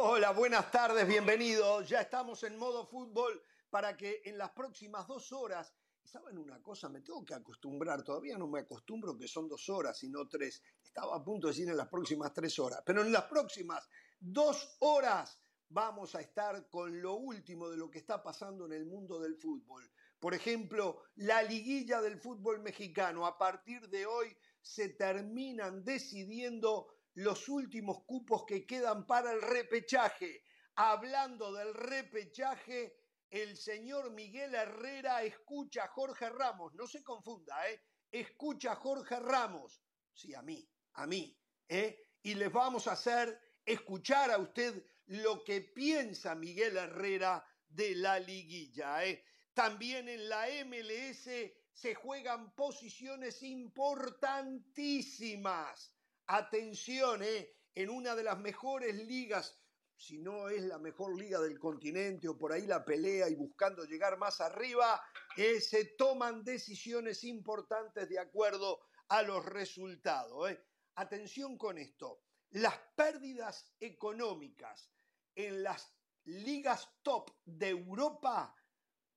[0.00, 1.88] Hola, buenas tardes, bienvenidos.
[1.88, 5.74] Ya estamos en modo fútbol para que en las próximas dos horas,
[6.04, 6.88] ¿saben una cosa?
[6.88, 10.62] Me tengo que acostumbrar, todavía no me acostumbro que son dos horas y no tres.
[10.84, 13.88] Estaba a punto de decir en las próximas tres horas, pero en las próximas
[14.20, 15.36] dos horas
[15.68, 19.34] vamos a estar con lo último de lo que está pasando en el mundo del
[19.34, 19.90] fútbol.
[20.20, 23.26] Por ejemplo, la liguilla del fútbol mexicano.
[23.26, 30.44] A partir de hoy se terminan decidiendo los últimos cupos que quedan para el repechaje.
[30.76, 32.96] Hablando del repechaje,
[33.28, 36.74] el señor Miguel Herrera escucha a Jorge Ramos.
[36.74, 37.82] No se confunda, ¿eh?
[38.12, 39.82] Escucha a Jorge Ramos.
[40.12, 41.36] Sí, a mí, a mí.
[41.68, 42.00] ¿eh?
[42.22, 48.20] Y les vamos a hacer escuchar a usted lo que piensa Miguel Herrera de la
[48.20, 49.04] liguilla.
[49.04, 49.24] ¿eh?
[49.54, 51.28] También en la MLS
[51.72, 55.97] se juegan posiciones importantísimas.
[56.30, 57.54] Atención, ¿eh?
[57.74, 59.58] en una de las mejores ligas,
[59.96, 63.84] si no es la mejor liga del continente o por ahí la pelea y buscando
[63.84, 65.02] llegar más arriba,
[65.38, 70.50] eh, se toman decisiones importantes de acuerdo a los resultados.
[70.50, 70.62] ¿eh?
[70.96, 74.90] Atención con esto, las pérdidas económicas
[75.34, 78.54] en las ligas top de Europa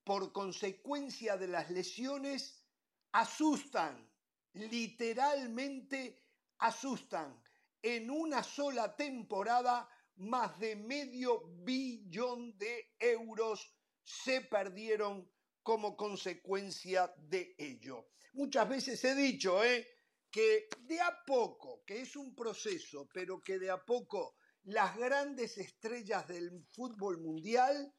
[0.06, 2.64] por consecuencia de las lesiones
[3.12, 4.10] asustan,
[4.54, 6.18] literalmente
[6.62, 7.42] asustan.
[7.82, 13.74] En una sola temporada, más de medio billón de euros
[14.04, 15.30] se perdieron
[15.64, 18.10] como consecuencia de ello.
[18.34, 19.88] Muchas veces he dicho ¿eh?
[20.30, 25.58] que de a poco, que es un proceso, pero que de a poco las grandes
[25.58, 27.94] estrellas del fútbol mundial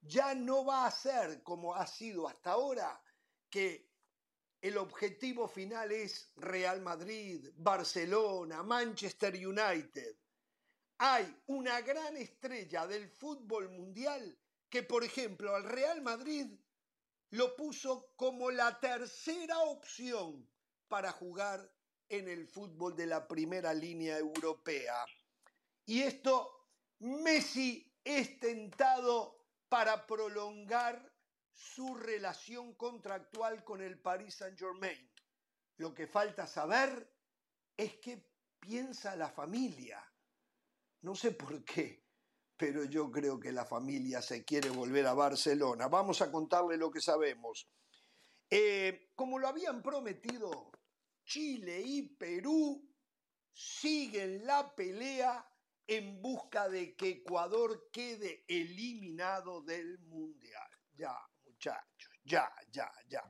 [0.00, 3.00] ya no va a ser como ha sido hasta ahora,
[3.48, 3.91] que
[4.62, 10.16] el objetivo final es Real Madrid, Barcelona, Manchester United.
[10.98, 14.38] Hay una gran estrella del fútbol mundial
[14.70, 16.46] que, por ejemplo, al Real Madrid
[17.30, 20.48] lo puso como la tercera opción
[20.86, 21.68] para jugar
[22.08, 25.04] en el fútbol de la primera línea europea.
[25.86, 26.68] Y esto,
[27.00, 31.11] Messi es tentado para prolongar
[31.62, 35.08] su relación contractual con el Paris Saint-Germain.
[35.76, 37.14] Lo que falta saber
[37.76, 38.28] es qué
[38.58, 40.04] piensa la familia.
[41.02, 42.04] No sé por qué,
[42.56, 45.86] pero yo creo que la familia se quiere volver a Barcelona.
[45.88, 47.68] Vamos a contarle lo que sabemos.
[48.50, 50.72] Eh, como lo habían prometido,
[51.24, 52.92] Chile y Perú
[53.52, 55.48] siguen la pelea
[55.86, 60.68] en busca de que Ecuador quede eliminado del Mundial.
[60.94, 61.16] Ya,
[62.24, 63.22] ya, ya, ya.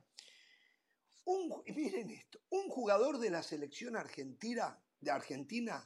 [1.75, 5.85] miren esto, un jugador de la selección argentina, de Argentina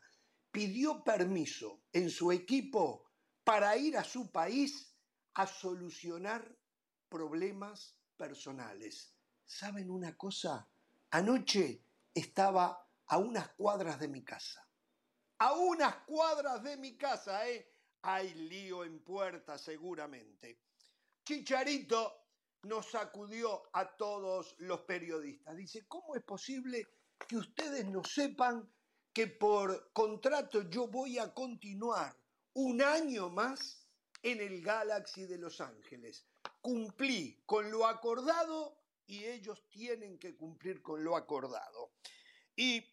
[0.52, 3.06] pidió permiso en su equipo
[3.44, 4.94] para ir a su país
[5.36, 6.56] a solucionar
[7.10, 9.14] problemas personales.
[9.46, 10.68] ¿Saben una cosa?
[11.12, 14.68] Anoche estaba a unas cuadras de mi casa
[15.40, 17.74] a unas cuadras de mi casa, ¿eh?
[18.02, 20.62] Hay lío en puerta seguramente.
[21.24, 22.27] Chicharito
[22.64, 25.56] nos sacudió a todos los periodistas.
[25.56, 26.88] Dice, ¿cómo es posible
[27.28, 28.70] que ustedes no sepan
[29.14, 32.16] que por contrato yo voy a continuar
[32.54, 33.88] un año más
[34.22, 36.26] en el Galaxy de Los Ángeles?
[36.62, 41.92] Cumplí con lo acordado y ellos tienen que cumplir con lo acordado.
[42.56, 42.84] Y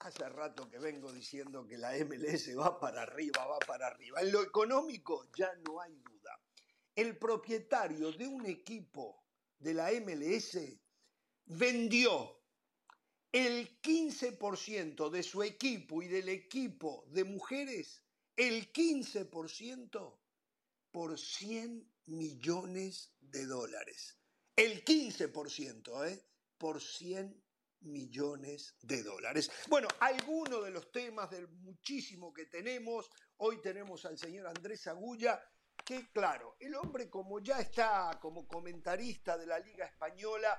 [0.00, 4.22] Hace rato que vengo diciendo que la MLS va para arriba, va para arriba.
[4.22, 6.19] En lo económico ya no hay duda.
[7.00, 9.24] El propietario de un equipo
[9.58, 10.58] de la MLS
[11.46, 12.42] vendió
[13.32, 18.02] el 15% de su equipo y del equipo de mujeres,
[18.36, 20.18] el 15%
[20.90, 24.18] por 100 millones de dólares.
[24.54, 26.22] El 15%, ¿eh?
[26.58, 27.42] Por 100
[27.80, 29.50] millones de dólares.
[29.68, 33.08] Bueno, algunos de los temas del muchísimo que tenemos.
[33.38, 35.42] Hoy tenemos al señor Andrés Agulla,
[35.90, 40.56] que claro, el hombre como ya está como comentarista de la Liga Española,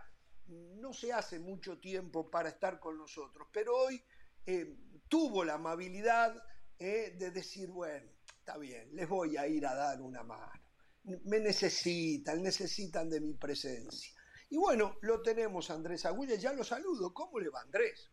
[0.47, 4.03] no se hace mucho tiempo para estar con nosotros, pero hoy
[4.45, 4.75] eh,
[5.07, 6.35] tuvo la amabilidad
[6.77, 10.51] eh, de decir, bueno, está bien, les voy a ir a dar una mano.
[11.03, 14.13] Me necesitan, necesitan de mi presencia.
[14.49, 17.13] Y bueno, lo tenemos Andrés Agulla, ya lo saludo.
[17.13, 18.11] ¿Cómo le va Andrés?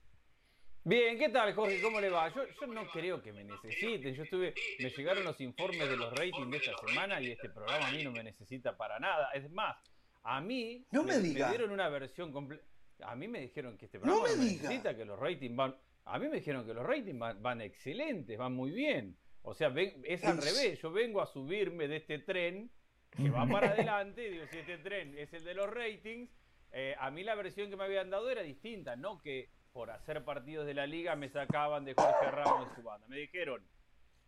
[0.88, 1.82] Bien, ¿qué tal Jorge?
[1.82, 2.32] ¿Cómo le va?
[2.32, 4.14] Yo, no creo que me necesiten.
[4.14, 7.88] Yo estuve, me llegaron los informes de los ratings de esta semana y este programa
[7.88, 9.28] a mí no me necesita para nada.
[9.34, 9.76] Es más,
[10.22, 12.64] a mí no me, dieron una versión completa.
[13.02, 15.76] A mí me dijeron que este programa no me, necesita, que los ratings van.
[16.06, 19.14] A mí me dijeron que los ratings van, van excelentes, van muy bien.
[19.42, 19.70] O sea,
[20.04, 20.80] es al revés.
[20.80, 22.70] Yo vengo a subirme de este tren
[23.10, 24.30] que va para adelante.
[24.30, 26.30] digo, si este tren es el de los ratings,
[26.72, 28.96] eh, a mí la versión que me habían dado era distinta.
[28.96, 32.82] No que por hacer partidos de la liga me sacaban de Jorge Ramos de su
[32.82, 33.06] banda.
[33.06, 33.62] Me dijeron,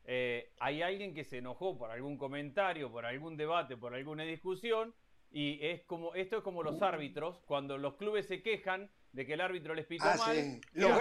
[0.04, 4.94] eh, hay alguien que se enojó por algún comentario, por algún debate, por alguna discusión.
[5.32, 9.32] Y es como, esto es como los árbitros, cuando los clubes se quejan de que
[9.32, 10.92] el árbitro les pitó ah, mal, los,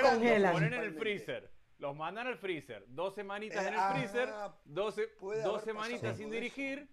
[0.52, 1.52] ponen en el freezer.
[1.78, 2.86] Los mandan al freezer.
[2.88, 4.96] Dos semanitas en el eh, freezer, ah, dos,
[5.64, 6.90] semanitas sin dirigir.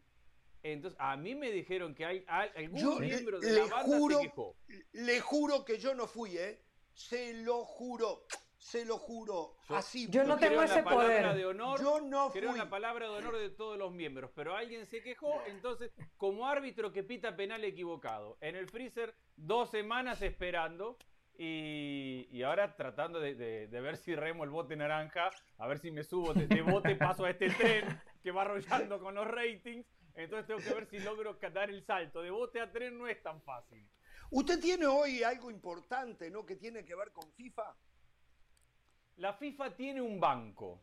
[0.62, 4.56] Entonces, a mí me dijeron que hay, algún miembro de la banda juro, se quejó.
[4.92, 6.65] Le juro que yo no fui, ¿eh?
[6.96, 8.24] Se lo juro.
[8.56, 9.54] Se lo juro.
[9.68, 10.08] Yo, así.
[10.08, 11.34] Yo no tengo ese poder.
[11.34, 12.40] De honor, yo no fui.
[12.40, 14.30] la palabra de honor de todos los miembros.
[14.34, 15.42] Pero alguien se quejó.
[15.46, 18.38] Entonces, como árbitro que pita penal equivocado.
[18.40, 20.96] En el freezer, dos semanas esperando.
[21.38, 25.28] Y, ahora tratando de, ver si remo el bote naranja,
[25.58, 27.84] a ver si me subo de, bote paso a este tren
[28.22, 29.86] que va arrollando con los ratings.
[30.14, 32.22] Entonces tengo que ver si logro dar el salto.
[32.22, 33.86] De bote a tren no es tan fácil.
[34.30, 36.44] Usted tiene hoy algo importante, ¿no?
[36.44, 37.74] Que tiene que ver con FIFA.
[39.16, 40.82] La FIFA tiene un banco.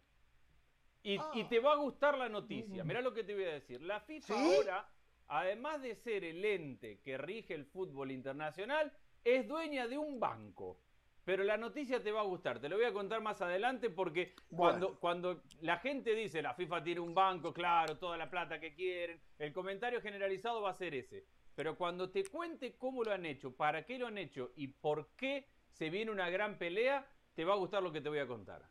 [1.04, 1.31] Y, ah.
[1.50, 2.84] te va a gustar la noticia.
[2.84, 3.81] Mirá lo que te voy a decir.
[3.81, 4.90] La FIFA ahora,
[5.28, 8.92] además de ser el ente que rige el fútbol internacional,
[9.24, 10.80] es dueña de un banco.
[11.25, 14.34] Pero la noticia te va a gustar, te lo voy a contar más adelante porque
[14.54, 18.74] cuando, cuando la gente dice la FIFA tiene un banco, claro, toda la plata que
[18.74, 21.25] quieren, el comentario generalizado va a ser ese.
[21.56, 25.10] Pero cuando te cuente cómo lo han hecho, para qué lo han hecho y por
[25.16, 28.28] qué se viene una gran pelea, te va a gustar lo que te voy a
[28.28, 28.68] contar.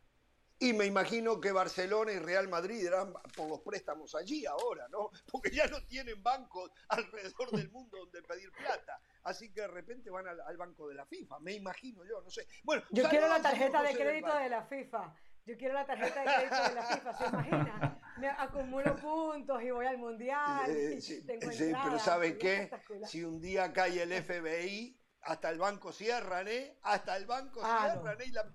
[0.59, 5.09] Y me imagino que Barcelona y Real Madrid eran por los préstamos allí ahora, ¿no?
[5.31, 8.99] Porque ya no tienen bancos alrededor del mundo donde pedir plata.
[9.23, 12.47] Así que de repente van al, banco de la FIFA, me imagino yo, no sé.
[12.63, 15.13] Bueno, yo quiero la tarjeta de crédito de la FIFA.
[15.45, 17.99] Yo quiero la tarjeta de crédito de la FIFA, ¿se imagina?
[18.17, 20.69] Me acumulo puntos y voy al mundial.
[20.69, 22.69] Eh, sí, pero ¿sabe qué?
[23.05, 26.77] Si un día cae el FBI, hasta el banco cierran, ¿eh?
[26.83, 28.25] Hasta el banco ah, cierran, ¿eh?
[28.25, 28.45] Y la,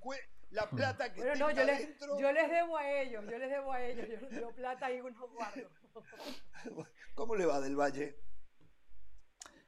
[0.51, 3.83] la plata que no, yo les, yo les debo a ellos, yo les debo a
[3.83, 5.69] ellos, yo, plata y unos guardo.
[7.15, 8.17] ¿Cómo le va del Valle?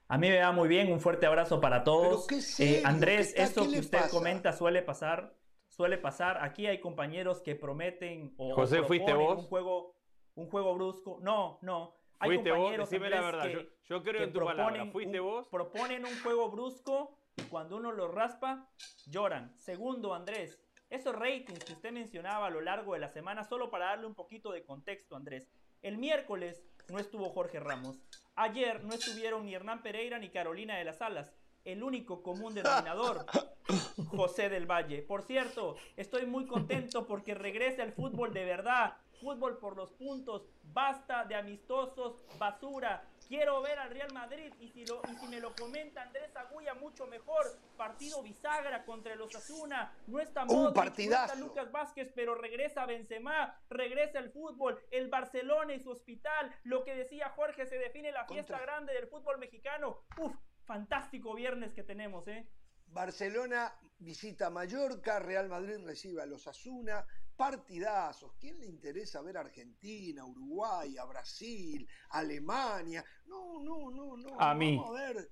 [0.08, 2.26] A mí me va muy bien, un fuerte abrazo para todos.
[2.58, 5.36] Eh, Andrés, esto que usted comenta suele pasar,
[5.80, 6.44] suele pasar.
[6.44, 9.38] Aquí hay compañeros que prometen o, José, ¿fuiste vos?
[9.38, 9.96] un juego,
[10.34, 11.18] un juego brusco.
[11.22, 11.96] No, no.
[12.18, 13.00] Hay ¿Fuiste compañeros vos?
[13.00, 13.50] la verdad.
[13.88, 14.84] yo, creo en tu palabra.
[14.92, 15.48] ¿Fuiste vos?
[15.48, 18.68] Proponen un juego brusco y cuando uno lo raspa,
[19.06, 19.56] lloran.
[19.56, 20.60] Segundo, Andrés,
[20.90, 24.14] esos ratings que usted mencionaba a lo largo de la semana, solo para darle un
[24.14, 25.50] poquito de contexto, Andrés.
[25.80, 28.02] El miércoles no estuvo Jorge Ramos.
[28.34, 31.32] Ayer no estuvieron ni Hernán Pereira ni Carolina de las Alas.
[31.64, 33.26] El único común denominador,
[34.08, 35.02] José del Valle.
[35.02, 38.96] Por cierto, estoy muy contento porque regresa el fútbol de verdad.
[39.20, 40.46] Fútbol por los puntos.
[40.72, 43.04] Basta de amistosos, basura.
[43.28, 46.74] Quiero ver al Real Madrid y si, lo, y si me lo comenta Andrés Agulla,
[46.74, 47.44] mucho mejor.
[47.76, 49.92] Partido bisagra contra los Osasuna.
[50.06, 55.74] No está Modric, no está Lucas Vázquez, pero regresa Benzema, regresa el fútbol, el Barcelona
[55.74, 56.52] y su hospital.
[56.64, 59.98] Lo que decía Jorge, se define la fiesta grande del fútbol mexicano.
[60.18, 60.34] Uf,
[60.70, 62.46] fantástico viernes que tenemos, ¿eh?
[62.86, 67.04] Barcelona visita Mallorca, Real Madrid recibe a los Asuna,
[67.36, 68.36] partidazos.
[68.38, 73.04] ¿Quién le interesa ver a Argentina, Uruguay, a Brasil, Alemania?
[73.26, 74.40] No, no, no, no.
[74.40, 74.80] A mí.
[74.80, 75.30] a ver.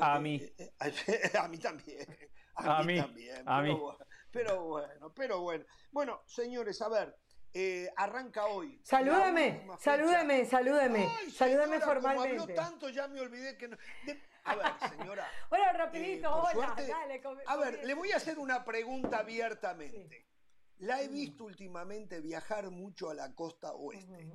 [0.00, 0.42] A mí.
[0.42, 2.04] Eh, eh, eh, a mí también.
[2.56, 3.48] A, mí, también.
[3.48, 3.80] A pero, mí.
[4.32, 5.64] pero bueno, pero bueno.
[5.92, 7.16] Bueno, señores, a ver.
[7.96, 8.80] arranca hoy.
[8.82, 12.30] Salúdeme, salúdeme, salúdeme, salúdeme formalmente.
[12.30, 13.76] Como habló tanto, ya me olvidé que no.
[14.44, 15.26] A ver, señora.
[15.50, 20.26] bueno, rapidito, hola, dale, A ver, le voy a hacer una pregunta abiertamente.
[20.78, 24.32] La he visto últimamente viajar mucho a la costa oeste.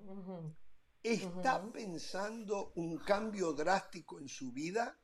[1.04, 4.98] ¿Está pensando un cambio drástico en su vida?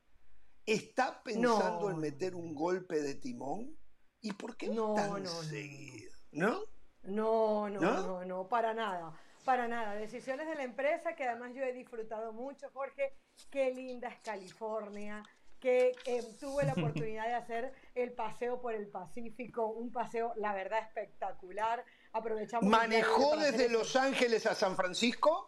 [0.65, 3.77] ¿Está pensando en meter un golpe de timón?
[4.21, 6.11] ¿Y por qué no, tan no, seguido?
[6.31, 6.59] ¿No?
[7.03, 9.13] No, no, no, no, para nada.
[9.43, 9.93] Para nada.
[9.93, 13.13] Decisiones de la empresa que además yo he disfrutado mucho, Jorge.
[13.51, 15.23] Qué linda es California
[15.59, 20.53] que eh, tuve la oportunidad de hacer el paseo por el Pacífico, un paseo, la
[20.53, 21.83] verdad, espectacular.
[22.13, 22.69] Aprovechamos.
[22.69, 25.47] ¿Manejó desde Los Ángeles a San Francisco?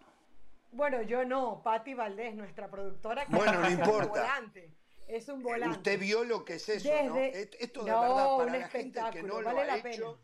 [0.71, 4.05] Bueno, yo no, Patti Valdés, nuestra productora, que bueno, no importa.
[4.05, 4.73] Un volante.
[5.07, 5.77] Es un volante.
[5.77, 7.17] Usted vio lo que es eso, ¿no?
[7.17, 10.19] Esto de verdad para la gente que no lo ha hecho,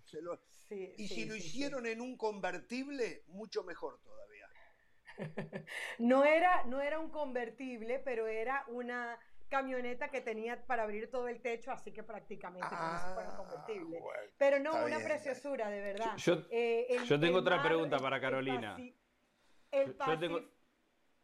[0.69, 4.22] y si lo hicieron en un convertible, mucho mejor todavía.
[5.99, 9.17] no era, no era un convertible, pero era una
[9.49, 13.99] camioneta que tenía para abrir todo el techo, así que prácticamente Ah, convertible.
[13.99, 16.17] bueno, Pero no, una bien, preciosura, de verdad.
[16.17, 18.75] Yo- Eh, el- yo tengo otra mar, pregunta para Carolina.
[19.71, 20.53] El Yo- yo tengo- Pacífico-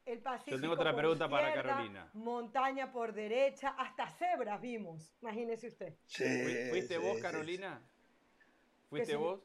[0.05, 2.09] el Pacífico tengo otra por pregunta para Carolina.
[2.13, 5.97] Montaña por derecha, hasta cebras vimos, imagínese usted.
[6.05, 7.81] Sí, ¿Fui- ¿Fuiste sí, vos, Carolina?
[8.89, 9.41] ¿Fuiste vos?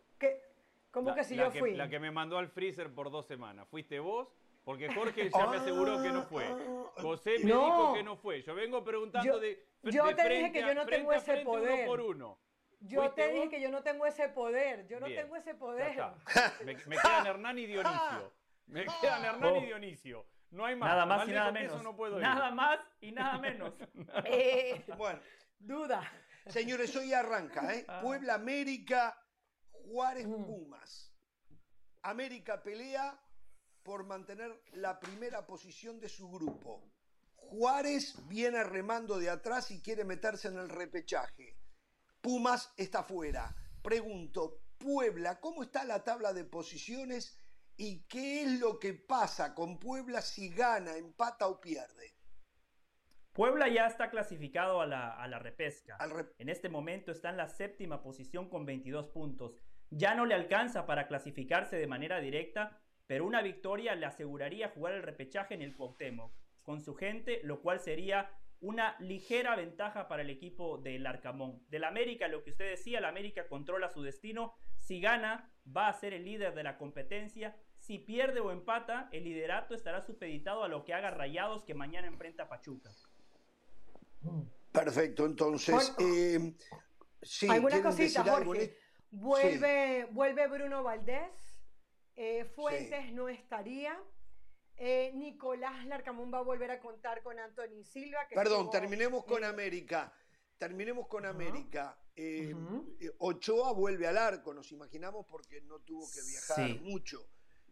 [0.94, 1.74] ¿Cómo La- que si la yo fui?
[1.74, 3.66] La que me mandó al freezer por dos semanas.
[3.68, 4.28] ¿Fuiste vos?
[4.64, 6.46] Porque Jorge ya me aseguró que no fue.
[6.46, 7.64] Ah, José me No.
[7.66, 8.42] dijo que no fue.
[8.42, 11.24] Yo vengo preguntando Yo- de, yo de te dije que a- yo no tengo ese
[11.24, 11.74] frente, poder.
[11.80, 12.38] Uno por uno.
[12.80, 13.50] Yo ¿Fuiste te dije vos?
[13.50, 15.22] que yo no tengo ese poder, yo no Bien.
[15.22, 15.88] tengo ese Ya poder.
[15.90, 16.14] está.
[16.64, 18.32] Me, me quedan Hernán y Dionisio.
[18.66, 19.56] Me quedan Hernán Oh.
[19.56, 20.26] y Dionisio.
[20.50, 20.88] No hay más.
[20.90, 21.82] Nada más y nada menos.
[21.82, 23.74] No puedo nada más y nada menos.
[24.26, 25.18] Eh, Bueno,
[25.58, 26.02] duda.
[26.46, 27.84] señores, hoy arranca, ¿eh?
[27.88, 28.00] Ah.
[28.02, 29.18] Puebla América,
[29.86, 30.44] Juárez Mm.
[30.44, 31.12] Pumas.
[32.02, 33.20] América pelea
[33.82, 36.82] por mantener la primera posición de su grupo.
[37.36, 41.56] Juárez viene remando de atrás y quiere meterse en el repechaje.
[42.20, 43.54] Pumas está fuera.
[43.82, 47.38] Pregunto, Puebla, ¿cómo está la tabla de posiciones
[47.76, 52.14] y qué es lo que pasa con Puebla si gana, empata o pierde?
[53.32, 55.98] Puebla ya está clasificado a la, a la repesca.
[56.38, 59.58] En este momento está en la séptima posición con 22 puntos.
[59.90, 64.94] Ya no le alcanza para clasificarse de manera directa, pero una victoria le aseguraría jugar
[64.94, 70.22] el repechaje en el Cuauhtémoc con su gente, lo cual sería una ligera ventaja para
[70.22, 71.62] el equipo del Arcamón.
[71.68, 74.54] Del América, lo que usted decía, el América controla su destino.
[74.78, 77.54] Si gana, va a ser el líder de la competencia.
[77.76, 82.06] Si pierde o empata, el liderato estará supeditado a lo que haga Rayados que mañana
[82.06, 82.90] enfrenta a Pachuca.
[84.72, 85.94] Perfecto, entonces.
[85.98, 86.54] Bueno, eh,
[87.20, 88.78] sí, Alguna ¿quieren cosita, decir algo en Jorge.
[89.25, 91.30] Vuelve, vuelve Bruno Valdés.
[92.16, 93.97] eh, Fuentes no estaría.
[94.76, 98.26] eh, Nicolás Larcamón va a volver a contar con Anthony Silva.
[98.28, 100.12] que Perdón, estuvo, terminemos con América.
[100.59, 101.25] Terminemos con.
[101.26, 101.97] América.
[102.16, 102.97] Eh, Ujú.
[103.00, 106.80] eh, Ochoa vuelve al arco, nos imaginamos, porque no tuvo que viajar Sí.
[106.83, 107.18] mucho.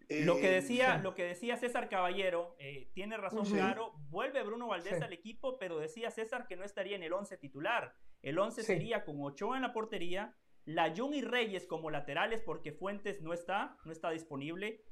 [0.08, 3.52] Lo que Eh, decía, lo que decía César Caballero, eh, tiene razón Sí.
[3.54, 5.02] claro, vuelve Bruno Valdés Sí.
[5.04, 7.94] al equipo, pero decía César que no estaría en el 11 titular.
[8.20, 8.66] El 11 Sí.
[8.66, 13.76] sería con Ochoa en la portería, Layun y Reyes como laterales porque Fuentes no está,
[13.84, 14.84] no está disponible.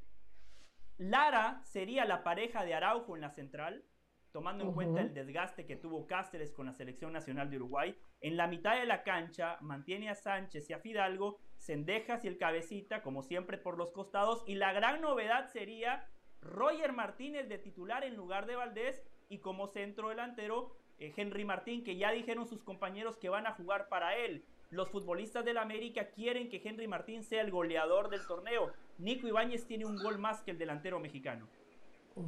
[0.98, 3.84] Lara sería la pareja de Araujo en la central,
[4.32, 7.96] tomando en cuenta el desgaste que tuvo Cáceres con la selección nacional de Uruguay.
[8.20, 12.38] En la mitad de la cancha mantiene a Sánchez y a Fidalgo, Cendejas y el
[12.38, 14.44] Cabecita, como siempre por los costados.
[14.46, 16.06] Y la gran novedad sería
[16.42, 21.82] Roger Martínez de titular en lugar de Valdés y como centro delantero eh, Henry Martín,
[21.82, 24.44] que ya dijeron sus compañeros que van a jugar para él.
[24.70, 28.72] Los futbolistas del América quieren que Henry Martín sea el goleador del torneo.
[28.98, 31.48] Nico Ibáñez tiene un gol más que el delantero mexicano.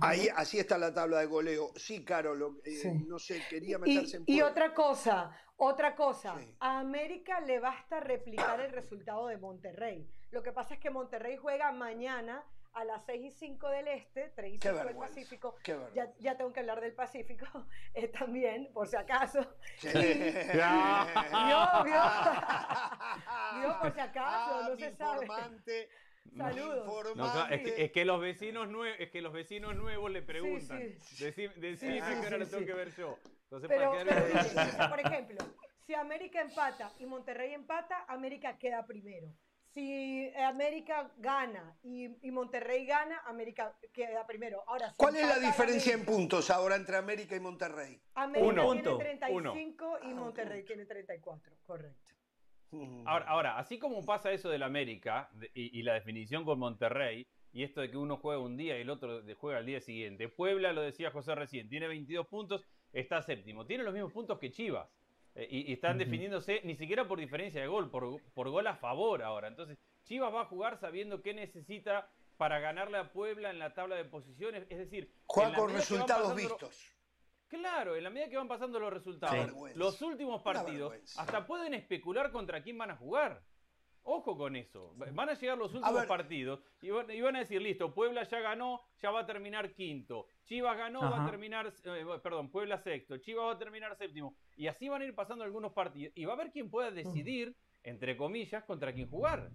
[0.00, 1.70] Ahí, así está la tabla de goleo.
[1.76, 2.88] Sí, Caro, lo- eh, Sí.
[3.06, 6.54] no sé, quería Y, meterse en y otra cosa, otra cosa, Sí.
[6.58, 10.08] a América le basta replicar el resultado de Monterrey.
[10.32, 12.42] Lo que pasa es que Monterrey juega mañana
[12.74, 14.96] a las 6 y 5 del Este, 3 y Qué 5 del.
[14.96, 15.54] Pacífico.
[15.62, 17.46] Qué Ya, ya tengo que hablar del Pacífico
[17.94, 19.40] eh, también, por si acaso.
[19.78, 19.88] Sí.
[19.88, 22.02] Vio, vio.
[23.60, 25.22] Vio, por si acaso, Ah, no se sabe.
[25.24, 25.88] informante,
[26.24, 27.16] mi Saludos.
[27.16, 30.80] No, es, que, es que los vecinos nuevos, es que los vecinos nuevos le preguntan.
[31.00, 31.24] sí.
[31.24, 32.66] Decí- decime Sí, sí, que ahora sí, lo tengo sí.
[32.66, 33.18] que ver yo.
[33.44, 35.36] Entonces, Pero, para pero quedar- miren, o sea, por ejemplo,
[35.86, 39.28] si América empata y Monterrey empata, América queda primero.
[39.74, 44.62] Si América gana y, y Monterrey gana, América queda primero.
[44.66, 47.98] Ahora, si ¿Cuál es la diferencia en puntos ahora entre América y Monterrey?
[48.14, 48.62] América Uno.
[48.72, 48.98] tiene Punto.
[48.98, 52.12] 35 y Ah, Monterrey tiene 34, correcto.
[52.72, 53.06] Mm.
[53.08, 57.26] Ahora, ahora, así como pasa eso del América de- y, y la definición con Monterrey,
[57.52, 60.28] y esto de que uno juega un día y el otro juega al día siguiente,
[60.28, 62.62] Puebla, lo decía José recién, tiene 22 puntos,
[62.92, 64.88] está séptimo, tiene los mismos puntos que Chivas.
[65.34, 66.04] Eh, y, y están Ujú.
[66.04, 69.48] definiéndose ni siquiera por diferencia de gol, por, por gol a favor ahora.
[69.48, 73.96] Entonces, Chivas va a jugar sabiendo qué necesita para ganarle a Puebla en la tabla
[73.96, 74.66] de posiciones.
[74.68, 76.88] Es decir, Juega en la con medida que van resultados lo- vistos.
[77.48, 82.32] Claro, en la medida que van pasando los resultados, los últimos partidos, hasta pueden especular
[82.32, 83.42] contra quién van a jugar.
[84.04, 84.94] Ojo con eso.
[84.96, 88.40] Van a llegar los últimos partidos y van, y van a decir, listo, Puebla ya
[88.40, 90.26] ganó, ya va a terminar quinto.
[90.46, 93.18] Chivas ganó, va a terminar, eh, perdón, Puebla sexto.
[93.18, 94.34] Chivas va a terminar séptimo.
[94.56, 96.12] Y así van a ir pasando algunos partidos.
[96.16, 99.50] Y va a haber quien pueda decidir, entre comillas, contra quién jugar.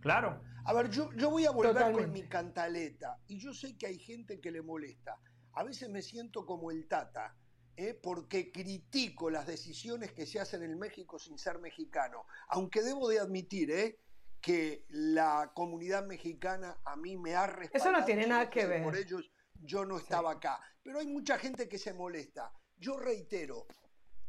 [0.00, 0.42] Claro.
[0.64, 3.98] A ver, yo, yo voy a volver con mi cantaleta y yo sé que hay
[3.98, 5.18] gente que le molesta.
[5.52, 7.36] A veces me siento como el Tata,
[7.76, 7.98] ¿eh?
[8.00, 12.24] porque critico las decisiones que se hacen en México sin ser mexicano.
[12.48, 13.98] Aunque debo de admitir ¿eh?
[14.40, 17.90] que la comunidad mexicana a mí me ha respaldado.
[17.90, 18.82] Eso no tiene nada que ver.
[18.82, 20.60] Por ellos yo no estaba acá.
[20.82, 22.52] Pero hay mucha gente que se molesta.
[22.78, 23.66] yo reitero,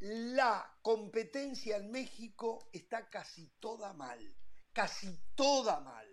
[0.01, 4.19] la competencia en México está casi toda mal,
[4.73, 6.07] casi toda mal.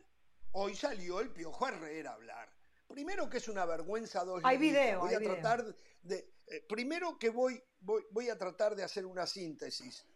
[0.53, 2.53] Hoy salió el Piojo Herrera a hablar.
[2.87, 5.65] Primero que es una vergüenza dos Hay video, voy hay a tratar
[6.03, 10.07] de eh, primero que voy, voy voy a tratar de hacer una síntesis.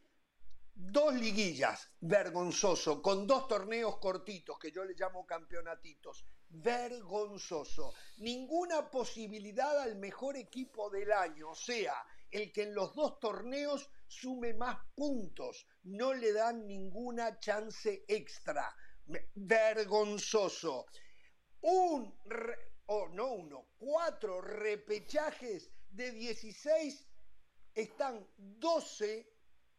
[0.75, 7.95] Dos liguillas, vergonzoso, con dos torneos cortitos que yo le llamo campeonatitos, vergonzoso.
[8.19, 11.95] Ninguna posibilidad al mejor equipo del año, o sea,
[12.33, 15.67] el que en los dos torneos sume más puntos.
[15.85, 18.75] No le dan ninguna chance extra.
[19.35, 20.87] Vergonzoso.
[21.61, 22.13] Un,
[22.87, 27.07] o no uno, cuatro repechajes de 16
[27.75, 29.31] están 12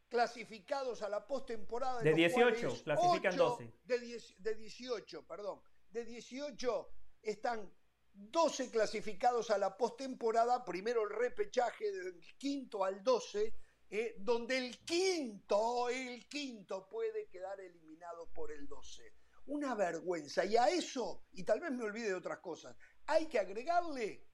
[0.07, 2.01] clasificados a la postemporada.
[2.01, 3.74] De, de 18, clasifican 12.
[3.83, 5.62] De, 10, de 18, perdón.
[5.89, 6.89] De 18
[7.24, 7.72] están
[8.13, 13.53] 12 clasificados a la postemporada, primero el repechaje del quinto al 12,
[13.89, 19.13] eh, donde el quinto, el quinto puede quedar eliminado por el 12.
[19.48, 20.46] Una vergüenza.
[20.46, 22.75] Y a eso, y tal vez me olvide de otras cosas,
[23.08, 24.25] hay que agregarle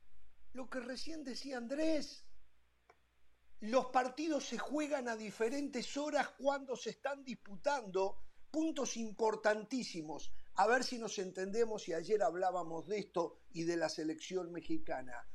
[0.54, 2.26] lo que recién decía Andrés.
[3.62, 10.84] Los partidos se juegan a diferentes horas cuando se están disputando puntos importantísimos a ver
[10.84, 15.26] si nos entendemos y ayer hablábamos de esto y de la selección mexicana.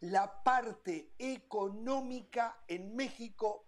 [0.00, 3.64] La parte económica en México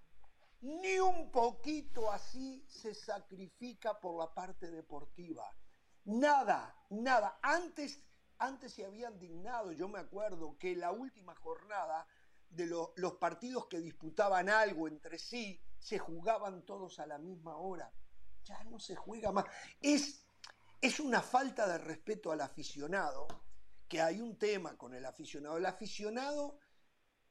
[0.61, 5.51] ni un poquito así se sacrifica por la parte deportiva.
[6.05, 7.39] Nada, nada.
[7.41, 8.03] Antes,
[8.37, 12.07] antes se habían dignado, yo me acuerdo que la última jornada
[12.51, 17.57] de lo, los partidos que disputaban algo entre sí se jugaban todos a la misma
[17.57, 17.91] hora.
[18.45, 19.47] Ya no se juega más.
[19.81, 20.24] Es
[20.85, 23.27] es una falta de respeto al aficionado,
[23.89, 25.57] que hay un tema con el aficionado.
[25.57, 26.59] El aficionado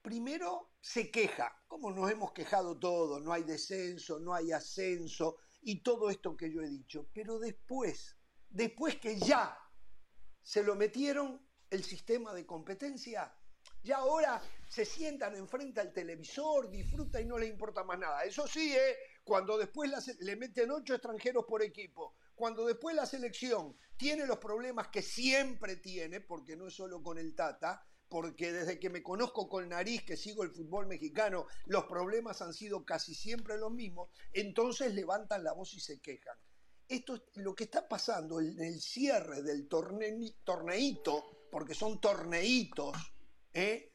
[0.02, 5.84] primero se queja, como nos hemos quejado todos, no hay descenso, no hay ascenso y
[5.84, 7.08] todo esto que yo he dicho.
[7.14, 8.18] Pero después,
[8.50, 9.56] después que ya
[10.42, 13.38] se lo metieron el sistema de competencia,
[13.84, 18.24] ya ahora se sientan enfrente al televisor, disfrutan y no les importa más nada.
[18.24, 18.98] Eso sí, ¿eh?
[19.24, 24.88] cuando después le meten ocho extranjeros por equipo, cuando después la selección tiene los problemas
[24.88, 29.50] que siempre tiene, porque no es solo con el Tata, porque desde que me conozco
[29.50, 34.10] con nariz, que sigo el fútbol mexicano, los problemas han sido casi siempre los mismos,
[34.32, 36.38] entonces levantan la voz y se quejan.
[36.88, 42.96] Esto es lo que está pasando en el cierre del torneito, porque son torneitos,
[43.54, 43.94] ¿eh?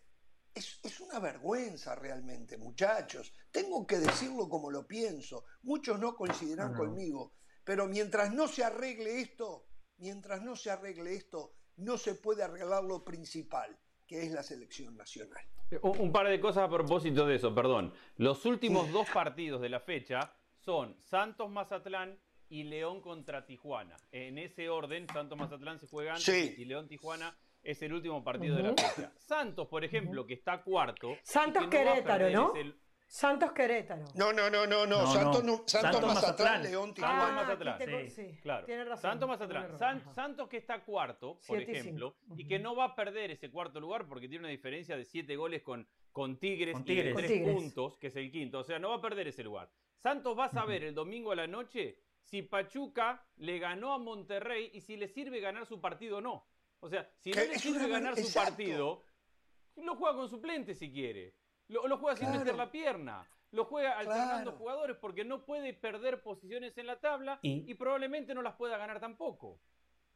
[0.54, 3.32] es, es, una vergüenza realmente, muchachos.
[3.50, 5.44] Tengo que decirlo como lo pienso.
[5.62, 6.78] Muchos no coincidirán no.
[6.78, 7.34] conmigo,
[7.68, 9.66] pero mientras no se arregle esto,
[9.98, 14.96] mientras no se arregle esto, no se puede arreglar lo principal, que es la selección
[14.96, 15.44] nacional.
[15.82, 17.92] Un, un par de cosas a propósito de eso, perdón.
[18.16, 23.96] Los últimos dos partidos de la fecha son Santos Mazatlán y León contra Tijuana.
[24.12, 26.54] En ese orden, Santos Mazatlán se juega antes Sí.
[26.56, 29.12] y León Tijuana es el último partido de la fecha.
[29.18, 31.16] Santos, por ejemplo, que está cuarto.
[31.22, 32.54] Santos que no Querétaro, ¿no?
[32.56, 34.04] el- Santos Querétaro.
[34.16, 35.06] No, no, no, no, no.
[35.06, 35.52] Santos, no.
[35.66, 36.62] Santos, Santos Mazatlán, Mazatlán.
[36.62, 37.32] León, Ah, Tijuana.
[37.32, 38.10] Mazatlán, aquí tengo- sí.
[38.10, 38.66] sí, Claro.
[38.66, 39.02] Tiene razón.
[39.10, 39.78] Santos Mazatlán.
[39.78, 40.14] San-.
[40.14, 43.50] Santos que está cuarto, por Siete y ejemplo, y que no va a perder ese
[43.50, 46.94] cuarto lugar porque tiene una diferencia de siete goles con, con Tigres Con y de
[47.02, 47.16] Tigres.
[47.16, 47.54] tres Con Tigres.
[47.56, 48.58] puntos, que es el quinto.
[48.58, 49.70] O sea, no va a perder ese lugar.
[49.96, 54.70] Santos va a saber el domingo a la noche si Pachuca le ganó a Monterrey
[54.74, 56.46] y si le sirve ganar su partido o no.
[56.80, 59.02] O sea, si no le sirve ganar su partido,
[59.76, 61.34] lo juega con suplente si quiere.
[61.68, 62.40] Lo, lo juega sin Claro.
[62.40, 63.28] meter la pierna.
[63.50, 64.58] Lo juega alternando Claro.
[64.58, 68.76] jugadores porque no puede perder posiciones en la tabla Y- y probablemente no las pueda
[68.76, 69.60] ganar tampoco.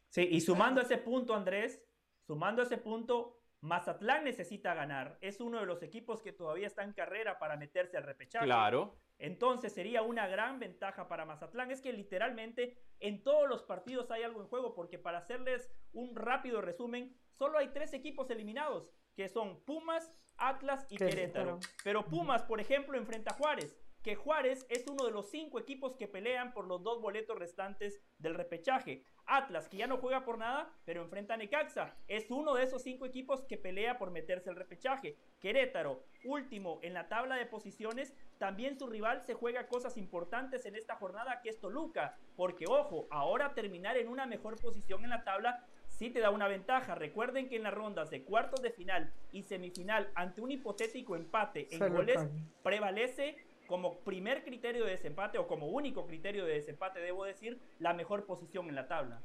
[0.08, 1.82] Sí, y sumando ese punto, Andrés,
[2.26, 5.16] sumando ese punto, Mazatlán necesita ganar.
[5.20, 8.44] Es uno de los equipos que todavía está en carrera para meterse al repechaje.
[8.44, 8.98] Claro.
[9.18, 11.70] Entonces sería una gran ventaja para Mazatlán.
[11.70, 16.16] Es que literalmente en todos los partidos hay algo en juego, porque para hacerles un
[16.16, 21.58] rápido resumen, solo hay tres equipos eliminados, que son Pumas, Atlas y Querétaro.
[21.84, 25.94] Pero Pumas, por ejemplo, enfrenta a Juárez, que Juárez es uno de los cinco equipos
[25.94, 29.04] que pelean por los dos boletos restantes del repechaje.
[29.26, 32.82] Atlas, que ya no juega por nada, pero enfrenta a Necaxa, es uno de esos
[32.82, 35.16] cinco equipos que pelea por meterse al repechaje.
[35.40, 40.74] Querétaro, último en la tabla de posiciones, también su rival se juega cosas importantes en
[40.74, 45.22] esta jornada que es Toluca, porque ojo, ahora terminar en una mejor posición en la
[45.22, 45.64] tabla
[46.02, 46.96] sí te da una ventaja.
[46.96, 51.68] Recuerden que en las rondas de cuartos de final y semifinal ante un hipotético empate
[51.70, 52.26] en Se goles
[52.64, 53.36] prevalece
[53.68, 58.26] como primer criterio de desempate o como único criterio de desempate, debo decir, la mejor
[58.26, 59.22] posición en la tabla.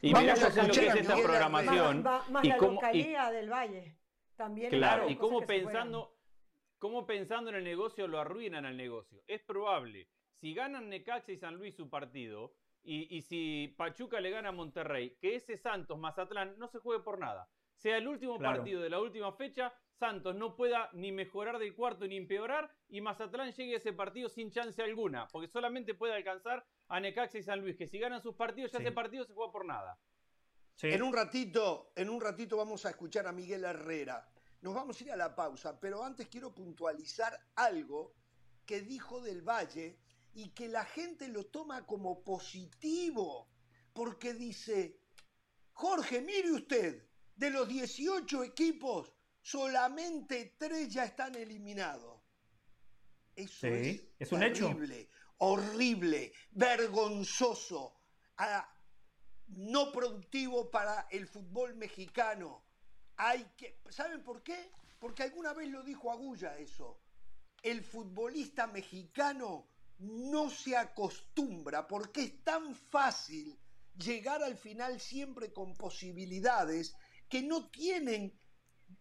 [0.00, 2.02] Y Vamos mirá a José, lo que es esta Miguel programación.
[2.02, 3.96] Más, más y la cómo- y- localía del Valle.
[4.36, 6.16] También Claro, y cómo pensando,
[6.78, 9.22] cómo pensando en el negocio lo arruinan al negocio.
[9.26, 10.08] Es probable,
[10.40, 15.16] si ganan Necaxa y San Luis su partido, y, si Pachuca le gana a Monterrey,
[15.20, 17.48] que ese Santos Mazatlán no se juegue por nada.
[17.76, 22.06] Sea el último partido de la última fecha, Santos no pueda ni mejorar del cuarto
[22.06, 26.64] ni empeorar, y Mazatlán llegue a ese partido sin chance alguna, porque solamente puede alcanzar
[26.88, 29.52] a Necaxa y San Luis, que si ganan sus partidos, ya ese partido se juega
[29.52, 29.98] por nada.
[30.82, 34.28] En un ratito, en un ratito vamos a escuchar a Miguel Herrera.
[34.60, 38.14] Nos vamos a ir a la pausa, pero antes quiero puntualizar algo
[38.66, 39.98] que dijo del Valle
[40.34, 43.48] y que la gente lo toma como positivo,
[43.92, 45.00] porque dice,
[45.72, 52.20] Jorge, mire usted, de los 18 equipos, solamente tres ya están eliminados.
[53.36, 58.00] Eso es, un horrible, horrible, vergonzoso,
[59.48, 62.64] no productivo para el fútbol mexicano.
[63.16, 64.72] Hay que, ¿Saben por qué?
[64.98, 67.00] Porque alguna vez lo dijo Agulla eso.
[67.62, 73.58] El futbolista mexicano no se acostumbra porque es tan fácil
[73.96, 76.94] llegar al final siempre con posibilidades
[77.28, 78.38] que no tienen,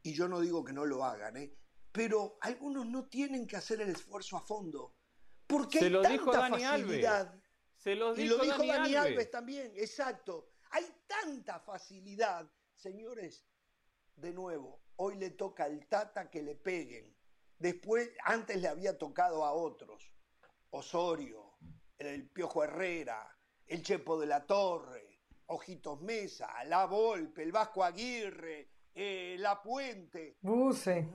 [0.01, 1.56] y yo no digo que no lo hagan, ¿eh?
[1.91, 4.95] pero algunos no tienen que hacer el esfuerzo a fondo.
[5.45, 7.27] Porque Se hay lo tanta dijo Dani facilidad.
[7.27, 7.43] Alves.
[7.77, 10.49] Se y lo dijo Dani, Alves también, exacto.
[10.71, 12.49] Hay tanta facilidad.
[12.75, 13.45] Señores,
[14.15, 17.15] de nuevo, hoy le toca al Tata que le peguen.
[17.60, 20.12] Después, antes le había tocado a otros.
[20.73, 21.57] Osorio,
[21.99, 28.69] el Piojo Herrera, el Chepo de la Torre, Ojitos Mesa, La Volpe, el Vasco Aguirre,
[28.95, 30.39] eh, La Puente.
[30.41, 31.07] Buse.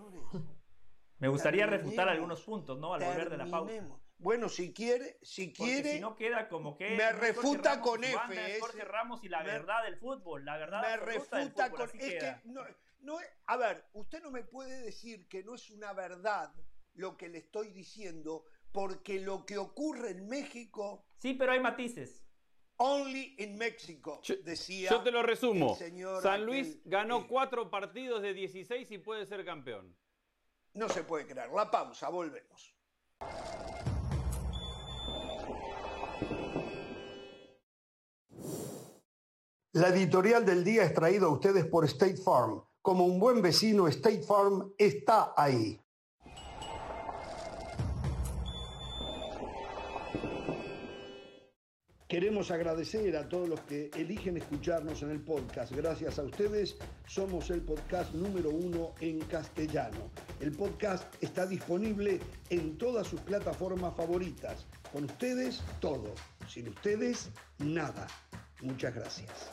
[1.19, 2.95] Me gustaría refutar algunos puntos, ¿no?
[2.95, 4.01] Al volver de la pausa.
[4.19, 5.95] Bueno, si quiere, si quiere.
[5.95, 6.97] si no queda como que.
[6.97, 8.61] Me refuta con F.
[8.61, 10.45] Jorge Ramos y la verdad del fútbol.
[10.45, 11.89] La verdad Me refuta con.
[11.89, 12.63] Es que no,
[13.01, 16.53] no, a ver, usted no me puede decir que no es una verdad
[16.95, 21.07] lo que le estoy diciendo, porque lo que ocurre en México...
[21.19, 22.25] Sí, pero hay matices.
[22.81, 24.91] Only in Mexico, decía.
[24.91, 25.77] Yo te lo resumo.
[26.23, 29.97] San Luis ganó cuatro partidos de 16 y puede ser campeón.
[30.75, 31.51] No se puede creer.
[31.51, 32.77] La pausa, volvemos.
[39.73, 42.63] La editorial del día es traída a ustedes por State Farm.
[42.81, 45.81] Como un buen vecino, State Farm está ahí.
[52.19, 55.71] Queremos agradecer a todos los que eligen escucharnos en el podcast.
[55.71, 56.77] Gracias a ustedes
[57.07, 60.11] somos el podcast número uno en castellano.
[60.41, 62.19] El podcast está disponible
[62.51, 64.67] en todas sus plataformas favoritas.
[64.93, 66.13] Con ustedes todo.
[66.49, 68.09] Sin ustedes nada.
[68.63, 69.53] Muchas gracias.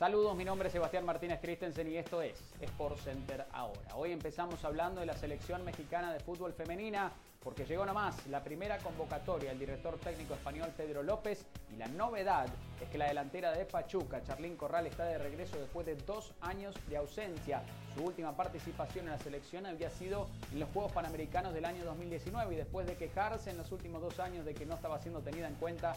[0.00, 3.96] Saludos, mi nombre es Sebastián Martínez Christensen y esto es Sport Center ahora.
[3.96, 7.12] Hoy empezamos hablando de la selección mexicana de fútbol femenina
[7.44, 12.46] porque llegó nomás la primera convocatoria del director técnico español Pedro López y la novedad
[12.80, 16.74] es que la delantera de Pachuca, Charlín Corral, está de regreso después de dos años
[16.88, 17.62] de ausencia.
[17.94, 22.54] Su última participación en la selección había sido en los Juegos Panamericanos del año 2019
[22.54, 25.46] y después de quejarse en los últimos dos años de que no estaba siendo tenida
[25.46, 25.94] en cuenta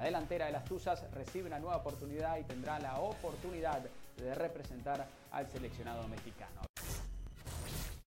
[0.00, 3.82] la delantera de las Tuzas recibe una nueva oportunidad y tendrá la oportunidad
[4.16, 6.62] de representar al seleccionado mexicano.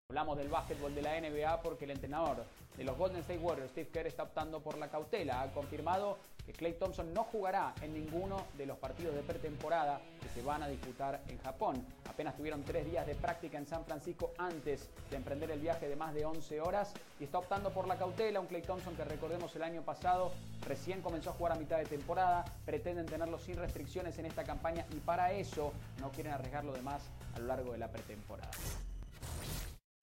[0.10, 3.90] Hablamos del básquetbol de la NBA porque el entrenador de los Golden State Warriors, Steve
[3.94, 5.42] Kerr, está optando por la cautela.
[5.42, 10.28] Ha confirmado que Clay Thompson no jugará en ninguno de los partidos de pretemporada que
[10.30, 11.86] se van a disputar en Japón.
[12.10, 15.96] Apenas tuvieron tres días de práctica en San Francisco antes de emprender el viaje de
[15.96, 18.40] más de 11 horas y está optando por la cautela.
[18.40, 20.32] Un Clay Thompson que recordemos el año pasado
[20.68, 22.44] recién comenzó a jugar a mitad de temporada.
[22.66, 27.04] Pretenden tenerlo sin restricciones en esta campaña y para eso no quieren arriesgar lo demás
[27.36, 28.52] a lo largo de la pretemporada.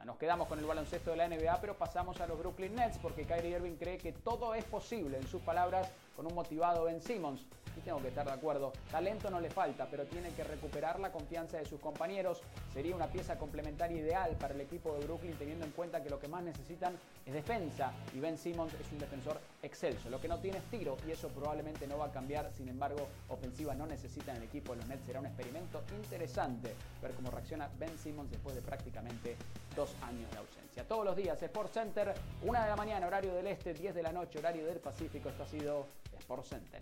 [0.05, 3.27] Nos quedamos con el baloncesto de la NBA, pero pasamos a los Brooklyn Nets porque
[3.27, 7.47] Kyrie Irving cree que todo es posible, en sus palabras, con un motivado Ben Simmons.
[7.77, 11.13] Y tengo que estar de acuerdo, talento no le falta, pero tiene que recuperar la
[11.13, 12.43] confianza de sus compañeros.
[12.73, 16.19] Sería una pieza complementaria ideal para el equipo de Brooklyn, teniendo en cuenta que lo
[16.19, 17.93] que más necesitan es defensa.
[18.15, 20.11] Y Ben Simmons es un defensor excelso.
[20.11, 22.51] Lo que no tiene es tiro y eso probablemente no va a cambiar.
[22.53, 25.07] Sin embargo, ofensiva no necesitan el equipo de los Nets.
[25.07, 29.37] Será un experimento interesante ver cómo reacciona Ben Simmons después de prácticamente
[29.77, 30.87] dos años de ausencia.
[30.87, 34.13] Todos los días, Sport Center, una de la mañana, horario del este, 10 de la
[34.13, 35.29] noche, horario del Pacífico.
[35.29, 35.87] Esto ha sido
[36.19, 36.81] Sport Center.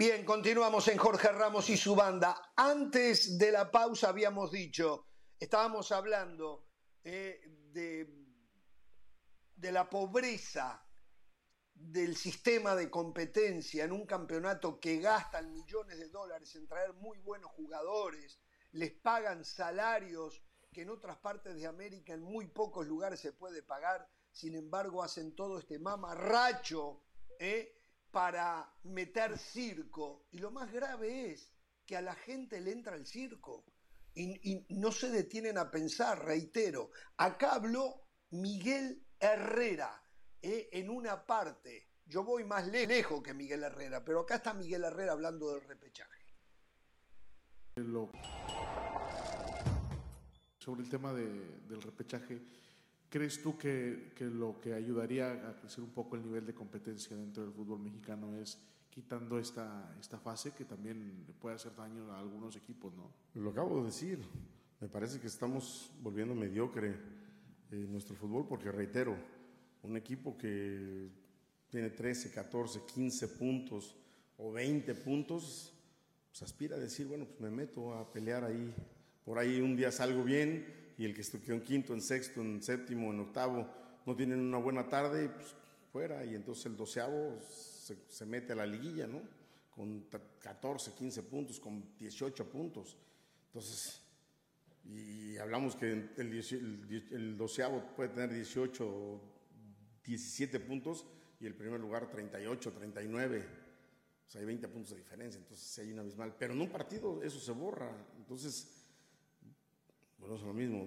[0.00, 2.52] Bien, continuamos en Jorge Ramos y su banda.
[2.56, 6.68] Antes de la pausa habíamos dicho, estábamos hablando
[7.04, 7.38] eh,
[7.70, 8.08] de,
[9.56, 10.82] de la pobreza
[11.74, 17.18] del sistema de competencia en un campeonato que gastan millones de dólares en traer muy
[17.18, 18.40] buenos jugadores,
[18.72, 23.62] les pagan salarios que en otras partes de América en muy pocos lugares se puede
[23.62, 27.02] pagar, sin embargo hacen todo este mamarracho
[27.38, 27.74] ¿eh?
[28.10, 30.26] para meter circo.
[30.30, 31.52] Y lo más grave es
[31.84, 33.64] que a la gente le entra el circo
[34.14, 36.90] y, no se detienen a pensar, reitero.
[37.16, 40.02] Acá habló Miguel Herrera
[40.42, 40.68] ¿eh?
[40.72, 41.88] en una parte.
[42.06, 46.19] Yo voy más lejos que Miguel Herrera, pero acá está Miguel Herrera hablando del repechaje.
[50.58, 51.26] Sobre el tema de,
[51.68, 52.40] del repechaje,
[53.08, 57.16] ¿crees tú que, que, lo que ayudaría a crecer un poco el nivel de competencia
[57.16, 58.58] dentro del fútbol mexicano es
[58.90, 63.10] quitando esta, esta fase que también puede hacer daño a algunos equipos, ¿no?
[63.40, 64.18] Lo acabo de decir,
[64.80, 66.96] me parece que estamos volviendo mediocre
[67.70, 69.16] eh, nuestro fútbol porque reitero,
[69.82, 71.08] un equipo que
[71.70, 73.94] tiene 13, 14, 15 puntos
[74.36, 75.72] o 20 puntos,
[76.30, 78.74] pues aspira a decir, bueno, pues me meto a pelear ahí.
[79.24, 82.62] Por ahí un día salgo bien y el que quedó en quinto, en sexto, en
[82.62, 83.68] séptimo, en octavo,
[84.06, 85.54] no tienen una buena tarde, pues
[85.92, 86.24] fuera.
[86.24, 89.20] Y entonces el doceavo se, mete a la liguilla, ¿no?
[89.70, 90.06] Con
[90.40, 92.96] 14, 15 puntos, con 18 puntos.
[93.46, 94.00] Entonces,
[94.84, 99.30] y hablamos que el doceavo puede tener 18
[100.04, 101.06] 17 puntos
[101.38, 103.46] y el primer lugar 38, 39.
[104.30, 106.36] O sea, hay 20 puntos de diferencia, entonces hay una abismal.
[106.38, 107.90] Pero en un partido eso se borra.
[108.16, 108.86] Entonces,
[110.20, 110.86] bueno, es lo mismo.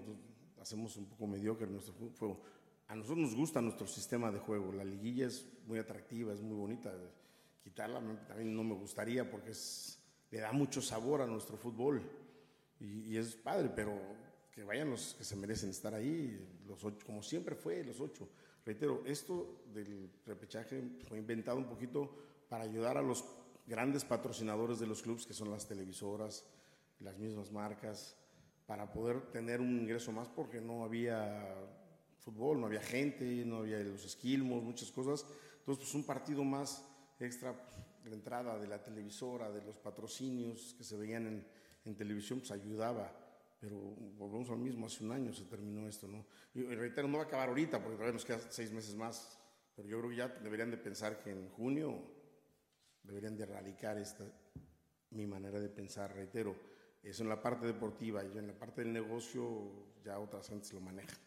[0.62, 2.41] Hacemos un poco mediocre nuestro juego.
[2.88, 4.71] A nosotros nos gusta nuestro sistema de juego.
[4.71, 6.93] La liguilla es muy atractiva, es muy bonita.
[7.62, 9.99] Quitarla también no me gustaría porque es,
[10.32, 12.01] le da mucho sabor a nuestro fútbol.
[12.79, 13.99] Y, y es padre, pero
[14.53, 18.29] que vayan los que se merecen estar ahí, los ocho, como siempre fue, los ocho.
[18.65, 23.25] Reitero, esto del repechaje fue inventado un poquito para ayudar a los
[23.65, 26.45] grandes patrocinadores de los clubes, que son las televisoras,
[26.99, 28.15] las mismas marcas,
[28.67, 31.51] para poder tener un ingreso más, porque no había
[32.19, 35.25] fútbol, no había gente, no había los esquilmos, muchas cosas.
[35.61, 36.87] Entonces, pues un partido más
[37.19, 41.47] extra, pues, la entrada de la televisora, de los patrocinios que se veían en,
[41.85, 43.11] en televisión, pues ayudaba
[43.59, 43.77] pero
[44.19, 46.25] volvemos al mismo, hace un año se terminó esto, ¿no?
[46.53, 49.39] Y, reitero, no va a acabar ahorita, porque todavía nos quedan seis meses más,
[49.73, 52.21] pero yo creo que ya deberían de pensar que en junio
[53.03, 54.25] deberían de erradicar esta,
[55.11, 56.55] mi manera de pensar, reitero,
[57.03, 60.79] eso en la parte deportiva y en la parte del negocio ya otras gentes lo
[60.79, 61.19] manejan.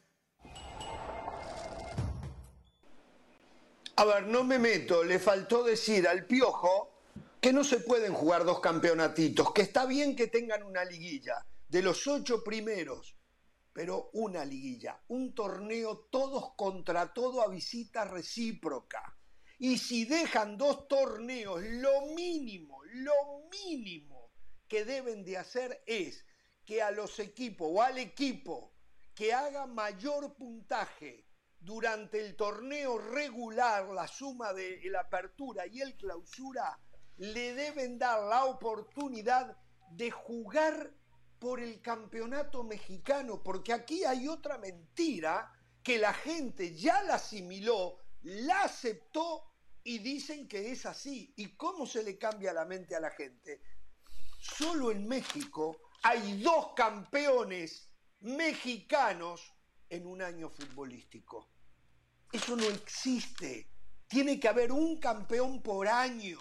[3.99, 6.97] A ver, no me meto, le faltó decir al Piojo
[7.41, 11.83] que no se pueden jugar dos campeonatitos, que está bien que tengan una liguilla, de
[11.83, 13.17] los ocho primeros,
[13.73, 19.16] pero una liguilla, un torneo todos contra todo a visita recíproca.
[19.59, 24.31] Y si dejan dos torneos, lo mínimo, lo mínimo
[24.69, 26.27] que deben de hacer es
[26.65, 28.75] que a los equipos o al equipo
[29.15, 31.27] que haga mayor puntaje
[31.59, 36.79] durante el torneo regular, la suma de la apertura y el clausura,
[37.17, 39.57] le deben dar la oportunidad
[39.91, 40.93] de jugar
[41.39, 45.51] por el campeonato mexicano, porque aquí hay otra mentira
[45.83, 49.53] que la gente ya la asimiló, la aceptó
[49.85, 51.33] y dicen que es así.
[51.37, 53.63] ¿Y cómo se le cambia la mente a la gente?
[54.41, 57.89] Solo en México hay dos campeones
[58.21, 59.55] mexicanos
[59.89, 61.49] en un año futbolístico.
[62.33, 63.71] Eso no existe.
[64.09, 66.41] Tiene que haber un campeón por año.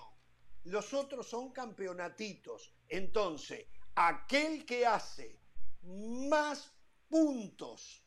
[0.63, 2.73] Los otros son campeonatitos.
[2.87, 5.39] Entonces, aquel que hace
[5.83, 6.71] más
[7.07, 8.04] puntos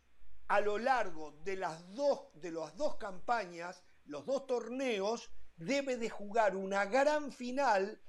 [0.48, 6.08] a lo largo de las dos, de las dos campañas, los dos torneos, debe de
[6.08, 8.00] jugar una gran final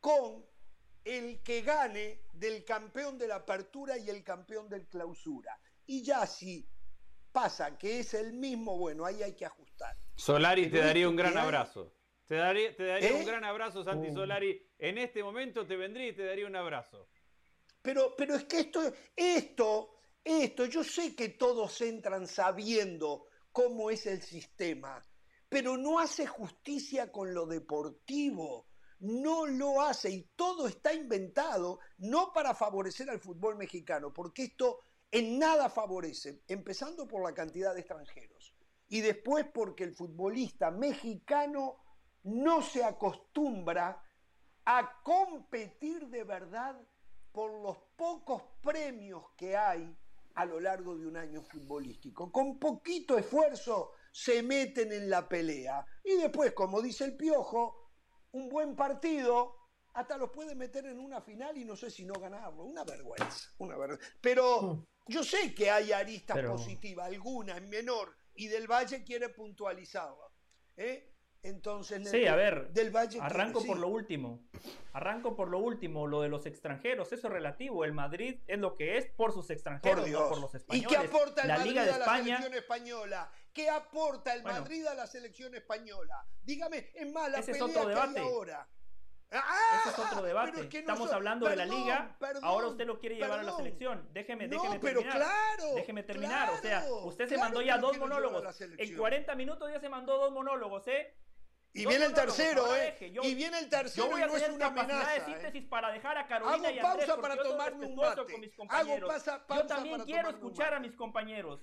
[0.00, 0.44] con
[1.04, 5.58] el que gane del campeón de la apertura y el campeón del clausura.
[5.86, 6.66] Y ya si
[7.32, 9.96] pasa que es el mismo, bueno, ahí hay que ajustar.
[10.14, 11.94] Solari te daría un gran abrazo.
[12.26, 13.24] Te daría, te daría un ¿Eh?
[13.24, 14.14] gran abrazo, Santi uh.
[14.14, 14.64] Solari.
[14.78, 17.08] En este momento te vendría y te daría un abrazo.
[17.82, 24.06] Pero, pero es que esto, esto, esto, yo sé que todos entran sabiendo cómo es
[24.06, 25.04] el sistema,
[25.48, 28.66] pero no hace justicia con lo deportivo
[29.02, 34.78] no lo hace y todo está inventado no para favorecer al fútbol mexicano, porque esto
[35.10, 38.54] en nada favorece, empezando por la cantidad de extranjeros
[38.88, 41.82] y después porque el futbolista mexicano
[42.22, 44.00] no se acostumbra
[44.64, 46.80] a competir de verdad
[47.32, 49.96] por los pocos premios que hay
[50.34, 52.30] a lo largo de un año futbolístico.
[52.30, 57.90] Con poquito esfuerzo se meten en la pelea y después, como dice el piojo,
[58.32, 59.56] un buen partido,
[59.94, 62.64] hasta los puede meter en una final y no sé si no ganarlo.
[62.64, 64.06] Una vergüenza, una vergüenza.
[64.20, 64.86] Pero mm.
[65.08, 70.32] yo sé que hay aristas positivas, alguna en menor, y Del Valle quiere puntualizarlo.
[70.76, 71.11] ¿eh?
[71.44, 74.38] Entonces, sí, a ver, del Valle arranco por lo último.
[74.92, 77.84] Arranco por lo último, lo de los extranjeros, eso es relativo.
[77.84, 80.92] El Madrid es lo que es por sus extranjeros, no por los españoles.
[80.92, 83.32] ¿Y qué aporta el la Madrid Liga de a la selección española?
[83.52, 86.24] ¿Qué aporta el Madrid a la selección española?
[86.44, 88.20] Dígame, es más, la ese pelea es otro debate.
[88.20, 88.68] ahora.
[89.32, 89.80] ¡Ah!
[89.80, 90.68] Ese es otro debate.
[90.78, 92.16] Estamos hablando de la liga.
[92.42, 94.08] ahora usted lo quiere llevar a la selección.
[94.12, 95.16] Déjeme, déjeme pero terminar.
[95.16, 96.50] Claro, déjeme terminar.
[96.50, 98.60] o sea, usted se mandó ya dos monólogos.
[98.60, 101.16] En 40 minutos ya se mandó dos monólogos, ¿eh?
[101.74, 102.96] Y viene el tercero, ¿eh?
[103.00, 104.06] y viene el tercero.
[104.06, 105.22] Yo voy a tener no es una amenaza, de ¿eh?
[105.24, 108.32] síntesis para dejar a Carolina Hago y Andrés, pausa para tomarme un mate.
[108.32, 109.26] Con mis compañeros.
[109.26, 111.60] Hago pausa yo también quiero escuchar a mis compañeros.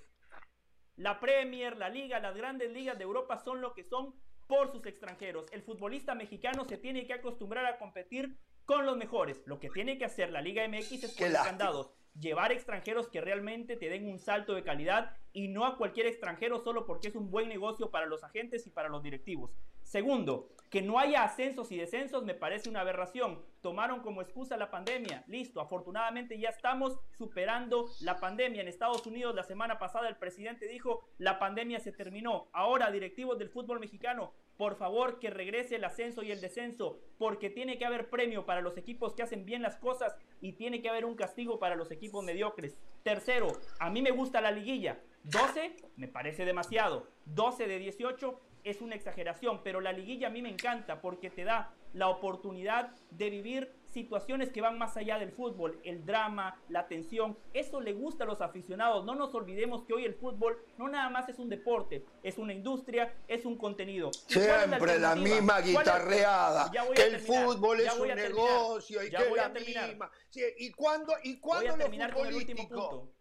[0.95, 4.15] La Premier, la Liga, las grandes ligas de Europa son lo que son
[4.47, 5.45] por sus extranjeros.
[5.51, 9.41] El futbolista mexicano se tiene que acostumbrar a competir con los mejores.
[9.45, 13.77] Lo que tiene que hacer la Liga MX es poner candados llevar extranjeros que realmente
[13.77, 17.29] te den un salto de calidad y no a cualquier extranjero solo porque es un
[17.31, 19.51] buen negocio para los agentes y para los directivos.
[19.89, 23.43] Segundo, que no haya ascensos y descensos me parece una aberración.
[23.59, 25.23] Tomaron como excusa la pandemia.
[25.25, 28.61] Listo, afortunadamente ya estamos superando la pandemia.
[28.61, 32.49] En Estados Unidos la semana pasada el presidente dijo, la pandemia se terminó.
[32.53, 37.49] Ahora, directivos del fútbol mexicano, por favor que regrese el ascenso y el descenso, porque
[37.49, 40.89] tiene que haber premio para los equipos que hacen bien las cosas y tiene que
[40.89, 42.77] haber un castigo para los equipos mediocres.
[43.01, 43.47] Tercero,
[43.79, 44.99] a mí me gusta la liguilla.
[45.23, 47.07] 12 me parece demasiado.
[47.25, 51.43] 12 de 18 es una exageración, pero la liguilla a mí me encanta porque te
[51.43, 56.87] da la oportunidad de vivir situaciones que van más allá del fútbol, el drama, la
[56.87, 59.03] tensión, eso le gusta a los aficionados.
[59.05, 62.53] No nos olvidemos que hoy el fútbol no nada más es un deporte, es una
[62.53, 64.11] industria, es un contenido.
[64.27, 70.11] Siempre la, misma guitarreada, que el fútbol es un negocio y que la misma.
[70.57, 73.18] ¿Y cuándo, y cuándo voy a terminar con el último punto.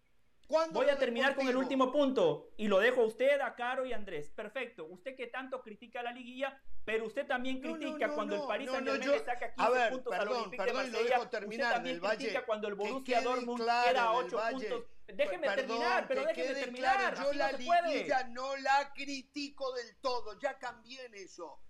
[0.48, 3.92] Voy a terminar con el último punto y lo dejo a usted, a Caro y
[3.92, 4.30] a Andrés.
[4.30, 4.86] Perfecto.
[4.86, 9.10] Usted que tanto critica la liguilla, pero usted también critica cuando el París Saint Germain
[9.10, 11.20] le saca 15 ver, puntos perdón, al Olympique de Marsella.
[11.20, 14.84] Usted también critica cuando el Borussia Dortmund queda 8 puntos.
[15.06, 17.14] Déjeme terminar, pero déjeme terminar.
[17.14, 20.38] yo la liguilla no la critico del todo.
[20.38, 21.60] Ya cambié en eso.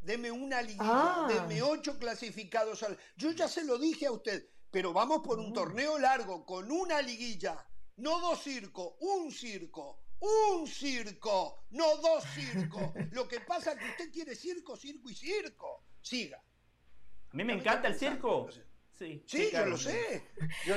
[0.00, 1.28] Deme una liguilla, ah.
[1.28, 2.96] deme 8 clasificados al.
[3.16, 5.54] Yo ya se lo dije a usted, pero vamos por un mm.
[5.54, 7.67] torneo largo con una liguilla
[7.98, 12.82] no dos circos, un circo, un circo, no dos circos.
[13.12, 15.84] Lo que pasa es que usted quiere circo, circo y circo.
[16.00, 16.38] Siga.
[16.38, 18.48] A mí me encanta el circo.
[18.92, 20.24] Sí, sí, yo, lo sé.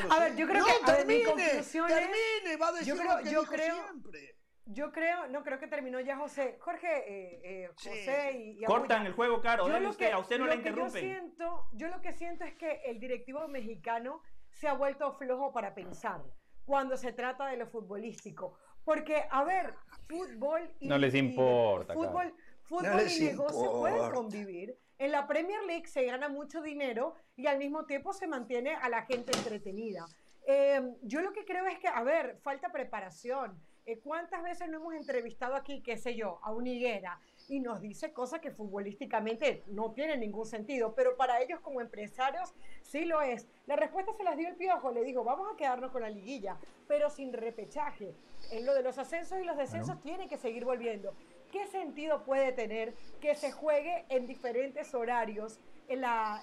[0.09, 3.43] a ver, yo creo que termine, termine, va a decir yo creo, lo que yo
[3.43, 4.35] creo, siempre.
[4.65, 6.57] Yo creo, no creo que terminó ya José.
[6.59, 9.67] Jorge, eh, eh, José y, Cortan el juego, caro.
[9.67, 10.93] Yo lo que, a usted no le interrumpen.
[10.93, 15.51] Yo, siento, yo lo que siento es que el directivo mexicano se ha vuelto flojo
[15.51, 16.21] para pensar
[16.65, 18.57] cuando se trata de lo futbolístico.
[18.83, 19.73] Porque, a ver,
[20.07, 20.87] fútbol y.
[20.87, 21.93] No les importa.
[21.93, 24.77] fútbol, fútbol y negocio pueden convivir.
[24.97, 28.87] En la Premier League se gana mucho dinero y al mismo tiempo se mantiene a
[28.87, 30.05] la gente entretenida.
[30.45, 33.59] Em, yo lo que creo es que, a ver, falta preparación.
[33.85, 37.19] Eh, ¿Cuántas veces no hemos entrevistado aquí, qué sé yo, a un higuera?
[37.51, 42.53] Y nos dice cosas que futbolísticamente no tienen ningún sentido, pero para ellos como empresarios
[42.81, 43.45] sí lo es.
[43.67, 46.57] La respuesta se las dio el Piojo, le dijo, vamos a quedarnos con la liguilla,
[46.87, 48.15] pero sin repechaje.
[48.51, 51.13] En lo de los ascensos y los descensos tiene que seguir volviendo.
[51.51, 55.59] ¿Qué sentido puede tener que se juegue en diferentes horarios
[55.89, 56.41] en la,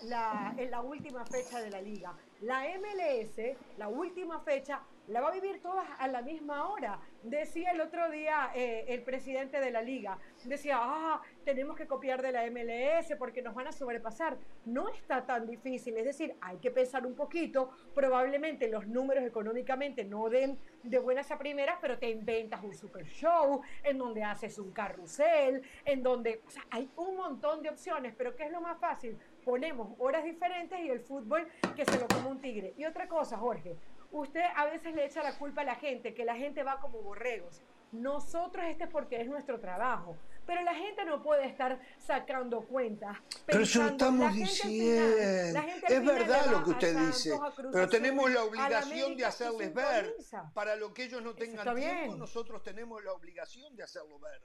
[0.59, 2.15] en la última fecha de la liga?
[2.43, 7.01] La MLS, la última fecha, la va a vivir todas a la misma hora.
[7.23, 12.23] Decía el otro día eh, el presidente de la liga, decía, ah, tenemos que copiar
[12.23, 14.37] de la MLS porque nos van a sobrepasar.
[14.67, 20.05] No está tan difícil, es decir, hay que pensar un poquito, probablemente los números económicamente
[20.05, 24.59] no den de buenas a primeras, pero te inventas un super show en donde haces
[24.59, 29.19] un carrusel, en donde, hay un montón de opciones, pero ¿qué es lo más fácil?
[29.45, 32.75] Ponemos horas diferentes y el fútbol que se lo come un tigre.
[32.77, 33.77] Y otra cosa, Jorge,
[34.13, 37.01] usted a veces le echa la culpa a la gente, que la gente va como
[37.03, 37.63] borregos.
[37.93, 43.17] Nosotros este es porque es nuestro trabajo, pero la gente no puede estar sacando cuentas.
[43.47, 45.61] Pero eso estamos diciendo.
[45.89, 47.39] es verdad lo que usted dice,
[47.73, 50.15] pero tenemos la obligación de hacerles ver.
[50.53, 54.43] Para lo que ellos no tengan tiempo, nosotros tenemos la obligación de hacerlo ver.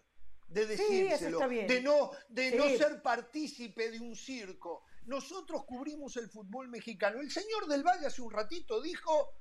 [0.48, 4.84] De decírselo, de no, de no ser partícipe de un circo.
[5.06, 7.20] Nosotros cubrimos el fútbol mexicano.
[7.20, 9.34] El señor del Valle hace un ratito dijo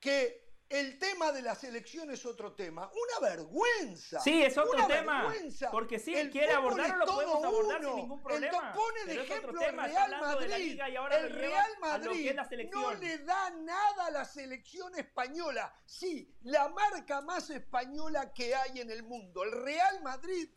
[0.00, 2.90] que el tema de la selección es otro tema.
[2.90, 4.20] Una vergüenza.
[4.20, 5.32] Sí, es otro tema.
[5.70, 8.68] Porque si quiere abordarlo, lo podemos abordar sin ningún problema.
[8.68, 10.80] El pone de ejemplo el Real Madrid.
[11.12, 12.36] el Real Madrid
[12.72, 15.72] no le da nada a la selección española.
[15.84, 19.44] Sí, la marca más española que hay en el mundo.
[19.44, 20.48] El Real Madrid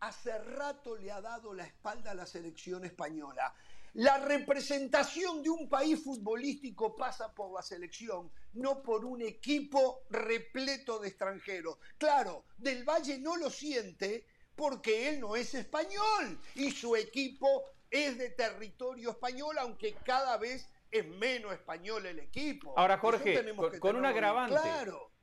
[0.00, 3.54] hace rato le ha dado la espalda a la selección española.
[3.94, 10.98] La representación de un país futbolístico pasa por la selección, no por un equipo repleto
[10.98, 11.78] de extranjeros.
[11.96, 18.18] Claro, Del Valle no lo siente porque él no es español y su equipo es
[18.18, 22.74] de territorio español, aunque cada vez es menos español el equipo.
[22.76, 24.58] Ahora, Jorge, con, un agravante.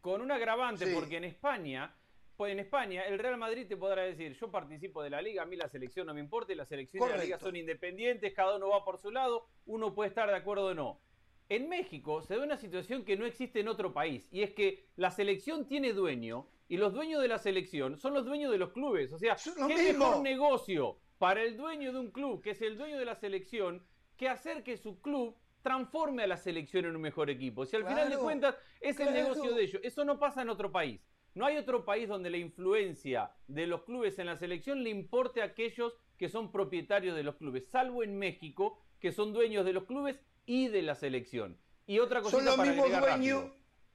[0.01, 1.95] Con un agravante, porque en España
[2.36, 5.46] pues en España, el Real Madrid te podrá decir, yo participo de la liga, a
[5.46, 8.58] mí la selección no me importa, y las selecciones de la liga son independientes, cada
[8.58, 11.00] uno va por su lado, uno puede estar de acuerdo o no.
[11.48, 14.88] En México se da una situación que no existe en otro país, y es que
[14.96, 18.72] la selección tiene dueño, y los dueños de la selección son los dueños de los
[18.72, 19.14] clubes.
[19.14, 19.36] O sea,
[19.68, 23.16] ¿qué mejor negocio para el dueño de un club, que es el dueño de la
[23.16, 23.86] selección,
[24.18, 27.66] que hacer que su club transforme a la selección en un mejor equipo?
[27.66, 30.72] Si al final de cuentas es el negocio de ellos, eso no pasa en otro
[30.72, 31.00] país.
[31.36, 35.42] No hay otro país donde la influencia de los clubes en la selección le importe
[35.42, 39.74] a aquellos que son propietarios de los clubes, salvo en México, que son dueños de
[39.74, 41.58] los clubes y de la selección.
[41.88, 43.52] Y otra cosa son los mismos dueños.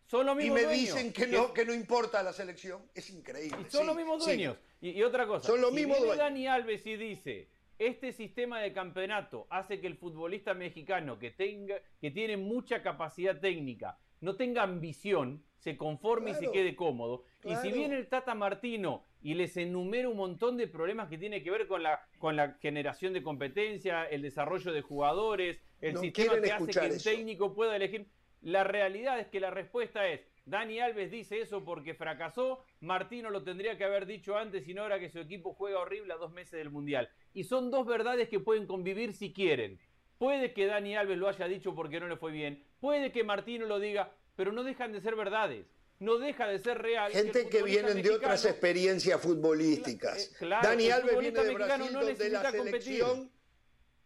[0.07, 2.83] Son los mismos y me dicen que no, que no importa la selección.
[2.95, 3.71] Es increíble.
[3.71, 4.59] son los mismos dueños.
[4.83, 5.47] Y, otra cosa.
[5.47, 6.19] Son los mismos dueños.
[6.19, 11.77] Dani Alves y dice, este sistema de campeonato hace que el futbolista mexicano que tenga,
[12.01, 17.25] que tiene mucha capacidad técnica, no tenga ambición, se conforme y se quede cómodo.
[17.45, 21.43] Y si viene el Tata Martino y les enumera un montón de problemas que tiene
[21.43, 26.41] que ver con la, con la generación de competencia, el desarrollo de jugadores, el sistema
[26.41, 28.07] que hace que el técnico pueda elegir,
[28.43, 33.43] la realidad es que la respuesta es, Dani Alves dice eso porque fracasó, Martino lo
[33.43, 36.33] tendría que haber dicho antes y no ahora que su equipo juega horrible a dos
[36.33, 37.09] meses del Mundial.
[37.35, 39.79] Y son dos verdades que pueden convivir si quieren.
[40.19, 43.67] Puede que Dani Alves lo haya dicho porque no le fue bien, puede que Martino
[43.67, 45.67] lo diga, pero no dejan de ser verdades.
[46.01, 47.13] No deja de ser real.
[47.13, 50.33] Gente que, vienen de otras experiencias futbolísticas.
[50.41, 53.33] Eh, Dani Alves viene de Brasil, donde la selección,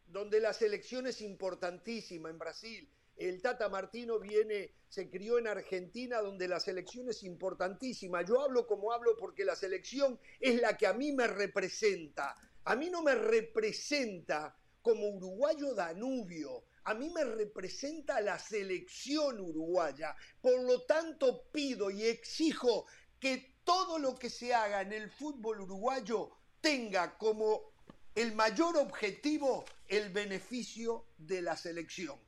[0.08, 2.90] donde la selección es importantísima en Brasil.
[3.16, 8.22] El Tata Martino viene, se crió en Argentina, donde la selección es importantísima.
[8.22, 12.34] Yo hablo como hablo porque la selección es la que a mí me representa.
[12.64, 20.14] A mí no me representa como uruguayo Danubio a mí me representa la selección uruguaya.
[20.40, 22.86] Por lo tanto, pido y exijo
[23.18, 26.30] que todo lo que se haga en el fútbol uruguayo
[26.60, 27.72] tenga como
[28.14, 32.18] el mayor objetivo el beneficio de la selección.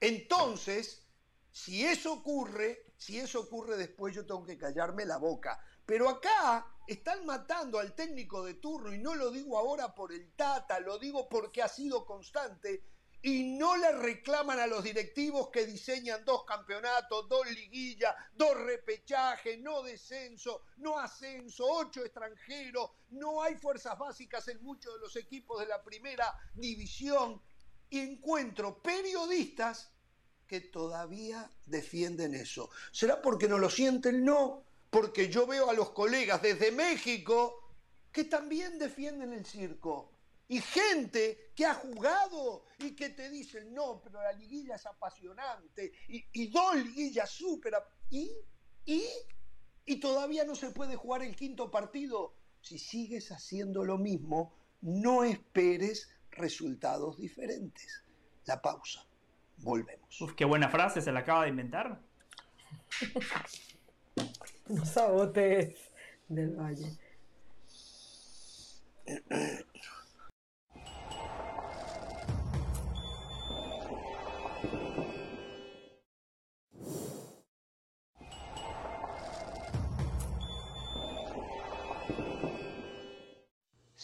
[0.00, 1.02] Entonces,
[1.50, 5.60] si eso ocurre, si eso ocurre después yo tengo que callarme la boca.
[5.84, 10.32] Pero acá están matando al técnico de turno y no lo digo ahora por el
[10.32, 12.82] Tata, lo digo porque ha sido constante
[13.22, 19.58] y no le reclaman a los directivos que diseñan dos campeonatos, dos liguillas, dos repechajes,
[19.58, 25.60] no descenso, no ascenso, ocho extranjeros, no hay fuerzas básicas en muchos de los equipos
[25.60, 27.40] de la primera división.
[27.88, 29.92] Y encuentro periodistas
[30.46, 32.70] que todavía defienden eso.
[32.92, 34.24] ¿Será porque no lo sienten?
[34.24, 37.72] No, porque yo veo a los colegas desde México
[38.12, 40.15] que también defienden el circo
[40.48, 45.92] y gente que ha jugado y que te dicen, no, pero la liguilla es apasionante
[46.08, 47.74] y, dos liguillas súper...
[48.10, 48.30] ¿Y?
[48.84, 49.04] ¿Y?
[49.84, 52.34] Y todavía no se puede jugar el quinto partido.
[52.60, 58.04] Si sigues haciendo lo mismo, no esperes resultados diferentes.
[58.44, 59.04] La pausa.
[59.58, 60.20] Volvemos.
[60.20, 62.00] Uf, qué buena frase, se la acaba de inventar.
[64.68, 65.76] no sabotes
[66.28, 66.98] del Valle.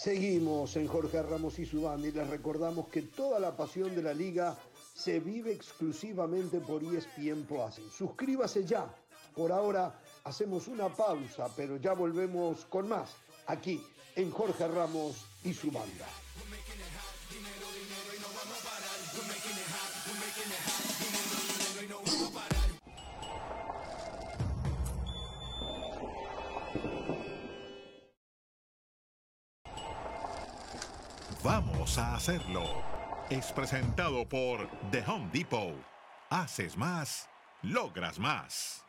[0.02, 4.02] Seguimos en Jorge Ramos y su banda y les recordamos que toda la pasión de
[4.02, 4.58] la liga
[4.92, 7.80] se vive exclusivamente por ESPN Plus.
[7.96, 8.92] Suscríbase ya.
[9.32, 13.10] Por ahora hacemos una pausa, pero ya volvemos con más
[13.46, 13.80] aquí
[14.16, 16.08] en Jorge Ramos y su banda.
[31.94, 32.62] Vamos a hacerlo.
[33.28, 35.74] Es presentado por The Home Depot.
[36.30, 37.28] Haces más,
[37.60, 38.82] logras más.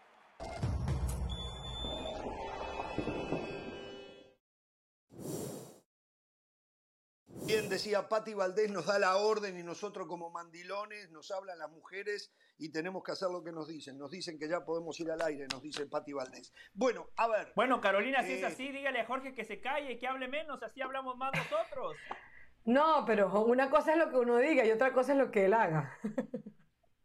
[7.46, 11.70] Bien, decía Patti Valdés, nos da la orden y nosotros como mandilones nos hablan las
[11.72, 13.98] mujeres y tenemos que hacer lo que nos dicen.
[13.98, 16.54] Nos dicen que ya podemos ir al aire, nos dice Patti Valdés.
[16.74, 17.52] Bueno, a ver.
[17.54, 20.30] Bueno, Carolina, si es Eh, así, dígale a Jorge que se calle, y que hable
[20.30, 21.98] menos, así hablamos más nosotros.
[22.66, 25.46] No, pero una cosa es lo que uno diga y otra cosa es lo que
[25.46, 25.98] él haga.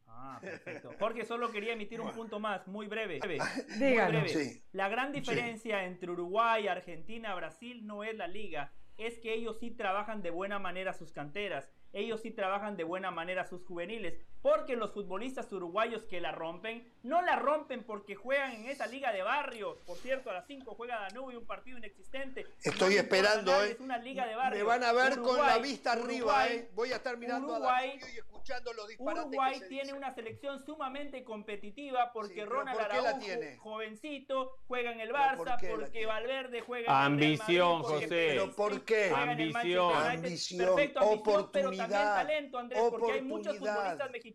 [0.07, 0.93] Ah, perfecto.
[0.99, 3.19] Jorge solo quería emitir un punto más, muy breve.
[3.25, 3.39] Muy
[3.79, 4.23] Díganos.
[4.23, 4.29] breve.
[4.29, 4.63] Sí.
[4.73, 9.71] La gran diferencia entre Uruguay, Argentina, Brasil no es la liga, es que ellos sí
[9.71, 14.77] trabajan de buena manera sus canteras, ellos sí trabajan de buena manera sus juveniles, porque
[14.77, 19.23] los futbolistas uruguayos que la rompen, no la rompen porque juegan en esa liga de
[19.23, 19.79] barrio.
[19.87, 22.47] Por cierto, a las 5 juega Danubio, un partido inexistente.
[22.63, 23.73] Estoy esperando, a nadie, ¿eh?
[23.73, 24.59] Es una liga de barrio.
[24.59, 26.71] Me van a ver con la Uruguay, vista arriba, Uruguay, ¿eh?
[26.75, 29.83] Voy a estar mirando Uruguay- a Danubio y escuchando los disparates Uruguay que se tiene
[29.85, 29.97] dicen.
[29.99, 33.19] una selección sumamente competitiva porque Sí, Ronald ¿por Araujo,
[33.59, 36.07] jovencito, juega en el ¿Pero por Barça, porque?
[36.07, 38.07] Valverde juega en el Ambición, José.
[38.09, 39.09] ¿Pero por qué?
[39.11, 40.17] juega en el Manchester Ambición.
[40.19, 43.75] Ambición, Perfecto, ambición, pero también oportunidad, talento, Andrés, porque hay muchos oportunidad.
[43.75, 44.28] futbolistas mexicanos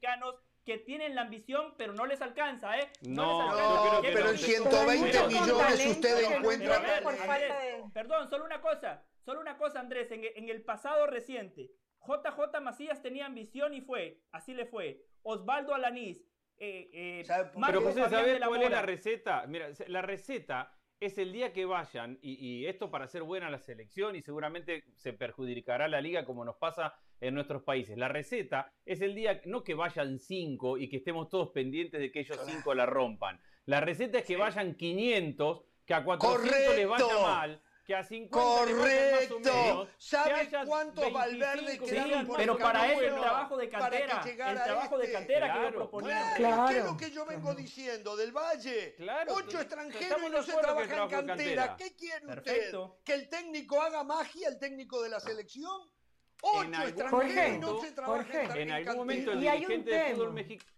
[0.66, 2.90] que tienen la ambición, pero no les alcanza, ¿eh?
[3.02, 3.90] No, les yo alcanza.
[3.90, 4.32] creo ¿Qué que pero no.
[4.32, 4.46] en hizo?
[4.46, 7.26] 120 Pero- millones usted no encuentra llega por talento.
[7.28, 10.12] falta de- Perdón, solo una cosa, solo una cosa, Andrés.
[10.12, 11.72] En, en el pasado reciente,
[12.06, 15.06] JJ Macías tenía ambición y fue, así le fue.
[15.24, 16.26] Osvaldo Alanís,
[16.58, 19.46] eh, eh, ¿Sabe por Marco Pero José, Fabián ¿sabés de la cuál es la receta?
[19.48, 23.60] Mira, la receta es el día que vayan, y, y esto para hacer buena la
[23.60, 27.98] selección y seguramente se perjudicará la liga como nos pasa en nuestros países.
[27.98, 32.12] La receta es el día, no que vayan cinco y que estemos todos pendientes de
[32.12, 33.40] que ellos cinco la rompan.
[33.66, 37.22] La receta es que vayan 500, que a 400 les vaya Correcto.
[37.26, 39.40] mal, que a 50 les vaya más o Correcto.
[39.40, 39.88] menos.
[39.88, 43.08] que ¿Sabe haya cuántos 25 Valverde que quedaron sean por pero el para eso el
[43.22, 44.22] trabajo de cantera,
[44.52, 45.14] el trabajo de este?
[45.18, 45.76] cantera que yo Claro.
[45.78, 46.34] proponía.
[46.36, 46.66] Claro.
[46.70, 48.16] ¿Qué es lo que yo vengo diciendo?
[48.18, 48.96] Del Valle.
[48.98, 51.26] Claro, Ocho extranjeros y de no se trabaja en de cantera.
[51.26, 51.76] cantera.
[51.78, 52.84] ¿Qué quiere Perfecto.
[52.84, 53.04] usted?
[53.06, 55.90] ¿Que el técnico haga magia, el técnico de la selección?
[56.46, 59.68] Ocho En algún no momento- se Jorge, en, En algún momento el Y hay un
[59.70, 60.34] dirigente de fútbol tema.
[60.34, 60.72] mexicano.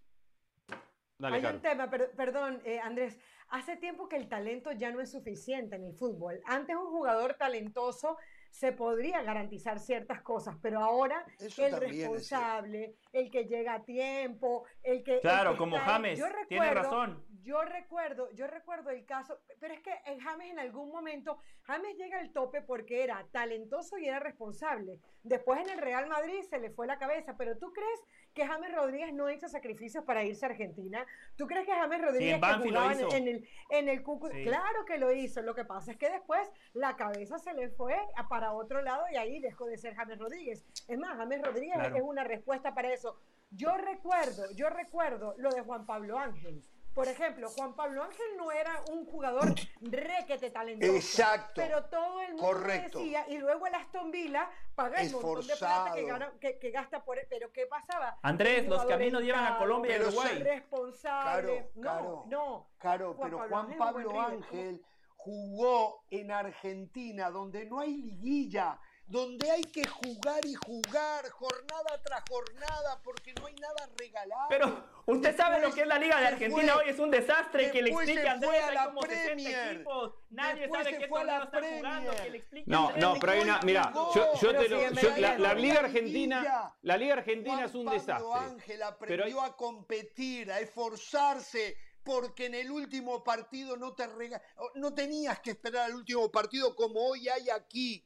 [1.17, 3.17] Dale, Hay un tema, per- perdón, eh, Andrés.
[3.49, 6.39] Hace tiempo que el talento ya no es suficiente en el fútbol.
[6.45, 8.17] Antes un jugador talentoso
[8.51, 14.65] se podría garantizar ciertas cosas, pero ahora Eso el responsable, el que llega a tiempo,
[14.83, 15.15] el que...
[15.15, 15.83] el Claro, que como ahí.
[15.85, 17.23] James, Yo tiene razón.
[17.45, 21.95] Yo recuerdo, yo recuerdo el caso, pero es que en James en algún momento, James
[21.95, 24.99] llega al tope porque era talentoso y era responsable.
[25.21, 28.01] Después en el Real Madrid se le fue la cabeza, pero ¿tú crees
[28.33, 31.05] que James Rodríguez no hizo sacrificios para irse a Argentina?
[31.35, 33.99] ¿Tú crees que James Rodríguez que Banfield lo jugaba en, en el, en el?
[33.99, 34.43] Sí.
[34.43, 37.95] Claro que lo hizo, lo que pasa es que después la cabeza se le fue
[38.27, 40.65] para otro lado y ahí dejó de ser James Rodríguez.
[40.87, 41.95] Es más, James Rodríguez Claro.
[41.95, 43.19] es una respuesta para eso.
[43.51, 46.63] Yo recuerdo, yo recuerdo lo de Juan Pablo Ángel.
[46.95, 50.93] Por ejemplo, Juan Pablo Ángel no era un jugador requete talentoso.
[50.95, 51.51] Exacto.
[51.55, 52.99] Pero todo el mundo Correcto.
[52.99, 56.07] decía, y luego el Aston Villa paga el montón de plata que, Esforzado.
[56.07, 57.27] gana- que- que gasta por él.
[57.29, 58.17] Pero ¿qué pasaba?
[58.21, 60.39] Andrés, los caminos llevan a Colombia y Uruguay.
[60.41, 61.41] Responsable.
[61.51, 62.23] Claro, no, claro.
[62.27, 62.67] no.
[62.79, 64.85] Claro, Juan pero Pablo Juan Ángel Pablo Ángel
[65.17, 72.23] jugó en Argentina, donde no hay liguilla, donde hay que jugar y jugar jornada tras
[72.27, 74.47] jornada, porque no hay nada regalado.
[74.49, 77.69] Pero usted sabe lo que es la Liga de Argentina fue- hoy, es un desastre
[77.71, 79.71] que le explique se a Andrés, a hay la como 60 Premier.
[79.75, 82.23] equipos, nadie Después sabe qué torneo jugando, Premier.
[82.23, 83.03] que le explique No, Andrés.
[83.03, 87.13] no, pero hay una, mira, yo, te lo, yo- la, la Liga Argentina, la Liga
[87.13, 88.39] Argentina Juan es un Pablo desastre.
[88.53, 94.07] Ángel aprendió Pero hay- a competir, a esforzarse, porque en el último partido no te
[94.07, 94.41] rega-
[94.75, 98.03] no tenías que esperar al último partido como hoy hay aquí,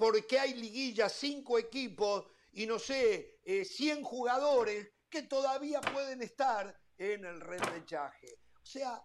[0.00, 6.74] porque hay liguillas, cinco equipos y no sé, eh, 100 jugadores que todavía pueden estar
[6.96, 8.38] en el repechaje.
[8.62, 9.04] O sea,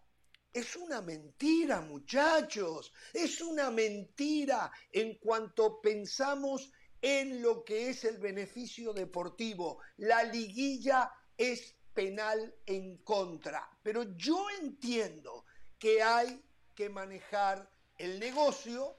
[0.53, 2.93] es una mentira, muchachos.
[3.11, 6.71] Es una mentira en cuanto pensamos
[7.01, 9.79] en lo que es el beneficio deportivo.
[9.97, 13.69] La liguilla es penal en contra.
[13.83, 15.43] Pero yo entiendo
[15.77, 16.41] que hay
[16.73, 18.95] que manejar el negocio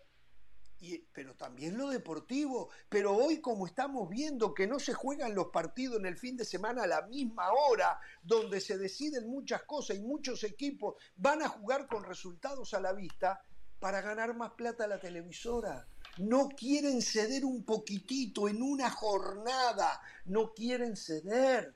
[1.13, 2.71] pero también lo deportivo.
[2.89, 6.45] Pero hoy como estamos viendo que no se juegan los partidos en el fin de
[6.45, 11.49] semana a la misma hora, donde se deciden muchas cosas y muchos equipos van a
[11.49, 13.43] jugar con resultados a la vista
[13.79, 15.87] para ganar más plata a la televisora.
[16.19, 21.76] No quieren ceder un poquitito en una jornada, no quieren ceder.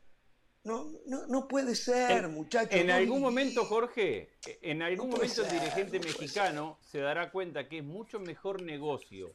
[0.63, 2.79] No, no, no puede ser, muchachos.
[2.79, 4.29] En algún momento, Jorge,
[4.61, 9.35] en algún momento el dirigente mexicano se dará cuenta que es mucho mejor negocio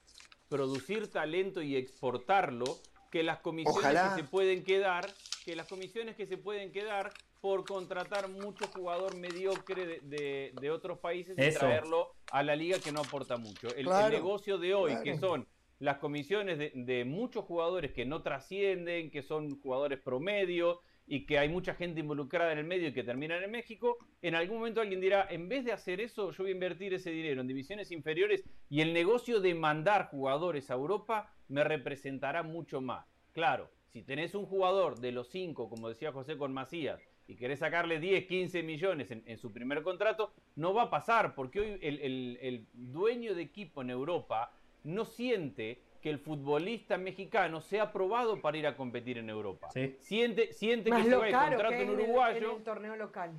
[0.50, 2.66] producir talento y exportarlo
[3.12, 5.12] que las comisiones que se pueden quedar,
[5.44, 7.12] que las comisiones que se pueden quedar
[7.42, 13.02] por contratar mucho jugador mediocre de, otros países y traerlo a la liga que no
[13.02, 13.68] aporta mucho.
[13.76, 15.48] El, negocio de hoy, que son
[15.80, 21.38] las comisiones de, de muchos jugadores que no trascienden, que son jugadores promedio, y que
[21.38, 24.82] hay mucha gente involucrada en el medio y que terminan en México, en algún momento
[24.82, 27.92] alguien dirá, en vez de hacer eso, yo voy a invertir ese dinero en divisiones
[27.92, 33.06] inferiores y el negocio de mandar jugadores a Europa me representará mucho más.
[33.34, 37.60] Claro, si tenés un jugador de los cinco, como decía José con Macías, y querés
[37.60, 42.38] sacarle 10, 15 millones en, su primer contrato, no va a pasar, porque hoy el,
[42.40, 44.52] el dueño de equipo en Europa
[44.84, 49.72] no siente que el futbolista mexicano sea aprobado para ir a competir en Europa.
[50.02, 52.52] Siente, siente que se va a contrato un uruguayo.
[52.52, 53.32] En el, torneo local.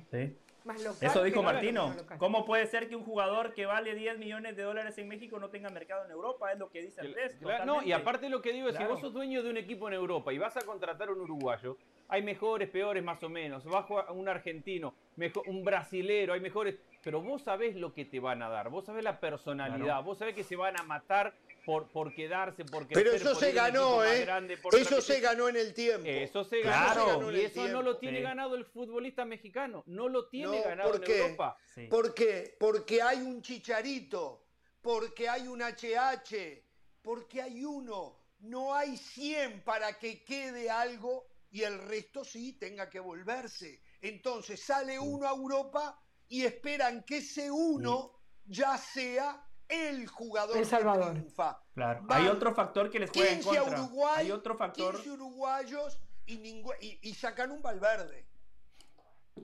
[0.65, 1.95] Más local Eso dijo Martino.
[2.17, 5.49] ¿Cómo puede ser que un jugador que vale 10 millones de dólares en México no
[5.49, 6.51] tenga mercado en Europa?
[6.51, 7.37] Es lo que dice Andrés.
[7.65, 9.93] no, y aparte lo que digo es, si vos sos dueño de un equipo en
[9.93, 11.77] Europa y vas a contratar un uruguayo,
[12.09, 13.63] hay mejores, peores más o menos.
[13.63, 16.77] Bajo a un argentino, mejor, un brasilero, hay mejores.
[17.01, 20.35] Pero vos sabés lo que te van a dar, vos sabés la personalidad, vos sabés
[20.35, 21.33] que se van a matar
[21.67, 24.25] por, por quedarse, porque Pero eso se ganó, ¿eh?
[24.71, 26.07] eso se ganó en el tiempo.
[26.07, 27.29] Eso se ganó.
[27.29, 29.83] y eso no lo tiene ganado el futbolista mexicano.
[29.85, 31.57] No lo tiene ganado en Europa.
[31.89, 32.55] ¿Por qué?
[32.57, 34.45] Porque hay un chicharito,
[34.81, 36.63] porque hay un HH,
[37.01, 38.17] porque hay uno.
[38.39, 43.81] No hay 100 para que quede algo y el resto sí tenga que volverse.
[43.99, 48.13] Entonces sale uno a Europa y esperan que ese uno
[48.45, 51.11] ya sea el jugador el Salvador.
[51.11, 51.61] triunfa.
[51.73, 52.05] Claro.
[52.09, 53.81] hay otro factor que les juega en contra.
[53.81, 54.95] Uruguay, hay otro factor.
[54.95, 56.65] 15 uruguayos y,
[57.01, 58.27] y, sacan un Valverde.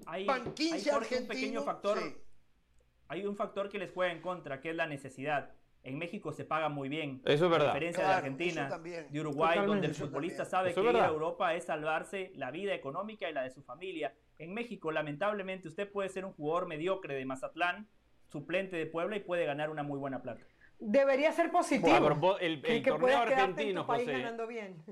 [0.05, 1.99] Hay, Van 15 hay un pequeño factor.
[3.07, 5.51] Hay un factor que les juega en contra, que es la necesidad.
[5.83, 7.21] En México se paga muy bien.
[7.25, 7.71] Eso es verdad.
[7.71, 11.65] A diferencia de Argentina, de Uruguay, donde el futbolista sabe que ir a Europa es
[11.65, 14.15] salvarse la vida económica y la de su familia.
[14.39, 17.87] En México, lamentablemente, usted puede ser un jugador mediocre de Mazatlán
[18.33, 20.41] suplente de Puebla y puede ganar una muy buena plata.
[20.79, 22.37] Debería ser positivo.
[22.39, 24.05] el, torneo argentino, José.
[24.11, 24.83] ganando bien.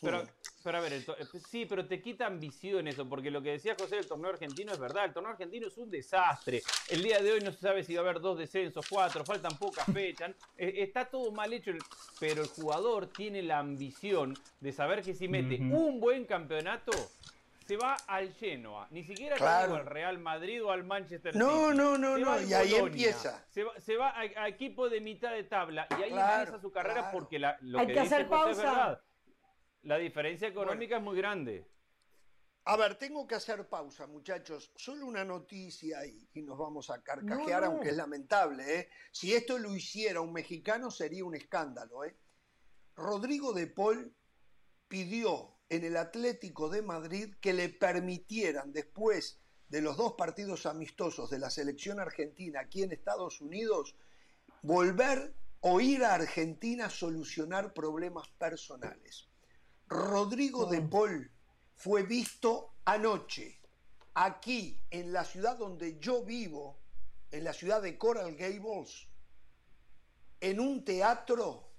[0.00, 0.24] Pero,
[0.64, 1.04] pero a ver,
[1.48, 4.78] sí, pero te quita ambición eso, porque lo que decía José del torneo argentino es
[4.78, 6.60] verdad, el torneo argentino es un desastre.
[6.88, 9.56] El día de hoy no se sabe si va a haber dos descensos, cuatro, faltan
[9.58, 11.70] pocas fechas, eh, está todo mal hecho,
[12.18, 16.90] pero el jugador tiene la ambición de saber que si mete un buen campeonato,
[17.66, 21.44] se va al Genoa, ni siquiera al Real Madrid o al Manchester City.
[21.44, 23.44] No, no, no, no, y ahí empieza.
[23.48, 27.56] Se va, a, equipo de mitad de tabla y ahí empieza su carrera porque la,
[27.60, 28.50] lo Hay que, hacer pausa.
[28.50, 29.00] es verdad.
[29.82, 31.68] La diferencia económica es muy grande.
[32.64, 34.70] A ver, tengo que hacer pausa, muchachos.
[34.76, 38.78] Solo una noticia y, y nos vamos a carcajear, aunque es lamentable.
[38.78, 38.88] ¿eh?
[39.10, 42.04] Si esto lo hiciera un mexicano sería un escándalo.
[42.04, 42.16] ¿eh?
[42.94, 44.14] Rodrigo de Paul
[44.86, 51.30] pidió en el Atlético de Madrid que le permitieran después de los dos partidos amistosos
[51.30, 53.96] de la selección argentina aquí en Estados Unidos,
[54.60, 59.30] volver o ir a Argentina a solucionar problemas personales.
[59.88, 61.30] Rodrigo de Paul
[61.74, 63.58] fue visto anoche
[64.12, 66.76] aquí en la ciudad donde yo vivo,
[67.30, 69.08] en la ciudad de Coral Gables,
[70.38, 71.71] en un teatro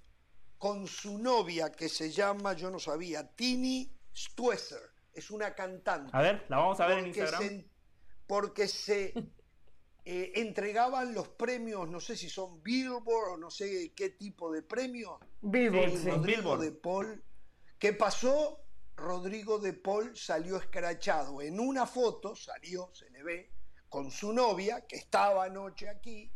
[0.64, 3.86] con su novia que se llama, yo no sabía, Tini
[4.16, 4.80] Stuesser.
[5.12, 6.08] Es una cantante.
[6.16, 7.64] A ver, la vamos a ver en Instagram.
[8.26, 9.12] porque se
[10.06, 14.62] eh, entregaban los premios, no sé si son Billboard o no sé qué tipo de
[14.62, 15.20] premios.
[15.42, 17.22] Billboard, Rodrigo de Paul.
[17.78, 18.64] ¿Qué pasó?
[18.96, 21.42] Rodrigo de Paul salió escrachado.
[21.42, 23.50] En una foto salió, se le ve,
[23.90, 26.32] con su novia, que estaba anoche aquí,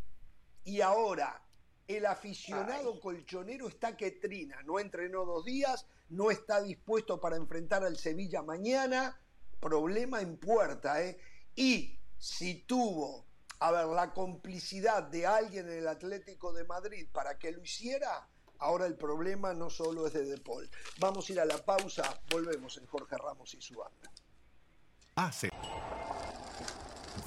[0.65, 1.48] y ahora
[1.89, 7.83] el aficionado colchonero está que trina, no entrenó dos días, no está dispuesto para enfrentar
[7.83, 9.19] al Sevilla mañana,
[9.59, 11.19] problema en puerta, ¿eh?
[11.57, 13.25] Y si tuvo,
[13.61, 18.29] a ver, la complicidad de alguien en el Atlético de Madrid para que lo hiciera,
[18.59, 20.69] ahora el problema no solo es de De Paul.
[21.01, 24.13] Vamos a ir a la pausa, volvemos en Jorge Ramos y su banda.
[25.17, 25.49] Hace.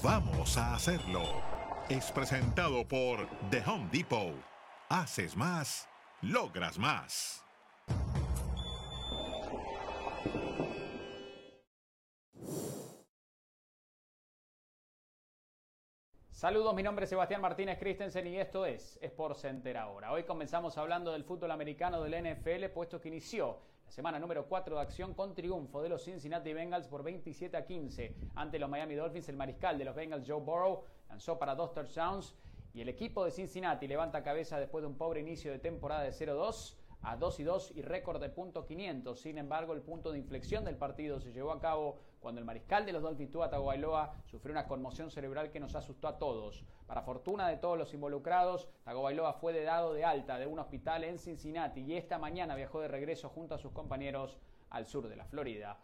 [0.03, 1.41] Vamos a hacerlo.
[1.89, 4.50] Es presentado por The Home Depot.
[4.93, 5.87] Haces más,
[6.21, 7.41] logras más.
[16.29, 20.11] Saludos, mi nombre es Sebastián Martínez Christensen y esto es Sport Center ahora.
[20.11, 24.75] Hoy comenzamos hablando del fútbol americano del NFL, puesto que inició la semana número 4
[24.75, 28.95] de acción con triunfo de los Cincinnati Bengals por 27 a 15 ante los Miami
[28.95, 29.29] Dolphins.
[29.29, 32.35] El mariscal de los Bengals, Joe Burrow, lanzó para dos touchdowns
[32.73, 36.11] y el equipo de Cincinnati levanta cabeza después de un pobre inicio de temporada de
[36.11, 39.19] 0-2 a 2 y 2 y récord de punto 500.
[39.19, 42.85] Sin embargo, el punto de inflexión del partido se llevó a cabo cuando el mariscal
[42.85, 46.63] de los Dolphins, Tua Tagovailoa, sufrió una conmoción cerebral que nos asustó a todos.
[46.85, 51.17] Para fortuna de todos los involucrados, Tagovailoa fue dado de alta de un hospital en
[51.17, 54.37] Cincinnati y esta mañana viajó de regreso junto a sus compañeros
[54.69, 55.79] al sur de la Florida.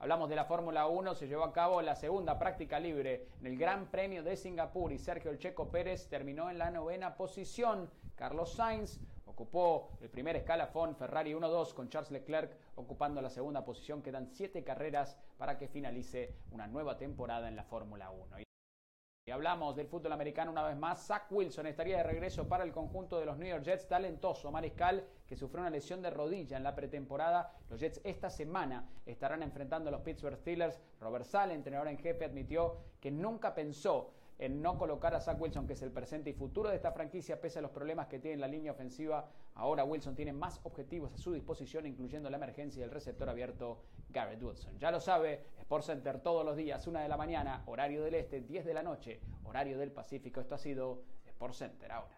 [0.00, 3.58] Hablamos de la Fórmula 1, se llevó a cabo la segunda práctica libre en el
[3.58, 7.90] Gran Premio de Singapur y Sergio El Checo Pérez terminó en la novena posición.
[8.14, 14.00] Carlos Sainz ocupó el primer escalafón, Ferrari 1-2 con Charles Leclerc ocupando la segunda posición.
[14.00, 18.47] Quedan siete carreras para que finalice una nueva temporada en la Fórmula 1.
[19.28, 21.06] Y hablamos del fútbol americano una vez más.
[21.06, 23.86] Zach Wilson estaría de regreso para el conjunto de los New York Jets.
[23.86, 27.52] Talentoso mariscal que sufrió una lesión de rodilla en la pretemporada.
[27.68, 30.80] Los Jets esta semana estarán enfrentando a los Pittsburgh Steelers.
[30.98, 35.66] Robert Sale, entrenador en jefe, admitió que nunca pensó en no colocar a Zach Wilson,
[35.66, 38.36] que es el presente y futuro de esta franquicia, pese a los problemas que tiene
[38.36, 39.28] la línea ofensiva.
[39.54, 44.42] Ahora Wilson tiene más objetivos a su disposición, incluyendo la emergencia del receptor abierto Garrett
[44.42, 44.78] Wilson.
[44.78, 48.40] Ya lo sabe, Sport Center todos los días, una de la mañana, horario del este,
[48.40, 50.40] 10 de la noche, horario del Pacífico.
[50.40, 52.17] Esto ha sido Sport Center ahora.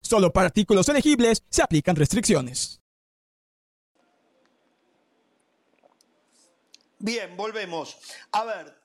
[0.00, 2.80] Solo para artículos elegibles se aplican restricciones.
[7.00, 7.96] Bien, volvemos.
[8.32, 8.76] A ver,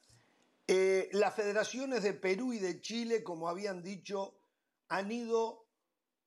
[0.67, 4.39] eh, las federaciones de Perú y de Chile, como habían dicho,
[4.87, 5.65] han ido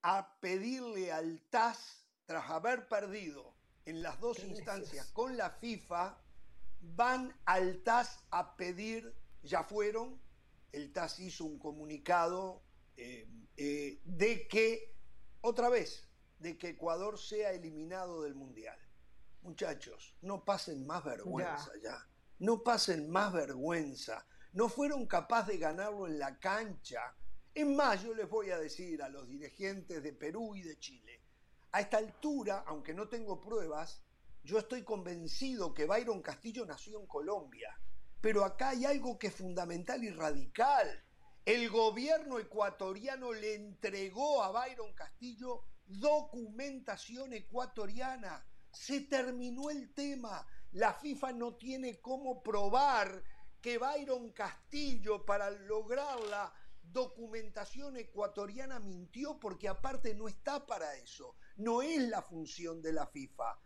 [0.02, 6.18] a pedirle al TAS, tras haber perdido en las dos instancias con la FIFA,
[6.80, 10.20] van al TAS a pedir, ya fueron,
[10.72, 12.62] el TAS hizo un comunicado
[12.96, 14.94] eh, eh, de que,
[15.40, 18.78] otra vez, de que Ecuador sea eliminado del Mundial.
[19.42, 22.06] Muchachos, no pasen más vergüenza ya.
[22.38, 24.26] No pasen más vergüenza.
[24.52, 27.14] No fueron capaces de ganarlo en la cancha.
[27.54, 31.20] Es más, yo les voy a decir a los dirigentes de Perú y de Chile,
[31.72, 34.02] a esta altura, aunque no tengo pruebas,
[34.44, 37.78] yo estoy convencido que Byron Castillo nació en Colombia.
[38.20, 41.04] Pero acá hay algo que es fundamental y radical.
[41.46, 48.44] El gobierno ecuatoriano le entregó a Byron Castillo documentación ecuatoriana.
[48.72, 50.44] Se terminó el tema.
[50.72, 53.22] La FIFA no tiene cómo probar
[53.60, 61.36] que Byron Castillo para lograr la documentación ecuatoriana mintió porque aparte no está para eso.
[61.58, 63.56] No es la función de la FIFA.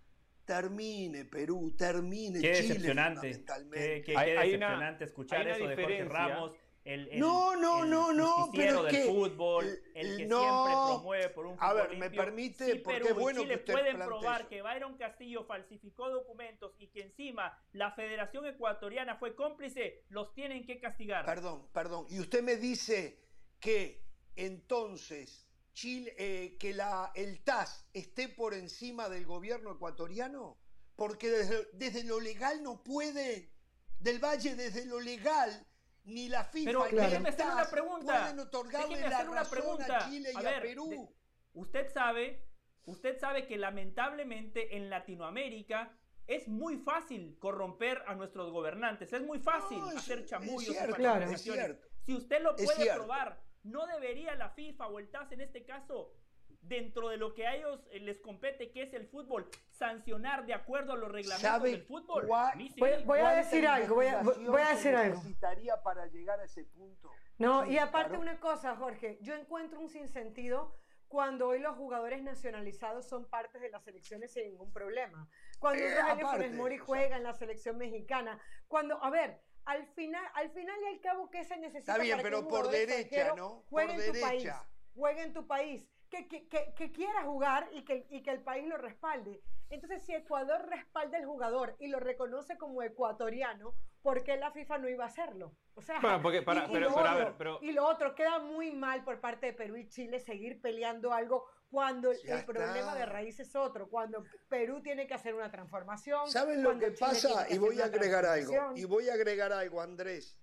[0.45, 3.43] Termine Perú, termine qué Chile decepcionante.
[3.73, 6.53] Qué, qué, qué decepcionante escuchar eso de Jorge Ramos
[6.85, 10.73] el, el, no, no, el no, no, pero del que, fútbol, el que no, siempre
[10.73, 12.11] promueve por un fútbol A ver, limpio.
[12.11, 14.49] me permite, sí, porque Perú bueno y Chile que usted pueden probar eso.
[14.49, 20.65] que Byron Castillo falsificó documentos y que encima la Federación Ecuatoriana fue cómplice, los tienen
[20.65, 21.27] que castigar.
[21.27, 22.07] Perdón, perdón.
[22.09, 23.21] Y usted me dice
[23.61, 24.03] que
[24.37, 30.59] entonces Chile, eh, que la, el TAS esté por encima del gobierno ecuatoriano,
[30.97, 33.53] porque desde, desde lo legal no puede,
[33.99, 35.67] del Valle desde lo legal
[36.11, 38.21] ni la FIFA Pero ni déjeme el hacer una pregunta.
[38.21, 39.97] pueden otorgarle Déjeme la hacer una razón pregunta.
[39.99, 40.91] a Chile y A a, ver, Perú.
[40.91, 41.09] de-
[41.53, 42.47] Usted sabe,
[42.85, 45.97] usted sabe que lamentablemente en Latinoamérica
[46.27, 50.69] es muy fácil corromper a nuestros gobernantes, es muy fácil No, es- hacer chamullos es
[50.69, 51.21] y cierto, Claro.
[51.27, 51.71] falsificaciones.
[51.71, 51.89] es cierto.
[52.07, 56.13] Si usted lo puede probar, ¿no debería la FIFA o el TAS en este caso,
[56.61, 60.55] dentro de lo que a ellos eh, les compete, que es el fútbol, sancionar de
[60.55, 62.27] acuerdo a los reglamentos ¿Sabe del fútbol?
[62.27, 62.75] cuál- sí.
[62.79, 65.15] Voy, voy a ¿Cuánta decir algo, voy a, voy a decir algo.
[65.17, 67.11] necesitaría para llegar a ese punto?
[67.39, 68.23] No, Sí, y aparte claro.
[68.23, 70.77] una cosa, Jorge, yo encuentro un sinsentido
[71.09, 75.29] cuando hoy los jugadores nacionalizados son partes de las selecciones sin ningún problema.
[75.59, 79.87] Cuando Eh, Rogelio Mori o sea- juega en la selección mexicana, cuando, a ver, al
[79.89, 81.93] final, al final y al cabo, ¿qué se necesita?
[81.95, 83.63] Está bien, para que pero un por derecha, ¿no?
[83.69, 84.69] Juegue Por en tu país, derecha.
[84.95, 88.43] juegue en tu país, que, que, que, que quiera jugar y que, y que el
[88.43, 89.41] país lo respalde.
[89.71, 94.79] Entonces, si Ecuador respalda al jugador y lo reconoce como ecuatoriano, ¿por qué la FIFA
[94.79, 95.55] no iba a hacerlo?
[95.75, 97.87] O sea, Bueno, porque para- y, y pero- lo pero otro, ver, pero- y lo
[97.87, 102.19] otro, queda muy mal por parte de Perú y Chile seguir peleando algo cuando el,
[102.23, 106.29] Ya el problema de raíz es otro, cuando Perú tiene que hacer una transformación.
[106.29, 107.47] ¿Saben lo que Chile pasa?
[107.47, 108.53] que Y voy a agregar algo.
[108.75, 110.37] Y voy a agregar algo, Andrés.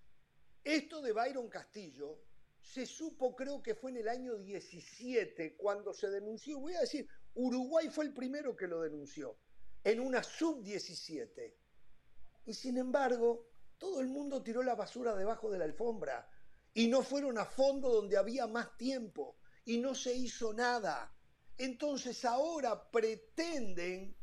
[0.63, 2.17] Esto de Byron Castillo
[2.73, 6.59] se supo, creo que fue en el año 17, cuando se denunció.
[6.59, 9.37] Voy a decir, Uruguay fue el primero que lo denunció,
[9.83, 11.55] en una sub-17.
[12.45, 13.47] Y sin embargo,
[13.77, 16.29] todo el mundo tiró la basura debajo de la alfombra.
[16.73, 19.37] Y no fueron a fondo donde había más tiempo.
[19.63, 21.15] Y no se hizo nada.
[21.57, 24.15] Entonces ahora pretenden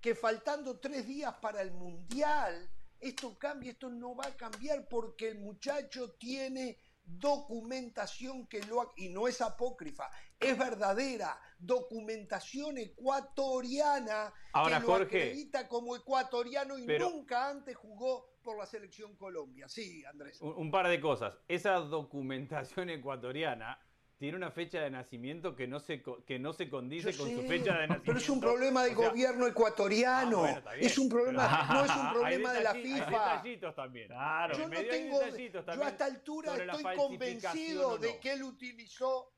[0.00, 2.68] que faltando tres días para el Mundial,
[3.00, 9.08] esto cambie, esto no va a cambiar porque el muchacho tiene documentación que lo y
[9.08, 16.86] no es apócrifa, es verdadera, documentación ecuatoriana Ahora, que lo Jorge, acredita como ecuatoriano y
[16.86, 19.68] pero- nunca antes jugó por la selección Colombia.
[19.68, 20.40] Sí, Andrés.
[20.40, 21.38] Un, un par de cosas.
[21.48, 23.80] Esa documentación ecuatoriana
[24.18, 27.42] tiene una fecha de nacimiento que no se, que no se condice Yo con su
[27.42, 28.02] fecha de nacimiento.
[28.06, 30.38] Pero es un problema del O sea, gobierno ecuatoriano.
[30.44, 33.04] ah, bueno, bien, es un problema, pero- no es un problema de la hay FIFA.
[33.06, 34.06] detallitos también.
[34.08, 34.56] Claro.
[34.56, 39.32] Yo no tengo, yo a esta altura estoy convencido de que él utilizó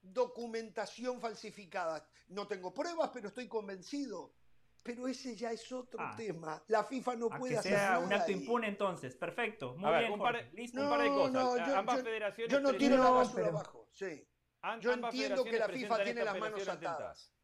[0.00, 2.08] documentación falsificada.
[2.28, 4.34] No tengo pruebas, pero estoy convencido.
[4.82, 6.14] Pero ese ya es otro Ah.
[6.16, 6.60] tema.
[6.68, 7.98] La FIFA no A puede que hacer sea nada.
[8.00, 8.32] un acto ahí.
[8.32, 9.14] impune entonces.
[9.14, 9.74] Perfecto.
[9.76, 10.80] Muy A ver, bien, un par, Listo.
[10.80, 11.32] un par de No, cosas.
[11.32, 13.88] no, yo- ambas yo- federaciones Yo no tiro la basura pero- abajo.
[13.92, 14.26] Sí.
[14.80, 17.18] Yo ambas entiendo que la FIFA tiene las manos apelación ante el atadas.
[17.18, 17.34] TAS.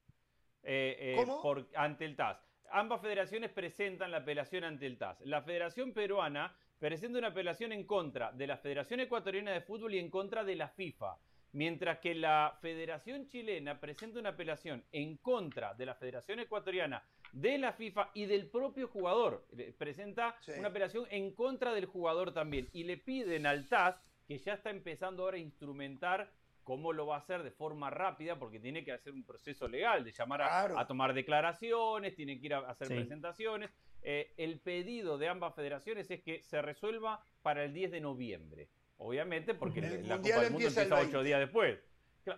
[0.64, 1.42] Eh, eh, ¿Cómo?
[1.42, 2.44] por- ante el TAS.
[2.70, 5.20] Ambas federaciones presentan la apelación ante el TAS.
[5.22, 9.98] La Federación Peruana presenta una apelación en contra de la Federación Ecuatoriana de Fútbol y
[9.98, 11.16] en contra de la FIFA.
[11.52, 17.02] Mientras que la Federación Chilena presenta una apelación en contra de la Federación Ecuatoriana,
[17.32, 19.46] de la FIFA y del propio jugador.
[19.78, 20.52] Presenta Sí.
[20.58, 22.68] una apelación en contra del jugador también.
[22.72, 26.30] Y le piden al TAS, que ya está empezando ahora a instrumentar
[26.64, 30.04] cómo lo va a hacer de forma rápida, porque tiene que hacer un proceso legal
[30.04, 30.78] de llamar a, Claro.
[30.78, 32.94] a tomar declaraciones, tiene que ir a hacer Sí.
[32.94, 33.70] presentaciones.
[34.02, 38.68] Eh, el pedido de ambas federaciones es que se resuelva para el 10 de noviembre.
[38.98, 41.22] Obviamente, porque El la Copa del Mundo empieza ocho 20.
[41.24, 41.78] días después.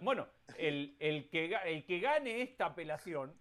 [0.03, 0.29] Bueno,
[0.59, 3.35] el, el, que, el que gane esta apelación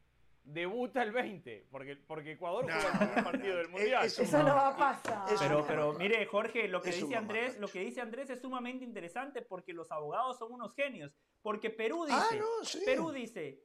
[0.44, 4.06] debuta el 20, porque, porque Ecuador No, juega el primer partido del Mundial.
[4.06, 5.26] eso Eso no va a pasar.
[5.40, 9.42] Pero, pero mire, Jorge, lo que dice Andrés, lo que dice Andrés es sumamente interesante
[9.42, 11.14] porque los abogados son unos genios.
[11.42, 12.82] Porque Perú Ah, dice, no, sí.
[12.86, 13.64] Perú dice,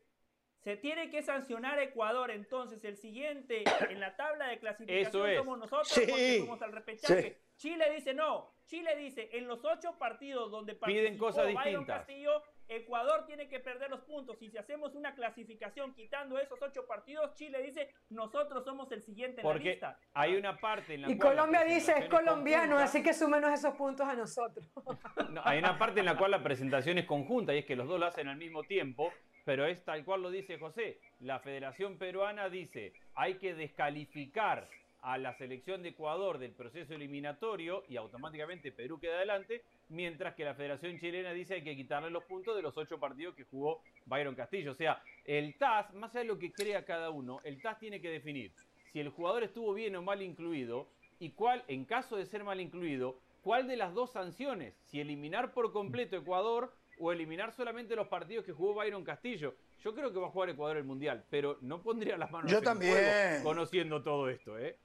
[0.61, 2.31] se tiene que sancionar a Ecuador.
[2.31, 5.39] Entonces, el siguiente en la tabla de clasificación Eso es.
[5.39, 6.01] somos nosotros Sí.
[6.09, 7.41] porque fuimos al repechaje.
[7.57, 8.53] Chile dice no.
[8.67, 11.99] Chile dice, en los ocho partidos donde Piden participó cosas Byron distintas.
[11.99, 14.41] Castillo, Ecuador tiene que perder los puntos.
[14.41, 19.41] Y si hacemos una clasificación quitando esos ocho partidos, Chile dice, nosotros somos el siguiente
[19.41, 19.99] en la lista.
[20.15, 22.85] hay una parte en la Y cual Colombia dice, es colombiano, conjunta.
[22.85, 24.67] así que súmenos esos puntos a nosotros.
[25.31, 27.89] No, hay una parte en la cual la presentación es conjunta y es que los
[27.89, 29.13] dos lo hacen al mismo tiempo,
[29.45, 31.01] pero es tal cual lo dice José.
[31.21, 34.69] La Federación Peruana dice, hay que descalificar
[35.05, 40.45] a la selección de Ecuador del proceso eliminatorio y automáticamente Perú queda adelante, mientras que
[40.45, 43.83] la Federación Chilena dice hay que quitarle los puntos de los ocho partidos que jugó
[44.07, 44.73] Byron Castillo.
[44.73, 48.01] O sea, el TAS, más allá de lo que crea cada uno, el TAS tiene
[48.01, 48.51] que definir
[48.93, 50.89] si el jugador estuvo bien o mal incluido
[51.19, 55.53] y cuál, en caso de ser mal incluido, cuál de las dos sanciones, si eliminar
[55.53, 59.55] por completo Ecuador o eliminar solamente los partidos que jugó Byron Castillo.
[59.83, 62.59] Yo creo que va a jugar Ecuador el Mundial, pero no pondría las manos Yo
[62.59, 62.97] en también.
[62.97, 63.05] el
[63.41, 64.79] fuego conociendo todo esto, ¿eh?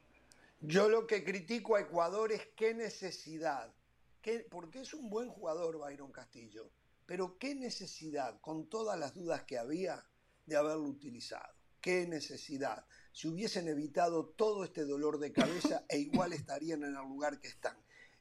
[0.62, 3.74] Yo lo que critico a Ecuador es qué necesidad.
[4.22, 6.72] Qué- porque es un buen jugador Byron Castillo.
[7.06, 10.06] Pero qué necesidad, con todas las dudas que había,
[10.46, 11.54] de haberlo utilizado.
[11.82, 12.86] Qué necesidad.
[13.14, 17.48] Si hubiesen evitado todo este dolor de cabeza e igual estarían en el lugar que
[17.48, 17.78] están.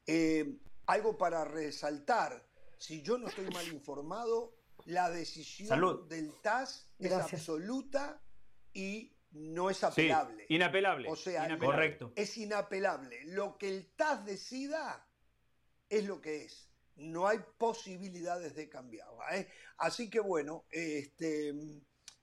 [0.07, 2.47] Eh, algo para resaltar.
[2.78, 4.55] Si yo no estoy mal informado,
[4.86, 5.68] la decisión
[6.09, 8.22] del TAS es absoluta
[8.72, 10.47] y no es apelable.
[10.49, 11.09] inapelable.
[11.09, 12.12] O sea, Correcto.
[12.16, 13.24] es inapelable.
[13.26, 15.07] Lo que el TAS decida
[15.89, 16.70] es lo que es.
[16.97, 19.37] No hay posibilidades de cambiarla.
[19.37, 19.49] ¿eh?
[19.79, 21.55] Así que bueno, este,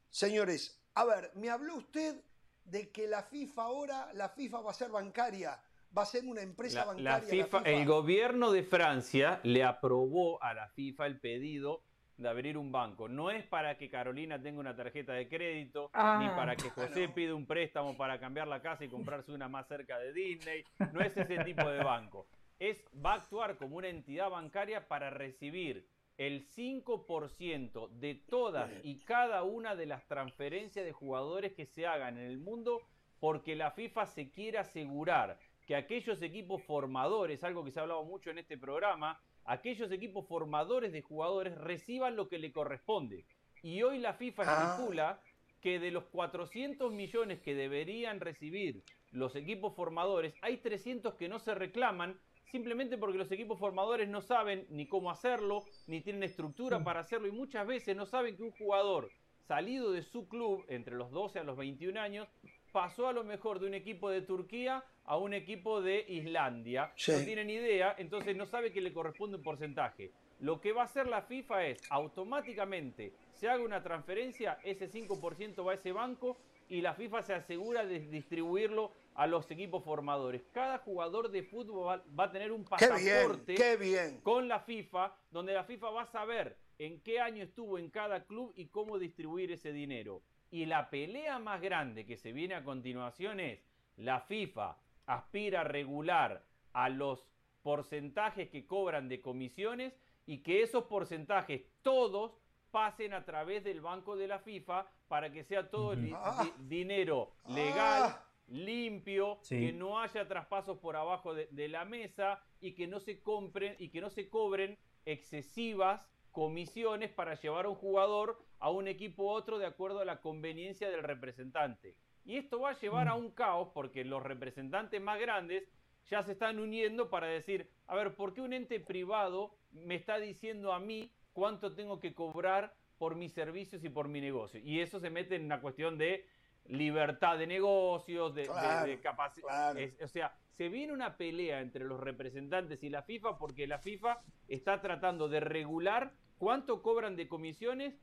[0.10, 2.22] señores, a ver, me habló usted
[2.66, 5.62] de que la FIFA ahora, la FIFA va a ser bancaria,
[5.96, 7.12] va a ser una empresa bancaria.
[7.12, 11.84] La FIFA, el gobierno de Francia le aprobó a la FIFA el pedido
[12.18, 13.08] de abrir un banco.
[13.10, 16.56] No es para que Carolina tenga una tarjeta de crédito, ni para Ah.
[16.56, 20.14] que José pida un préstamo para cambiar la casa y comprarse una más cerca de
[20.14, 20.64] Disney.
[20.94, 22.28] No es ese tipo de banco.
[22.58, 25.86] Es, va a actuar como una entidad bancaria para recibir
[26.18, 32.18] el 5% de todas y cada una de las transferencias de jugadores que se hagan
[32.18, 32.82] en el mundo
[33.20, 38.04] porque la FIFA se quiere asegurar que aquellos equipos formadores, algo que se ha hablado
[38.06, 43.26] mucho en este programa, aquellos equipos formadores de jugadores reciban lo que le corresponde.
[43.62, 44.76] Y hoy la FIFA Ah.
[44.76, 45.22] estipula
[45.62, 51.40] que de los 400 millones que deberían recibir los equipos formadores, hay 300 que no
[51.40, 52.20] se reclaman
[52.52, 57.28] simplemente porque los equipos formadores no saben ni cómo hacerlo, ni tienen estructura para hacerlo
[57.28, 59.10] y muchas veces no saben que un jugador
[59.48, 62.28] salido de su club entre los 12 a los 21 años
[62.76, 66.92] pasó a lo mejor de un equipo de Turquía a un equipo de Islandia.
[66.98, 67.14] Sí.
[67.14, 70.12] No tienen idea, entonces no sabe que le corresponde un porcentaje.
[70.42, 75.66] Lo que va a hacer la FIFA es automáticamente se haga una transferencia, ese 5%
[75.66, 80.44] va a ese banco y la FIFA se asegura de distribuirlo a los equipos formadores.
[80.52, 84.20] Cada jugador de fútbol va, a tener un Qué bien, pasaporte qué bien.
[84.20, 88.26] con la FIFA, donde la FIFA va a saber en qué año estuvo en cada
[88.26, 90.22] club y cómo distribuir ese dinero.
[90.56, 93.60] Y la pelea más grande que se viene a continuación es
[93.98, 97.28] la FIFA aspira a regular a los
[97.62, 99.92] porcentajes que cobran de comisiones
[100.26, 102.38] y que esos porcentajes todos
[102.72, 106.42] pasen a través del banco de la FIFA para que sea todo el di- Ah.
[106.42, 108.26] di- dinero legal, Ah.
[108.48, 109.60] limpio, Sí.
[109.60, 113.76] que no haya traspasos por abajo de, de la mesa y que no se compren
[113.78, 119.24] y que no se cobren excesivas comisiones para llevar a un jugador a un equipo
[119.24, 121.96] u otro de acuerdo a la conveniencia del representante.
[122.26, 125.64] Y esto va a llevar a un caos porque los representantes más grandes
[126.10, 130.20] ya se están uniendo para decir, a ver, ¿por qué un ente privado me está
[130.20, 134.60] diciendo a mí cuánto tengo que cobrar por mis servicios y por mi negocio?
[134.60, 136.26] Y eso se mete en una cuestión de
[136.66, 139.48] libertad de negocios, de, de- Claro, de capacidad.
[139.48, 139.80] claro.
[140.04, 144.20] O sea, se viene una pelea entre los representantes y la FIFA porque la FIFA
[144.48, 147.94] está tratando de regular cuánto cobran de comisiones,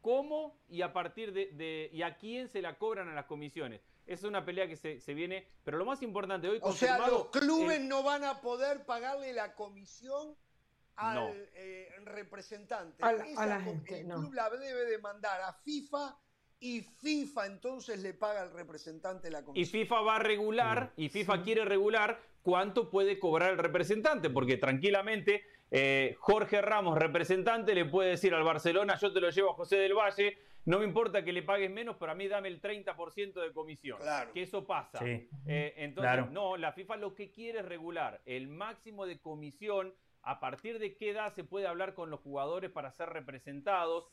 [0.00, 3.80] cómo y a partir de, de- y a quién se la cobran a las comisiones.
[4.06, 6.98] Esa es una pelea que se, se viene, pero lo más importante hoy O sea,
[7.08, 10.36] los clubes el- no van a poder pagarle la comisión
[10.96, 11.28] al No.
[11.54, 13.02] eh, representante.
[13.02, 14.16] A la- Esa a la com- gente, el no.
[14.20, 16.18] club la debe de mandar a FIFA
[16.60, 19.80] y FIFA entonces le paga al representante la Y comisión.
[19.80, 25.42] FIFA va a regular, y FIFA quiere regular cuánto puede cobrar el representante, porque tranquilamente
[25.70, 29.76] eh, Jorge Ramos, representante, le puede decir al Barcelona, yo te lo llevo a José
[29.76, 30.36] del Valle,
[30.66, 33.98] no me importa que le pagues menos, pero a mí dame el 30% de comisión.
[34.00, 34.32] Claro.
[34.32, 34.98] Que eso pasa.
[34.98, 35.28] Sí.
[35.46, 36.30] Eh, entonces, Claro.
[36.30, 39.92] no, la FIFA lo que quiere es regular el máximo de comisión,
[40.22, 44.08] a partir de qué edad se puede hablar con los jugadores para ser representados,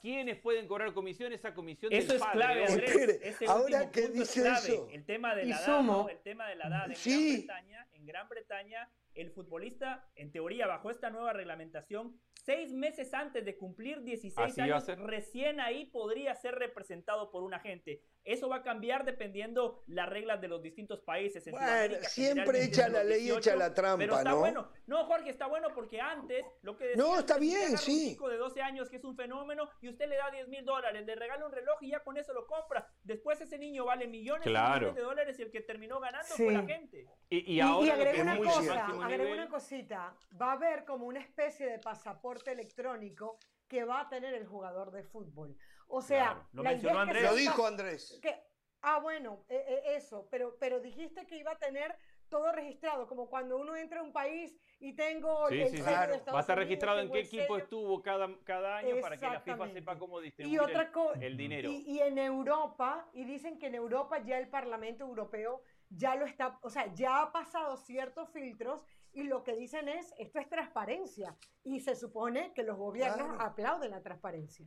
[0.00, 2.66] quiénes pueden cobrar comisión, esa comisión Eso del es padre, clave.
[2.66, 3.20] Andrés.
[3.22, 4.58] Ese ahora que es dice clave.
[4.58, 4.88] eso.
[4.90, 5.92] El tema de la edad, sumo.
[6.04, 6.08] ¿no?
[6.08, 6.90] El tema de la edad.
[6.90, 7.44] En Sí.
[7.46, 13.12] Gran Bretaña, en Gran Bretaña, el futbolista, en teoría, bajo esta nueva reglamentación, seis meses
[13.14, 17.54] antes de cumplir 16 Así va a años, recién ahí podría ser representado por un
[17.54, 18.02] agente.
[18.26, 21.46] Eso va a cambiar dependiendo las reglas de los distintos países.
[21.46, 24.38] En Bueno, siempre echa la los ley, echa la trampa, pero está ¿no?
[24.40, 24.68] bueno.
[24.88, 28.10] No, Jorge, está bueno porque antes lo que decía No, está usted, bien, un sí.
[28.10, 31.06] chico de 12 años que es un fenómeno y usted le da 10 mil dólares,
[31.06, 32.88] le regala un reloj y ya con eso lo compra.
[33.04, 34.74] Después ese niño vale millones, y Claro.
[34.78, 36.44] millones de dólares y el que terminó ganando Sí.
[36.44, 37.06] fue la gente.
[37.30, 40.16] Y, y Y, ahora y que agrego es una muy cosa, agrego una cosita.
[40.40, 44.90] Va a haber como una especie de pasaporte electrónico que va a tener el jugador
[44.90, 45.56] de fútbol.
[45.88, 47.30] O sea, Claro, lo la idea mencionó es que Andrés.
[47.30, 48.18] Lo dijo Andrés.
[48.22, 48.42] que-
[48.82, 51.96] ah, bueno, eh, eh, eso, pero, pero dijiste que iba a tener
[52.28, 55.82] todo registrado, como cuando uno entra a un país y tengo Sí, el sí, de
[55.84, 56.12] Claro.
[56.14, 59.40] Estados Va a estar registrado en qué equipo estuvo cada, cada año para que la
[59.40, 61.70] FIFA sepa cómo Y distribuir otra el, el dinero.
[61.70, 66.26] Y, y en Europa, y dicen que en Europa ya el Parlamento Europeo ya lo
[66.26, 70.48] está, o sea, ya ha pasado ciertos filtros y lo que dicen es, esto es
[70.48, 71.36] transparencia.
[71.62, 73.40] Y se supone que los gobiernos Claro.
[73.42, 74.66] aplauden la transparencia.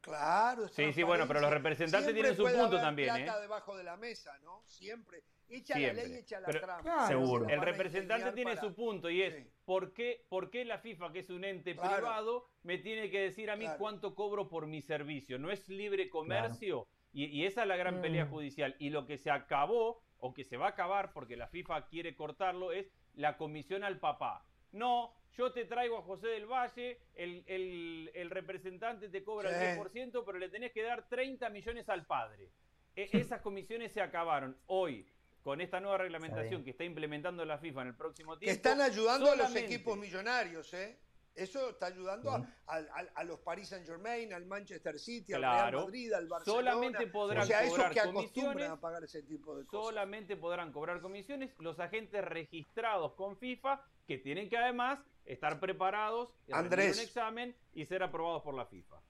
[0.00, 0.68] Claro.
[0.68, 3.14] Sí, sí, bueno, pero los representantes tienen su punto también.
[3.14, 4.62] Plata debajo de la mesa, ¿no?
[4.66, 5.22] Siempre.
[5.50, 7.08] Echa la ley, echa la trampa.
[7.08, 7.48] seguro.
[7.48, 11.30] El representante tiene su punto y es ¿por, qué, ¿por, qué, la FIFA, que es
[11.30, 15.38] un ente privado, me tiene que decir a mí cuánto cobro por mi servicio?
[15.38, 16.86] ¿No es libre comercio?
[17.12, 18.30] Y, esa es la gran pelea mm.
[18.30, 18.76] judicial.
[18.78, 22.14] Y lo que se acabó, o que se va a acabar, porque la FIFA quiere
[22.14, 24.44] cortarlo, es la comisión al papá.
[24.72, 30.38] No, yo te traigo a José del Valle, el, representante te cobra el 10%, pero
[30.38, 32.50] le tenés que dar 30 millones al padre.
[32.96, 34.56] E, esas comisiones se acabaron.
[34.66, 35.06] Hoy,
[35.42, 38.50] con esta nueva reglamentación que está implementando la FIFA en el próximo tiempo.
[38.50, 40.98] Que están ayudando a los equipos millonarios, ¿eh?
[41.38, 42.32] Eso está ayudando
[42.66, 46.72] a, los Paris Saint Germain, al Manchester City, al Real Madrid, al Barcelona.
[46.72, 48.68] Solamente podrán o sea, cobrar que comisiones.
[48.68, 49.86] A pagar ese tipo de cosas.
[49.86, 54.98] Solamente podrán cobrar comisiones los agentes registrados con FIFA, que tienen que además
[55.28, 59.02] estar preparados, Andrés, un examen y ser aprobados por la FIFA.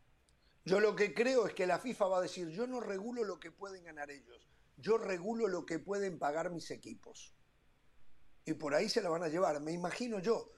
[0.64, 3.40] Yo lo que creo es que la FIFA va a decir, yo no regulo lo
[3.40, 7.34] que pueden ganar ellos, yo regulo lo que pueden pagar mis equipos
[8.44, 10.52] y por ahí se la van a llevar, me imagino yo.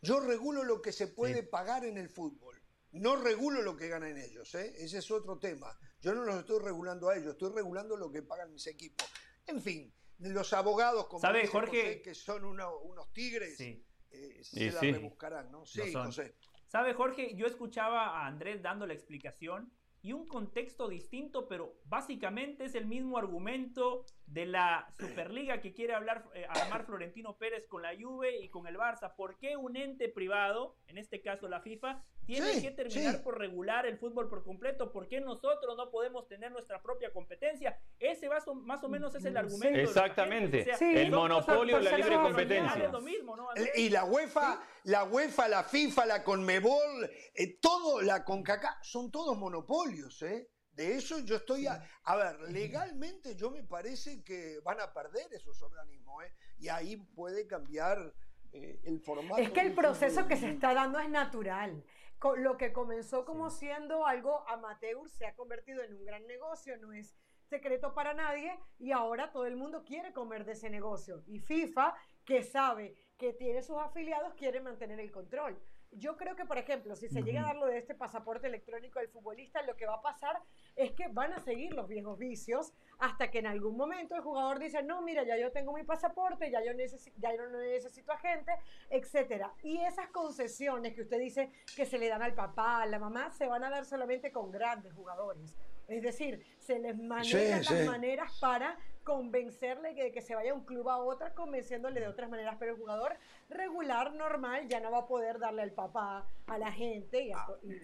[0.00, 2.60] Yo regulo lo que se puede pagar en el fútbol,
[2.92, 4.74] no regulo lo que ganan ellos, ¿eh?
[4.78, 5.78] ese es otro tema.
[6.00, 9.08] Yo no los estoy regulando a ellos, estoy regulando lo que pagan mis equipos.
[9.46, 12.00] En fin, los abogados, como ¿Sabe, Jorge?
[12.02, 13.58] que son unos tigres,
[14.30, 15.64] eh, se la rebuscarán, ¿no?
[15.64, 16.34] Sí, José.
[16.66, 17.34] ¿Sabe, Jorge?
[17.36, 19.72] Yo escuchaba a Andrés dando la explicación
[20.04, 25.94] y un contexto distinto, pero básicamente es el mismo argumento de la Superliga que quiere
[25.94, 29.14] hablar, eh, armar Florentino Pérez con la Juve y con el Barça.
[29.16, 33.86] ¿Por qué un ente privado, en este caso la FIFA, tiene que terminar por regular
[33.86, 34.92] el fútbol por completo?
[34.92, 37.78] ¿Por qué nosotros no podemos tener nuestra propia competencia?
[37.98, 39.78] Ese más o, menos es el argumento.
[39.78, 40.66] Exactamente.
[40.80, 42.90] el monopolio de la libre competencia.
[43.76, 49.36] y la UEFA, la UEFA, la FIFA, la Conmebol, eh, todo, la CONCACAF, son todos
[49.36, 50.50] monopolios, ¿eh?
[50.74, 55.32] De eso yo estoy a, a ver, legalmente yo me parece que van a perder
[55.32, 56.32] esos organismos, ¿eh?
[56.58, 58.12] y ahí puede cambiar
[58.52, 59.40] eh, el formato.
[59.40, 61.84] Es que el proceso que se está dando es natural.
[62.36, 66.92] Lo que comenzó como siendo algo amateur se ha convertido en un gran negocio, no
[66.92, 67.14] es
[67.44, 71.22] secreto para nadie y ahora todo el mundo quiere comer de ese negocio.
[71.26, 71.94] Y FIFA,
[72.24, 75.60] que sabe que tiene sus afiliados, quiere mantener el control
[75.96, 78.98] yo creo que, por ejemplo, si se llega a dar lo de este pasaporte electrónico
[78.98, 80.42] del futbolista, lo que va a pasar
[80.76, 84.58] es que van a seguir los viejos vicios hasta que en algún momento el jugador
[84.58, 86.72] dice, no, mira, ya yo tengo mi pasaporte, ya yo,
[87.18, 88.52] ya yo no necesito agente,
[88.90, 89.46] etc.
[89.62, 93.30] Y esas concesiones que usted dice que se le dan al papá, a la mamá,
[93.30, 95.56] se van a dar solamente con grandes jugadores.
[95.88, 100.64] Es decir, se les manejan las maneras para convencerle de que se vaya de un
[100.64, 103.16] club a otra, convenciéndole de otras maneras, pero el jugador
[103.50, 107.32] regular, normal, ya no va a poder darle al papá, a la gente y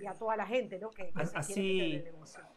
[0.07, 0.91] a, toda la gente, ¿no?
[0.91, 2.03] Que, así,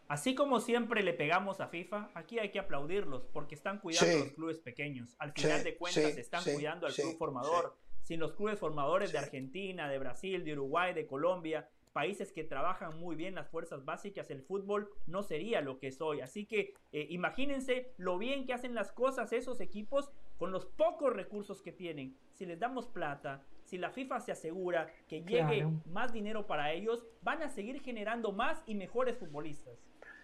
[0.08, 4.20] así como siempre le pegamos a FIFA, aquí hay que aplaudirlos porque están cuidando a
[4.20, 5.16] los clubes pequeños.
[5.20, 7.76] Al final de cuentas, están cuidando al club formador.
[8.02, 13.00] Sin los clubes formadores de Argentina, de Brasil, de Uruguay, de Colombia, países que trabajan
[13.00, 16.22] muy bien las fuerzas básicas, el fútbol no sería lo que es hoy.
[16.22, 21.14] Así que eh, imagínense lo bien que hacen las cosas esos equipos con los pocos
[21.14, 22.18] recursos que tienen.
[22.34, 27.06] Si les damos plata, si la FIFA se asegura que llegue más dinero para ellos,
[27.22, 29.78] van a seguir generando más y mejores futbolistas.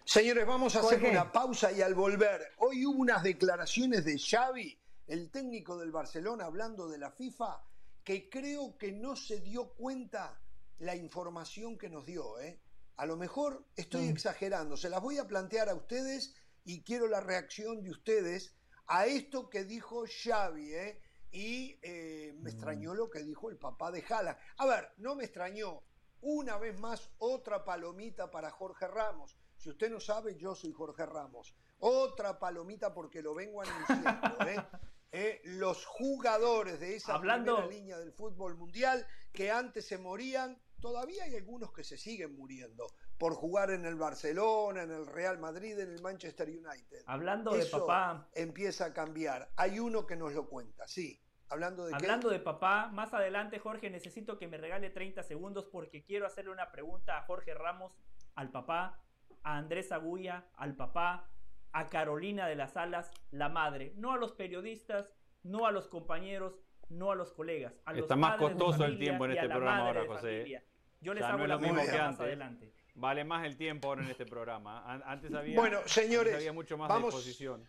[0.04, 4.78] Señores, vamos a hacer una pausa y al volver, hoy hubo unas declaraciones de Xavi,
[5.06, 7.62] el técnico del Barcelona, hablando de la FIFA,
[8.02, 10.40] que creo que no se dio cuenta
[10.80, 12.38] la información que nos dio.
[12.40, 12.60] ¿eh?
[12.96, 14.10] A lo mejor estoy mm.
[14.10, 18.56] exagerando, se las voy a plantear a ustedes y quiero la reacción de ustedes
[18.86, 20.74] a esto que dijo Xavi.
[20.74, 21.00] ¿eh?
[21.30, 22.54] Y eh, me mm.
[22.54, 24.38] extrañó lo que dijo el papá de Jala.
[24.56, 25.82] A ver, no me extrañó.
[26.22, 29.36] Una vez más, otra palomita para Jorge Ramos.
[29.56, 31.54] Si usted no sabe, yo soy Jorge Ramos.
[31.78, 34.46] Otra palomita porque lo vengo anunciando.
[34.46, 34.56] ¿eh?
[35.12, 35.40] ¿eh?
[35.44, 41.36] los jugadores de esa primera línea del fútbol mundial que antes se morían todavía hay
[41.36, 42.86] algunos que se siguen muriendo
[43.18, 47.02] por jugar en el Barcelona, en el Real Madrid, en el Manchester United.
[47.06, 48.28] Hablando de papá.
[48.34, 49.50] Empieza a cambiar.
[49.56, 51.20] Hay uno que nos lo cuenta, sí.
[51.48, 56.04] Hablando de Hablando de papá, más adelante, Jorge, necesito que me regale 30 segundos porque
[56.04, 57.98] quiero hacerle una pregunta a Jorge Ramos,
[58.36, 59.00] al papá,
[59.42, 61.28] a Andrés Agulla, al papá,
[61.72, 63.92] a Carolina de las Alas, la madre.
[63.96, 65.10] No a los periodistas,
[65.42, 67.80] no a los compañeros, no a los colegas.
[67.84, 70.62] A Está más costoso el tiempo en este programa ahora, José.
[71.00, 72.20] Yo les hago la mismo que antes.
[72.20, 72.72] adelante.
[72.94, 74.84] Vale más el tiempo ahora en este programa.
[75.04, 77.66] Antes había, bueno, señores, había mucho más vamos, disposición.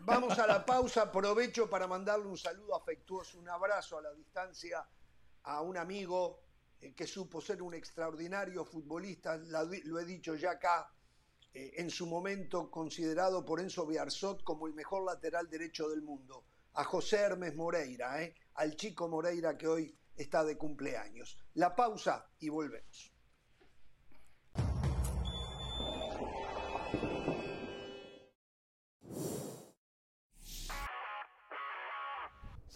[0.00, 1.02] Vamos a la pausa.
[1.02, 4.84] Aprovecho para mandarle un saludo afectuoso, un abrazo a la distancia
[5.44, 6.42] a un amigo
[6.80, 10.90] eh, que supo ser un extraordinario futbolista, lo he dicho ya acá,
[11.54, 16.44] eh, en su momento considerado por Enzo Biarzot como el mejor lateral derecho del mundo,
[16.74, 21.38] a José Hermes Moreira, eh, al chico Moreira que hoy está de cumpleaños.
[21.54, 23.12] La pausa y volvemos.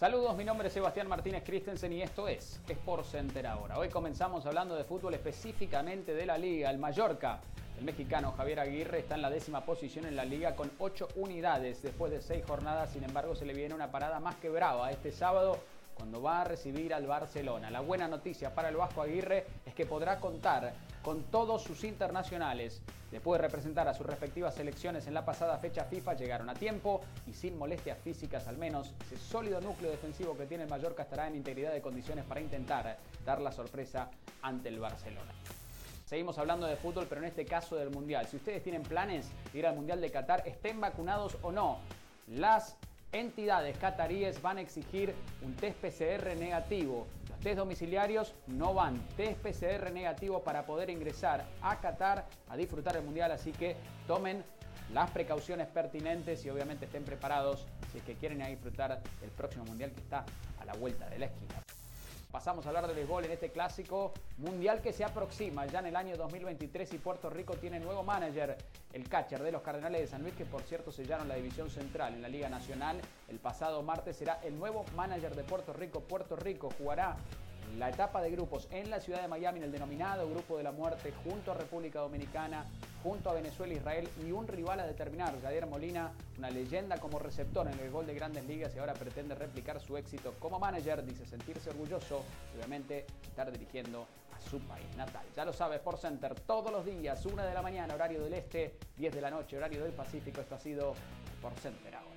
[0.01, 3.77] Saludos, mi nombre es Sebastián Martínez Christensen y esto es Sport Center ahora.
[3.77, 7.39] Hoy comenzamos hablando de fútbol específicamente de la liga, el Mallorca.
[7.77, 11.83] El mexicano Javier Aguirre está en la décima posición en la liga con ocho unidades.
[11.83, 15.11] Después de seis jornadas, sin embargo, se le viene una parada más que brava este
[15.11, 15.59] sábado
[16.01, 17.69] cuando va a recibir al Barcelona.
[17.69, 20.73] La buena noticia para el Vasco Aguirre es que podrá contar
[21.03, 22.81] con todos sus internacionales.
[23.11, 27.01] Después de representar a sus respectivas selecciones en la pasada fecha FIFA, llegaron a tiempo
[27.27, 28.95] y sin molestias físicas al menos.
[29.05, 32.97] Ese sólido núcleo defensivo que tiene el Mallorca estará en integridad de condiciones para intentar
[33.23, 34.09] dar la sorpresa
[34.41, 35.31] ante el Barcelona.
[36.07, 38.25] Seguimos hablando de fútbol, pero en este caso del Mundial.
[38.25, 41.77] Si ustedes tienen planes de ir al Mundial de Qatar, estén vacunados o no,
[42.25, 42.75] las
[43.11, 47.07] entidades cataríes van a exigir un test PCR negativo.
[47.29, 48.99] Los test domiciliarios no van.
[49.17, 53.31] Test PCR negativo para poder ingresar a Qatar a disfrutar el Mundial.
[53.31, 53.75] Así que
[54.07, 54.43] tomen
[54.93, 59.91] las precauciones pertinentes y obviamente estén preparados si es que quieren disfrutar del próximo Mundial
[59.91, 60.25] que está
[60.59, 61.55] a la vuelta de la esquina.
[62.31, 65.97] Pasamos a hablar de béisbol en este clásico mundial que se aproxima ya en el
[65.97, 68.57] año 2023 y Puerto Rico tiene nuevo manager,
[68.93, 72.13] el catcher de los Cardenales de San Luis, que por cierto sellaron la división central
[72.13, 73.01] en la Liga Nacional.
[73.27, 75.99] El pasado martes será el nuevo manager de Puerto Rico.
[75.99, 77.17] Puerto Rico jugará
[77.77, 80.71] la etapa de grupos en la ciudad de Miami, en el denominado Grupo de la
[80.71, 82.65] Muerte, junto a República Dominicana,
[83.03, 87.67] junto a Venezuela, Israel y un rival a determinar, Javier Molina, una leyenda como receptor
[87.67, 91.25] en el gol de grandes ligas y ahora pretende replicar su éxito como manager, dice
[91.25, 92.23] sentirse orgulloso,
[92.55, 95.25] obviamente estar dirigiendo a su país natal.
[95.35, 98.77] Ya lo sabe, Sport Center todos los días, 1 de la mañana, horario del este,
[98.97, 100.41] 10 de la noche, horario del Pacífico.
[100.41, 100.93] Esto ha sido
[101.37, 102.10] Sport Center.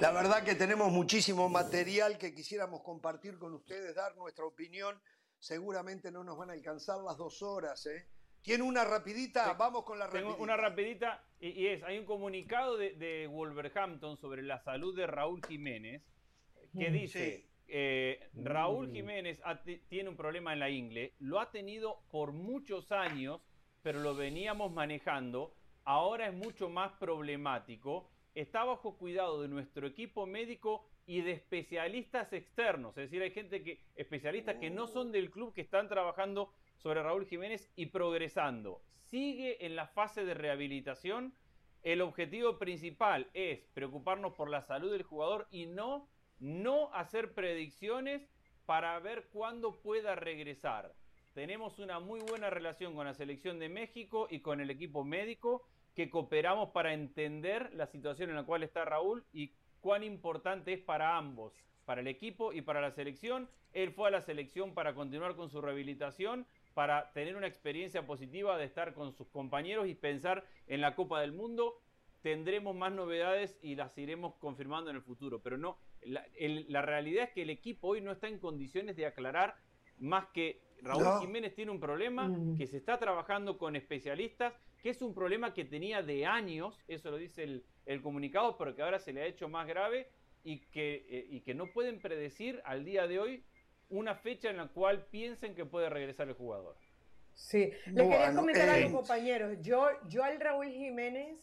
[0.00, 5.00] La verdad que tenemos muchísimo material que quisiéramos compartir con ustedes, dar nuestra opinión.
[5.38, 7.86] Seguramente no nos van a alcanzar las dos horas.
[7.86, 8.08] ¿eh?
[8.42, 9.52] ¿Tiene una rapidita?
[9.54, 10.30] Vamos con la rapidita.
[10.30, 15.40] Tengo una rapidita y, es, hay un comunicado de, Wolverhampton sobre la salud de Raúl
[15.46, 16.02] Jiménez
[16.76, 19.40] que dice, eh, Raúl Jiménez
[19.88, 23.40] tiene un problema en la ingle, lo ha tenido por muchos años,
[23.80, 25.54] pero lo veníamos manejando,
[25.84, 32.32] ahora es mucho más problemático está bajo cuidado de nuestro equipo médico y de especialistas
[32.32, 32.96] externos.
[32.96, 37.02] Es decir, hay gente que, especialistas que no son del club, que están trabajando sobre
[37.02, 38.82] Raúl Jiménez y progresando.
[39.02, 41.34] Sigue en la fase de rehabilitación.
[41.82, 46.08] El objetivo principal es preocuparnos por la salud del jugador y no,
[46.40, 48.28] no hacer predicciones
[48.66, 50.94] para ver cuándo pueda regresar.
[51.34, 55.66] Tenemos una muy buena relación con la selección de México y con el equipo médico
[55.94, 60.80] que cooperamos para entender la situación en la cual está Raúl y cuán importante es
[60.80, 61.52] para ambos,
[61.84, 63.48] para el equipo y para la selección.
[63.72, 68.56] Él fue a la selección para continuar con su rehabilitación, para tener una experiencia positiva
[68.58, 71.80] de estar con sus compañeros y pensar en la Copa del Mundo.
[72.22, 77.24] Tendremos más novedades y las iremos confirmando en el futuro, pero no, la, la realidad
[77.24, 79.56] es que el equipo hoy no está en condiciones de aclarar
[79.98, 82.56] más que Raúl Jiménez tiene un problema, mm.
[82.56, 87.10] que se está trabajando con especialistas, que es un problema que tenía de años, eso
[87.10, 90.08] lo dice el, comunicado, pero que ahora se le ha hecho más grave
[90.42, 93.44] y que, eh, y que no pueden predecir al día de hoy
[93.88, 96.76] una fecha en la cual piensen que puede regresar el jugador.
[97.34, 99.58] Sí, le quería comentar a los eh, compañeros.
[99.62, 101.36] Yo, yo al Raúl Jiménez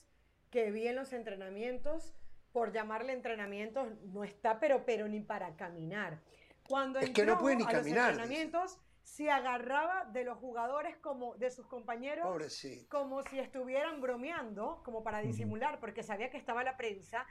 [0.52, 2.14] que vi en los entrenamientos,
[2.52, 6.20] por llamarle entrenamientos, no está, pero, pero ni para caminar.
[6.72, 8.14] Cuando es que no puede ni a caminar.
[8.14, 12.26] Los entrenamientos, se agarraba de los jugadores como de sus compañeros
[12.88, 17.26] como si estuvieran bromeando, como para disimular, porque sabía que estaba la prensa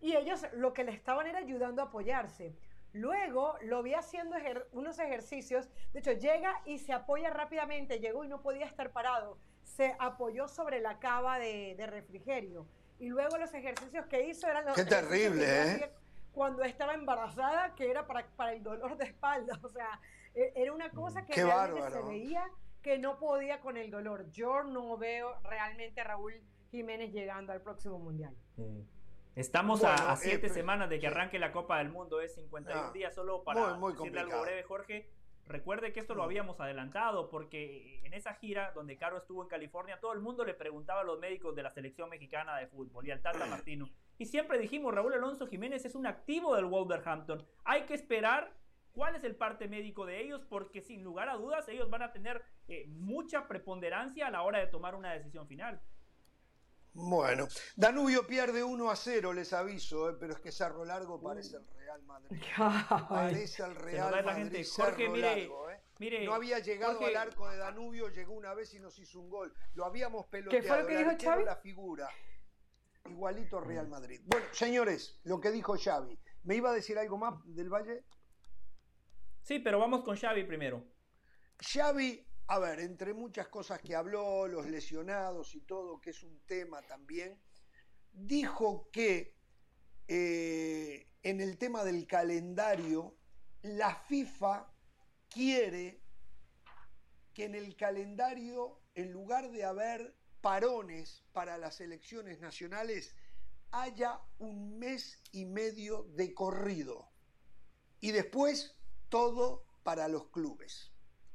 [0.00, 2.54] y ellos lo que le estaban era ayudando a apoyarse.
[2.92, 4.36] Luego lo vi haciendo
[4.70, 9.36] unos ejercicios, de hecho llega y se apoya rápidamente, llegó y no podía estar parado,
[9.64, 12.68] se apoyó sobre la cava de, refrigerio
[13.00, 14.76] y luego los ejercicios que hizo eran los...
[14.76, 15.92] Qué terrible, ¿eh?
[16.34, 20.00] Cuando estaba embarazada, que era para, para el dolor de espalda, o sea,
[20.34, 22.50] e, era una cosa mm, que realmente se veía
[22.82, 24.28] que no podía con el dolor.
[24.30, 26.34] Yo no veo realmente a Raúl
[26.70, 28.36] Jiménez llegando al próximo mundial.
[29.36, 33.14] Estamos a, siete eh, semanas de que arranque la Copa del Mundo, es 51 días
[33.14, 35.10] solo para decirle algo breve, Jorge.
[35.46, 39.98] Recuerde que esto lo habíamos adelantado porque en esa gira donde Caro estuvo en California,
[40.00, 43.10] todo el mundo le preguntaba a los médicos de la selección mexicana de fútbol y
[43.10, 43.88] al Tata Martino.
[44.18, 47.46] Y siempre dijimos, Raúl Alonso Jiménez es un activo del Wolverhampton.
[47.64, 48.52] Hay que esperar
[48.92, 52.12] cuál es el parte médico de ellos porque sin lugar a dudas ellos van a
[52.12, 55.82] tener eh, mucha preponderancia a la hora de tomar una decisión final.
[56.96, 61.56] Bueno, Danubio pierde 1 a 0, les aviso, eh, pero es que Cerro Largo parece
[61.56, 62.40] el Real Madrid.
[63.08, 64.64] Parece el Real Madrid.
[64.76, 65.80] Jorge, mire, Largo, eh.
[65.98, 69.28] mire, no había llegado al arco de Danubio, llegó una vez y nos hizo un
[69.28, 69.52] gol.
[69.74, 70.62] Lo habíamos peloteado.
[70.62, 71.44] ¿Qué fue lo que dijo Xavi?
[71.44, 72.08] la figura.
[73.08, 74.20] Igualito Real Madrid.
[74.26, 76.18] Bueno, señores, lo que dijo Xavi.
[76.44, 78.04] ¿Me iba a decir algo más del Valle?
[79.42, 80.84] Sí, pero vamos con Xavi primero.
[81.58, 86.40] Xavi a ver, entre muchas cosas que habló, los lesionados y todo, que es un
[86.44, 87.40] tema también,
[88.12, 89.38] dijo que
[90.06, 93.16] eh, en el tema del calendario,
[93.62, 94.70] la FIFA
[95.30, 96.02] quiere
[97.32, 100.14] que en el calendario, en lugar de haber
[100.44, 103.16] parones para las elecciones nacionales,
[103.70, 107.08] haya un mes y medio de corrido.
[108.00, 108.76] Y después
[109.08, 110.94] todo para los clubes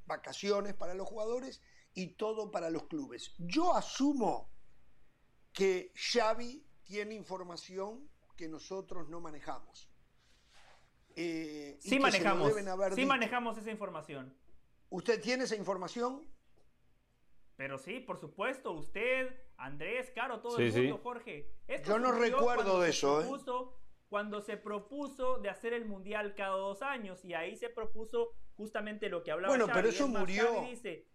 [0.09, 1.61] vacaciones para los jugadores
[1.93, 3.33] y todo para los clubes.
[3.37, 4.51] Yo asumo
[5.53, 9.89] que Xavi tiene información que nosotros no manejamos.
[11.15, 12.53] Eh, sí manejamos,
[12.95, 14.35] sí manejamos esa información.
[14.89, 16.25] ¿Usted tiene esa información?
[17.59, 21.51] Pero sí, por supuesto, usted, Andrés, Caro, todo el mundo, Jorge.
[21.85, 23.19] Yo no recuerdo de eso.
[23.19, 23.27] ¿eh?
[24.07, 29.09] Cuando se propuso de hacer el Mundial cada dos años y ahí se propuso justamente
[29.09, 30.61] lo que hablaba Bueno, pero eso murió.
[30.69, 31.09] dice,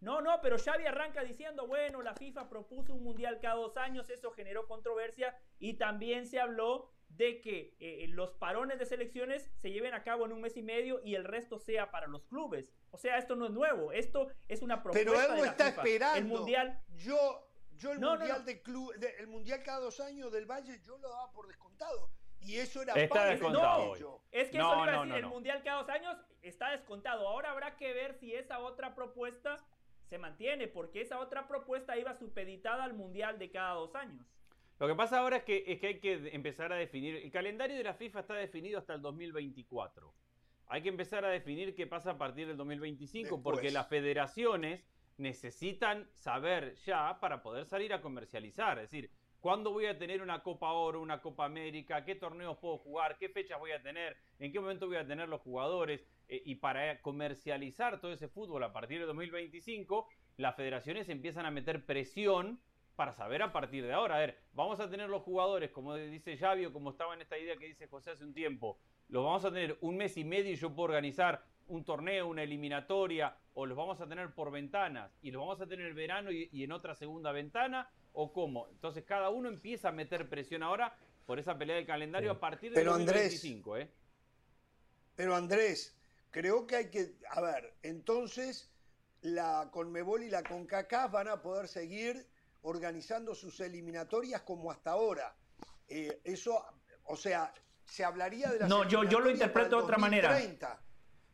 [0.00, 4.08] no, no, pero Xavi arranca diciendo, bueno, la FIFA propuso un mundial cada dos años,
[4.08, 9.70] eso generó controversia y también se habló de que eh, los parones de selecciones se
[9.70, 12.72] lleven a cabo en un mes y medio y el resto sea para los clubes.
[12.90, 16.18] O sea, esto no es nuevo, esto es una propuesta Pero él no está esperando.
[16.18, 16.80] El mundial.
[16.96, 21.08] Yo, yo el mundial de club, el mundial cada dos años del Valle, yo lo
[21.08, 22.10] daba por descontado.
[22.40, 23.94] Y eso era está descontado.
[24.30, 27.26] es que eso iba a decir, el mundial cada dos años está descontado.
[27.26, 29.56] Ahora habrá que ver si esa otra propuesta
[30.10, 34.26] se mantiene, porque esa otra propuesta iba supeditada al mundial de cada dos años.
[34.84, 37.16] Lo que pasa ahora es que, es que hay que empezar a definir.
[37.16, 40.12] El calendario de la FIFA está definido hasta el 2024.
[40.66, 44.84] Hay que empezar a definir qué pasa a partir del 2025, porque las federaciones
[45.16, 48.78] necesitan saber ya para poder salir a comercializar.
[48.78, 49.10] Es decir,
[49.44, 52.02] ¿Cuándo voy a tener una Copa Oro, una Copa América?
[52.02, 53.18] ¿Qué torneos puedo jugar?
[53.18, 54.16] ¿Qué fechas voy a tener?
[54.38, 56.00] ¿En qué momento voy a tener los jugadores?
[56.28, 60.08] Eh, y para comercializar todo ese fútbol a partir de 2025,
[60.38, 62.58] las federaciones empiezan a meter presión
[62.96, 64.16] para saber a partir de ahora.
[64.16, 67.56] A ver, vamos a tener los jugadores, como dice Xavi, como estaba en esta idea
[67.56, 70.56] que dice José hace un tiempo, los vamos a tener un mes y medio y
[70.56, 75.30] yo puedo organizar un torneo, una eliminatoria, o los vamos a tener por ventanas, y
[75.30, 78.68] los vamos a tener en el verano y en otra segunda ventana, o cómo.
[78.68, 80.96] Entonces cada uno empieza a meter presión ahora
[81.26, 83.76] por esa pelea del calendario a partir de 2025.
[83.78, 83.90] ¿eh?
[85.14, 85.96] Pero Andrés,
[86.30, 88.72] creo que hay que, a ver, entonces
[89.20, 92.26] la Conmebol y la CONCACAF van a poder seguir
[92.64, 95.36] organizando sus eliminatorias como hasta ahora.
[95.88, 96.64] Eh, eso,
[97.04, 97.52] o sea,
[97.84, 100.38] se hablaría de las No, yo, yo lo interpreto de otra manera.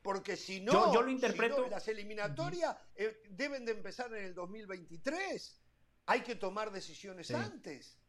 [0.02, 1.66] Porque si no, yo, lo interpreto...
[1.68, 5.60] las eliminatorias eh, deben de empezar en el 2023
[6.06, 8.00] hay que tomar decisiones antes.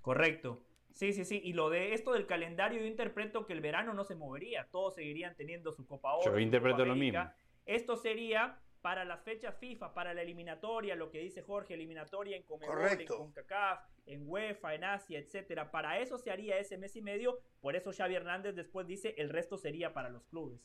[0.00, 0.64] Correcto.
[0.92, 1.40] Sí, sí, sí.
[1.42, 4.68] Y lo de esto del calendario, yo interpreto que el verano no se movería.
[4.70, 6.32] Todos seguirían teniendo su Copa Oro.
[6.32, 7.28] Yo interpreto lo mismo.
[7.66, 12.42] Esto sería para las fechas FIFA, para la eliminatoria, lo que dice Jorge, eliminatoria en
[12.42, 15.70] Comebol, en CONCACAF, en UEFA, en Asia, etcétera.
[15.70, 17.38] Para eso se haría ese mes y medio.
[17.62, 20.60] Por eso Xavi Hernández después dice el resto sería para los clubes.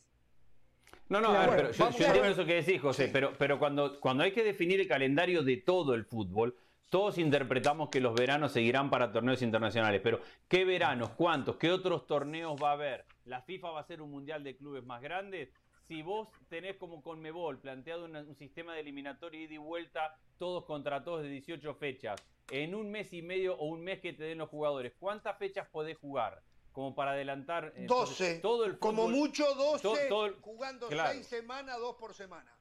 [1.08, 4.44] No, no, pero yo, entiendo eso que decís, José, pero, pero cuando, cuando hay que
[4.44, 6.58] definir el calendario de todo el fútbol,
[6.90, 10.20] todos interpretamos que los veranos seguirán para torneos internacionales, pero
[10.50, 11.12] ¿qué veranos?
[11.12, 11.56] ¿Cuántos?
[11.56, 13.06] ¿Qué otros torneos va a haber?
[13.24, 15.54] ¿La FIFA va a ser un mundial de clubes más grandes?
[15.90, 21.04] Si vos tenés como Conmebol planteado un sistema de eliminatoria ida y vuelta, todos contra
[21.04, 24.38] todos de 18 fechas, en un mes y medio o un mes que te den
[24.38, 26.44] los jugadores, ¿cuántas fechas podés jugar?
[26.74, 30.10] como para adelantar 12, eh, todo el como mucho 12,
[30.42, 32.56] jugando 6 semanas, 2 por semana.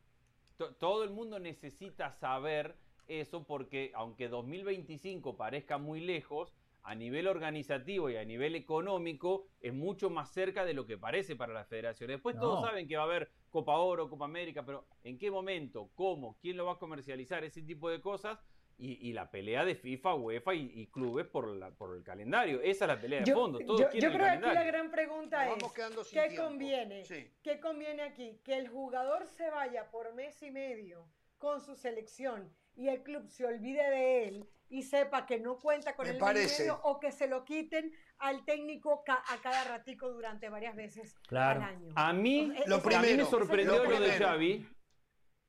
[0.78, 2.74] todo el mundo necesita saber
[3.06, 6.50] eso porque aunque 2025 parezca muy lejos,
[6.88, 11.36] a nivel organizativo y a nivel económico es mucho más cerca de lo que parece
[11.36, 12.08] para la federación.
[12.08, 15.90] Después todos saben que va a haber Copa Oro, Copa América, pero ¿en qué momento?
[15.94, 16.38] ¿Cómo?
[16.40, 17.44] ¿Quién lo va a comercializar?
[17.44, 18.42] Ese tipo de cosas
[18.78, 22.62] y, la pelea de FIFA, UEFA y, clubes por, la, por el calendario.
[22.62, 23.58] Esa es la pelea de fondo.
[23.58, 25.62] Todos yo, yo creo que aquí la gran pregunta es,
[26.10, 27.02] ¿qué conviene?
[27.42, 28.40] ¿Qué conviene aquí?
[28.42, 31.06] Que el jugador se vaya por mes y medio
[31.36, 35.94] con su selección y el club se olvide de él y sepa que no cuenta
[35.96, 40.76] con el dinero o que se lo quiten al técnico a cada ratico durante varias
[40.76, 41.92] veces al año.
[41.94, 44.68] A mí, lo primero, me sorprendió lo, de Xavi.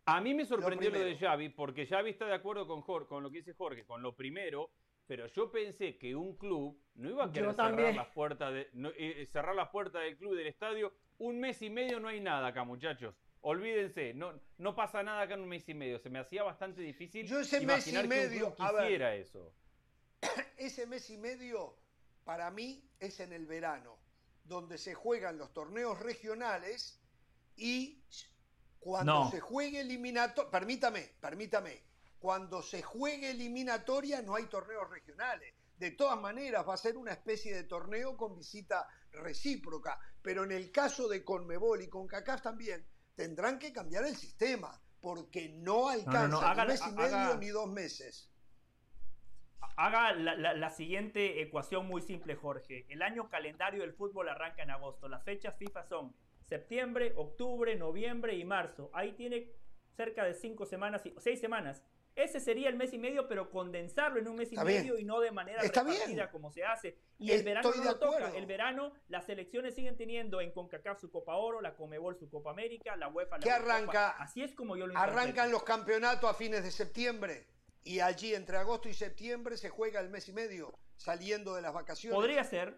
[0.05, 3.29] A mí me sorprendió lo, de Xavi porque Xavi está de acuerdo con, con lo
[3.29, 4.71] que dice Jorge, con lo primero,
[5.05, 9.27] pero yo pensé que un club no iba a querer cerrar las, puertas de, eh,
[9.31, 10.93] cerrar las puertas del club del estadio.
[11.17, 13.15] Un mes y medio no hay nada acá, muchachos.
[13.41, 15.99] Olvídense, no, no pasa nada acá en un mes y medio.
[15.99, 19.53] Se me hacía bastante difícil Yo ese mes y medio, quisiera eso.
[20.57, 21.77] Ese mes y medio
[22.25, 23.97] para mí es en el verano,
[24.43, 27.01] donde se juegan los torneos regionales
[27.55, 28.03] y
[28.79, 31.81] cuando se juegue eliminatoria, permítame, permítame,
[32.19, 35.53] cuando se juegue eliminatoria no hay torneos regionales.
[35.77, 40.51] De todas maneras va a ser una especie de torneo con visita recíproca, pero en
[40.51, 42.85] el caso de Conmebol y CONCACAF también
[43.19, 48.31] tendrán que cambiar el sistema, porque no alcanza un mes y medio ni dos meses.
[49.75, 52.85] Haga la, siguiente ecuación muy simple, Jorge.
[52.87, 55.09] El año calendario del fútbol arranca en agosto.
[55.09, 56.15] Las fechas FIFA son
[56.45, 58.89] septiembre, octubre, noviembre y marzo.
[58.93, 59.51] Ahí tiene
[59.97, 61.83] cerca de cinco semanas, seis semanas.
[62.19, 65.21] Ese sería el mes y medio, pero condensarlo en un mes y medio y no
[65.21, 66.97] de manera Está repartida como se hace.
[67.17, 68.35] Y el verano no lo toca.
[68.35, 72.51] El verano las selecciones siguen teniendo en CONCACAF su Copa Oro, la Comebol su Copa
[72.51, 74.09] América, la UEFA la ¿Qué arranca?
[74.11, 77.47] Así es como yo lo Arrancan los campeonatos a fines de septiembre
[77.83, 81.73] y allí entre agosto y septiembre se juega el mes y medio saliendo de las
[81.73, 82.15] vacaciones.
[82.15, 82.77] Podría ser,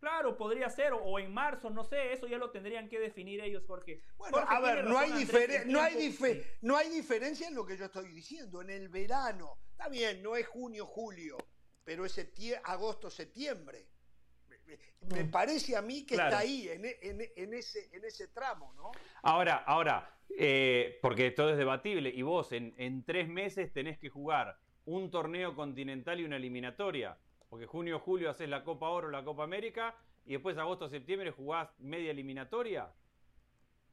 [0.00, 3.64] Claro, podría ser, o, en marzo, no sé, eso ya lo tendrían que definir ellos,
[3.66, 4.02] Jorge.
[4.16, 5.10] Bueno, a ver, no hay,
[5.66, 6.10] no, hay
[6.60, 8.60] no hay diferencia en lo que yo estoy diciendo.
[8.60, 11.38] En el verano, está bien, no es junio, julio,
[11.82, 12.20] pero es
[12.64, 13.86] agosto, septiembre.
[15.12, 15.30] Me mm.
[15.30, 16.84] parece a mí que está ahí, en,
[17.54, 18.90] ese, en ese tramo, ¿no?
[19.22, 24.08] Ahora, ahora, eh, porque todo es debatible, y vos en, en tres meses tenés que
[24.08, 27.16] jugar un torneo continental y una eliminatoria.
[27.48, 29.94] Porque junio, julio haces la Copa Oro, la Copa América,
[30.24, 32.92] y después agosto, septiembre jugás media eliminatoria.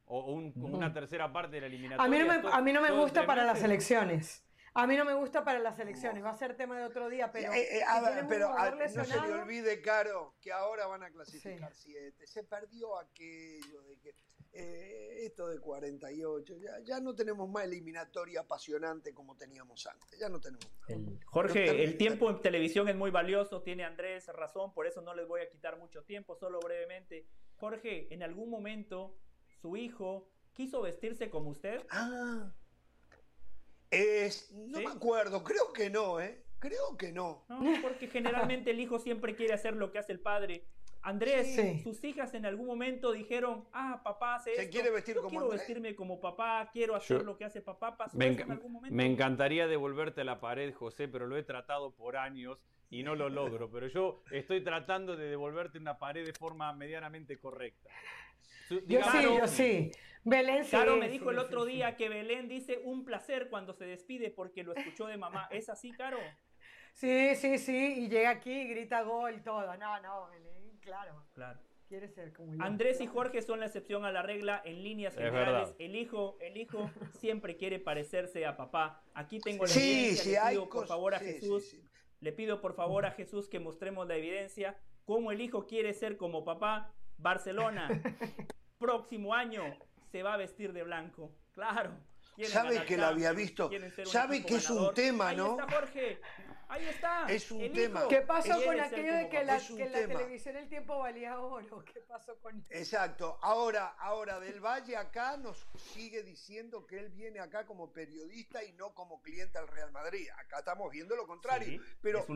[0.06, 2.04] O una tercera parte de la eliminatoria.
[2.04, 4.44] A mí no me, a mí no me gusta para las elecciones.
[4.76, 6.24] A mí no me gusta para las elecciones.
[6.24, 7.52] Va a ser tema de otro día, pero.
[7.52, 7.84] Eh, eh,
[8.28, 12.26] pero no se le olvide, Caro, que ahora van a clasificar siete.
[12.26, 14.14] Se perdió aquello de que
[14.54, 20.28] eh, esto de 48, ya, ya, no tenemos más eliminatoria apasionante como teníamos antes, ya
[20.28, 20.64] no tenemos
[21.26, 25.26] Jorge, el tiempo en televisión es muy valioso, tiene Andrés razón, por eso no les
[25.26, 27.26] voy a quitar mucho tiempo, solo brevemente.
[27.56, 29.16] Jorge, ¿en algún momento
[29.60, 31.84] su hijo quiso vestirse como usted?
[31.90, 32.54] Ah,
[33.90, 36.44] es, no me acuerdo, creo que no, ¿eh?
[36.58, 37.44] Creo que no.
[37.48, 40.66] No, porque generalmente el hijo siempre quiere hacer lo que hace el padre.
[41.04, 45.48] Andrés, sus hijas en algún momento dijeron, ah, papá hace Se quiere vestir como quiero
[45.50, 47.94] vestirme como papá, quiero hacer lo que hace papá.
[47.98, 48.96] ¿Pasó me, en algún momento?
[48.96, 52.58] me encantaría devolverte a la pared, José, pero lo he tratado por años
[52.88, 53.70] y no lo logro.
[53.70, 57.90] pero yo estoy tratando de devolverte una pared de forma medianamente correcta.
[58.70, 59.92] yo sí, yo sí.
[60.24, 64.30] Belén Caro me dijo el otro día que Belén dice un placer cuando se despide
[64.30, 65.48] porque lo escuchó de mamá.
[65.50, 66.16] ¿Es así, Caro?
[66.94, 68.04] Sí, sí, sí.
[68.04, 69.76] Y llega aquí y grita gol todo.
[69.76, 71.24] No, no, Belén claro.
[71.34, 71.58] Claro.
[71.88, 75.74] Quiere ser como Andrés y Jorge son la excepción a la regla en líneas generales.
[75.78, 76.90] El hijo, el hijo
[77.20, 79.02] siempre quiere parecerse a papá.
[79.14, 80.44] Aquí tengo la evidencia.
[80.44, 81.76] Le pido por favor a Jesús.
[82.20, 84.78] le pido por favor a Jesús que mostremos la evidencia.
[85.04, 86.94] Cómo el hijo quiere ser como papá.
[87.18, 87.88] Barcelona,
[88.78, 89.62] próximo año
[90.10, 91.32] se va a vestir de blanco.
[91.52, 91.96] Claro.
[92.42, 93.70] Sabe que lo había visto.
[94.04, 95.56] Sabe que es un tema, ¿no?
[95.56, 96.20] Ahí está Jorge.
[96.68, 97.26] Ahí está.
[97.26, 98.08] Es un tema.
[98.08, 101.84] ¿Qué pasó con aquello de que, la, que la, televisión el tiempo valía oro?
[101.84, 102.66] ¿Qué pasó con eso?
[102.70, 103.38] Exacto.
[103.42, 108.72] Ahora, ahora Del Valle acá nos sigue diciendo que él viene acá como periodista y
[108.72, 110.28] no como cliente al Real Madrid.
[110.36, 111.80] Acá estamos viendo lo contrario.
[112.00, 112.26] pero,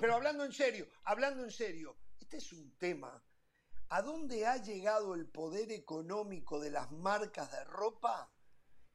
[0.00, 3.22] pero hablando en serio, hablando en serio, este es un tema.
[3.90, 8.30] ¿A dónde ha llegado el poder económico de las marcas de ropa?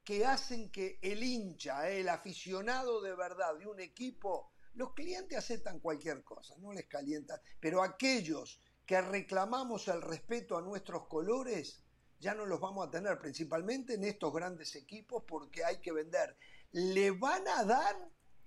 [0.03, 5.79] Que hacen que el hincha, el aficionado de verdad de un equipo, los clientes aceptan
[5.79, 11.83] cualquier cosa, no les calienta, pero aquellos que reclamamos el respeto a nuestros colores,
[12.19, 16.37] ya no los vamos a tener, principalmente en estos grandes equipos, porque hay que vender.
[16.71, 17.95] Le van a dar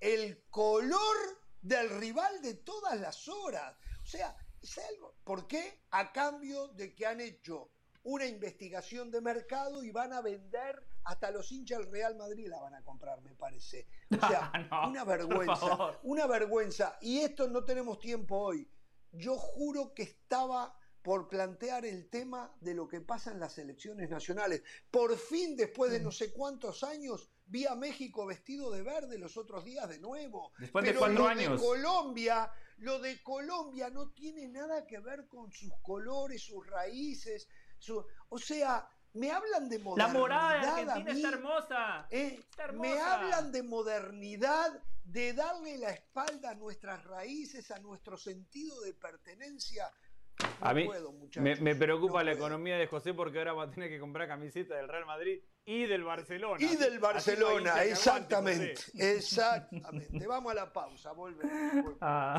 [0.00, 1.16] el color
[1.62, 3.76] del rival de todas las horas.
[4.02, 5.14] O sea, es algo.
[5.24, 5.82] ¿Por qué?
[5.90, 7.70] A cambio de que han hecho
[8.06, 12.60] una investigación de mercado y van a vender hasta los hinchas del Real Madrid la
[12.60, 13.88] van a comprar, me parece.
[14.10, 16.98] O sea, No, una vergüenza, una vergüenza.
[17.00, 18.68] Y esto no tenemos tiempo hoy.
[19.10, 24.08] Yo juro que estaba por plantear el tema de lo que pasa en las elecciones
[24.08, 24.62] nacionales.
[24.90, 29.36] Por fin, después de no sé cuántos años, vi a México vestido de verde los
[29.36, 30.52] otros días de nuevo.
[30.58, 31.60] Después de Pero cuatro lo años.
[31.60, 37.48] De Colombia, lo de Colombia no tiene nada que ver con sus colores, sus raíces.
[37.78, 40.12] Su- o sea, me hablan de La modernidad.
[40.20, 42.06] morada de Argentina mí, está hermosa.
[42.10, 42.36] ¿eh?
[42.38, 43.14] Está Me hermosa.
[43.14, 49.90] hablan de modernidad, de darle la espalda a nuestras raíces, a nuestro sentido de pertenencia.
[50.38, 52.46] No A mí puedo, muchachos, me, me preocupa no la puedo.
[52.46, 55.86] economía de José porque ahora va a tener que comprar camiseta del Real Madrid y
[55.86, 56.58] del Barcelona.
[56.62, 60.26] Y del no Barcelona, aguante, exactamente, exactamente.
[60.26, 61.52] Vamos a la pausa, volvemos.
[61.72, 61.94] volvemos.
[62.02, 62.36] Ah.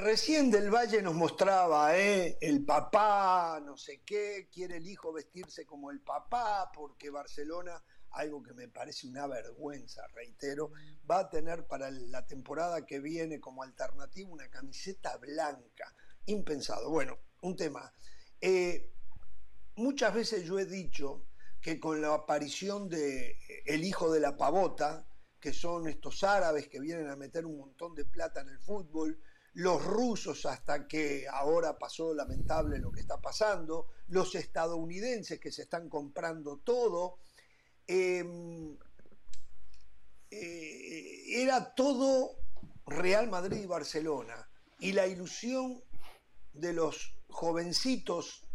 [0.00, 2.36] Recién del Valle nos mostraba, ¿eh?
[2.40, 8.42] El papá, no sé qué, quiere el hijo vestirse como el papá, porque Barcelona, algo
[8.42, 10.72] que me parece una vergüenza, reitero,
[11.08, 15.94] va a tener para la temporada que viene como alternativa una camiseta blanca.
[16.26, 16.90] Impensado.
[16.90, 17.92] Bueno, un tema.
[18.40, 18.92] Eh,
[19.76, 21.26] muchas veces yo he dicho
[21.60, 23.36] que con la aparición de eh,
[23.66, 25.06] el hijo de la pavota,
[25.38, 29.20] que son estos árabes que vienen a meter un montón de plata en el fútbol,
[29.54, 35.62] los rusos hasta que ahora pasó lamentable lo que está pasando, los estadounidenses que se
[35.62, 37.18] están comprando todo,
[37.86, 38.24] eh,
[40.30, 42.36] eh, era todo
[42.86, 44.48] Real Madrid y Barcelona.
[44.78, 45.82] Y la ilusión
[46.52, 48.46] de los jovencitos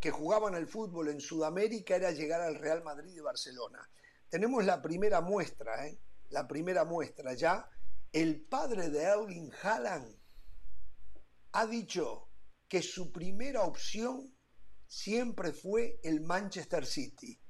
[0.00, 3.88] que jugaban al fútbol en Sudamérica era llegar al Real Madrid y Barcelona.
[4.28, 5.98] Tenemos la primera muestra, ¿eh?
[6.30, 7.68] la primera muestra ya.
[8.12, 10.23] El padre de Erling Haaland
[11.54, 12.28] ha dicho
[12.68, 14.34] que su primera opción
[14.86, 17.40] siempre fue el Manchester City.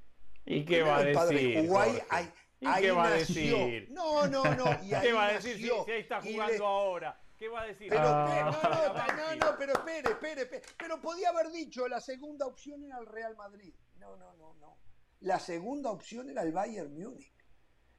[0.45, 1.71] ¿Y qué va a decir?
[2.11, 3.89] ahí- ¿Y ahí qué va a decir?
[3.91, 4.65] No, no, no.
[4.83, 7.21] Y ¿Qué va a decir si, ahí está jugando le- ahora?
[7.39, 7.89] ¿Qué va a decir?
[7.91, 9.11] pero, Ah.
[9.17, 10.63] no, no, no, pero espere, espere, espere.
[10.79, 13.75] Pero podía haber dicho, la segunda opción era el Real Madrid.
[13.97, 14.79] No, no, no, no.
[15.21, 17.35] La segunda opción era el Bayern Múnich.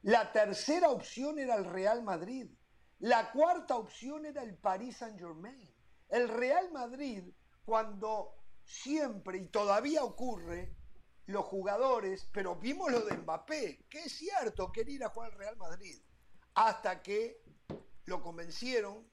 [0.02, 2.48] La tercera opción era el Real Madrid.
[2.98, 5.68] La cuarta opción era el Paris Saint Germain.
[6.08, 7.24] El Real Madrid,
[7.64, 8.34] cuando
[8.64, 10.74] siempre y todavía ocurre,
[11.26, 15.38] los jugadores, pero vimos lo de Mbappé, que es cierto, quería ir a jugar al
[15.38, 16.00] Real Madrid,
[16.54, 17.42] hasta que
[18.04, 19.04] lo convencieron,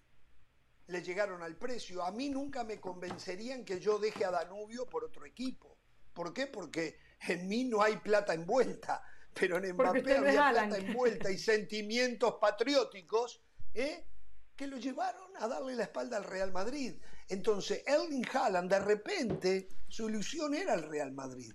[0.87, 2.03] le llegaron al precio.
[2.03, 5.77] A mí nunca me convencerían que yo deje a Danubio por otro equipo.
[6.13, 6.45] ¿Por qué?
[6.45, 9.03] Porque en mí no hay plata envuelta,
[9.33, 13.41] pero en Mbappé había plata envuelta y sentimientos patrióticos
[13.73, 14.05] ¿eh?
[14.55, 16.95] Que lo llevaron a darle la espalda al Real Madrid.
[17.29, 21.53] Entonces, Erling Haaland, de repente, su ilusión era el Real Madrid,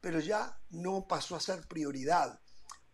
[0.00, 2.40] pero ya no pasó a ser prioridad.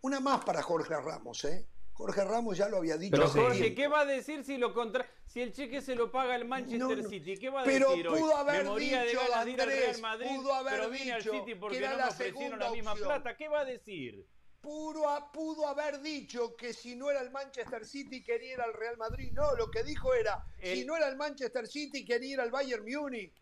[0.02, 1.68] Una más para Jorge Ramos, ¿eh?
[1.92, 3.14] Jorge Ramos ya lo había dicho.
[3.16, 3.74] Pero Jorge.
[3.74, 6.78] ¿qué va a decir si lo contra si el cheque se lo paga el Manchester
[6.78, 7.08] No, no.
[7.08, 7.36] City?
[7.36, 8.20] ¿Qué va a Pero decir hoy?
[8.20, 11.76] pudo haber dicho, de Andrés, Real Madrid, pudo haber pero vine al dicho City porque
[11.78, 13.08] que era no la me ofrecieron la misma opción.
[13.08, 13.36] plata.
[13.36, 14.26] ¿Qué va a decir?
[14.60, 18.96] Pudo, pudo haber dicho que si no era el Manchester City quería ir al Real
[18.98, 19.32] Madrid.
[19.32, 22.84] No, lo que dijo era, si no era el Manchester City quería ir al Bayern
[22.84, 23.40] Múnich.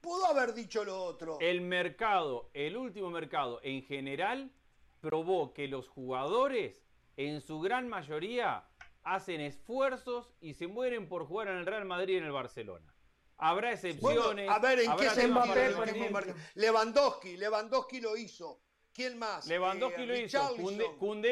[0.00, 1.38] Pudo haber dicho lo otro.
[1.40, 4.52] El mercado, el último mercado en general,
[5.00, 6.84] probó que los jugadores,
[7.16, 8.68] en su gran mayoría,
[9.04, 12.92] hacen esfuerzos y se mueren por jugar en el Real Madrid y en el Barcelona.
[13.38, 14.50] Habrá Bueno, excepciones.
[14.50, 16.34] a ver, ¿en qué se Mbappé.
[16.54, 18.65] Lewandowski, Lewandowski lo hizo.
[18.96, 19.46] ¿Quién más?
[19.46, 20.54] Lewandowski Eh, lo hizo.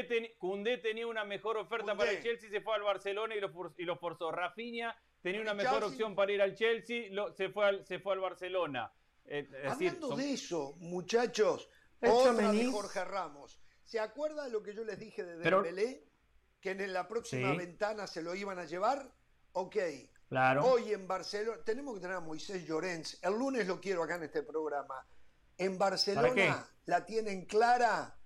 [0.06, 3.48] Ten- Koundé tenía una mejor oferta para el Chelsea, se fue al Barcelona y lo,
[3.50, 4.30] for- y lo forzó.
[4.30, 8.12] Rafinha tenía una mejor opción para ir al Chelsea, lo- se, fue al, se fue
[8.12, 8.92] al Barcelona.
[9.24, 11.70] Eh, decir, Hablando son- de eso, muchachos,
[12.02, 12.70] otra de.
[12.70, 13.58] Jorge Ramos.
[13.82, 16.04] ¿Se acuerda de lo que yo les dije de Pero- Dembélé?
[16.60, 17.56] Que en la próxima Sí.
[17.58, 19.10] ventana se lo iban a llevar.
[19.52, 19.76] Ok.
[20.28, 20.64] Claro.
[20.66, 23.18] Hoy en Barcelona, tenemos que tener a Moisés Llorens.
[23.22, 25.06] El lunes lo quiero acá en este programa.
[25.58, 28.18] En ¿Para Barcelona la tienen clara.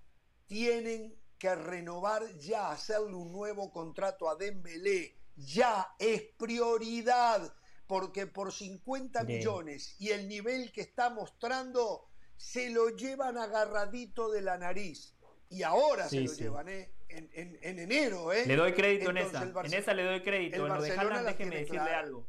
[0.47, 5.15] Tienen que renovar ya, hacerle un nuevo contrato a Dembélé.
[5.35, 7.53] Ya es prioridad.
[7.87, 9.39] Porque por 50 Bien.
[9.39, 12.07] millones y el nivel que está mostrando,
[12.37, 15.15] se lo llevan agarradito de la nariz.
[15.49, 16.43] Y ahora se lo sí.
[16.43, 16.91] llevan, ¿eh?
[17.07, 18.45] En, en- en enero, ¿eh?
[18.45, 19.41] Le doy crédito en esa.
[19.43, 20.63] En esa le doy crédito.
[20.63, 22.27] el Barcelona la déjeme decirle algo.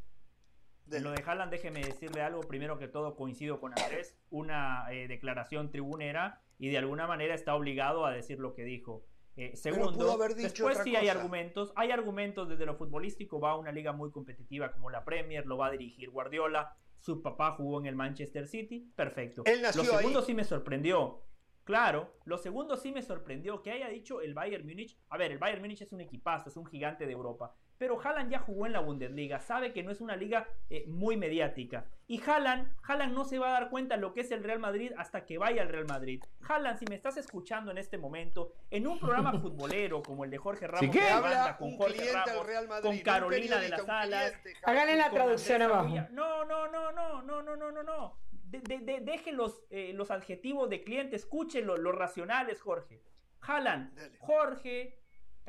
[0.98, 2.40] Lo de Haaland, déjeme decirle algo.
[2.40, 4.18] Primero que todo, coincido con Andrés.
[4.30, 9.04] Una eh, declaración tribunera y de alguna manera está obligado a decir lo que dijo.
[9.36, 11.72] Eh, segundo, después sí hay argumentos.
[11.76, 13.38] Hay argumentos desde lo futbolístico.
[13.38, 16.76] Va a una liga muy competitiva como la Premier, lo va a dirigir Guardiola.
[16.98, 18.92] Su papá jugó en el Manchester City.
[18.96, 19.44] Perfecto.
[19.46, 21.22] lo segundo sí me sorprendió.
[21.64, 24.98] Claro, lo segundo sí me sorprendió que haya dicho el Bayern Múnich.
[25.08, 28.30] A ver, el Bayern Múnich es un equipazo, es un gigante de Europa pero Haaland
[28.30, 31.86] ya jugó en la Bundesliga, sabe que no es una liga eh, muy mediática.
[32.06, 34.58] Y Haaland, Haaland no se va a dar cuenta de lo que es el Real
[34.58, 36.22] Madrid hasta que vaya al Real Madrid.
[36.46, 40.36] Haaland, si me estás escuchando en este momento, en un programa futbolero como el de
[40.36, 45.62] Jorge Ramos, que habla con Jorge Ramos, con Carolina de las Alas, háganle la traducción
[45.62, 45.88] abajo.
[46.10, 48.18] No, no, no, no, no, no, no, no, no.
[48.42, 53.00] De, dejen los, eh, los adjetivos de cliente, escúchenlo, los racionales, Jorge.
[53.40, 54.99] Haaland, Jorge,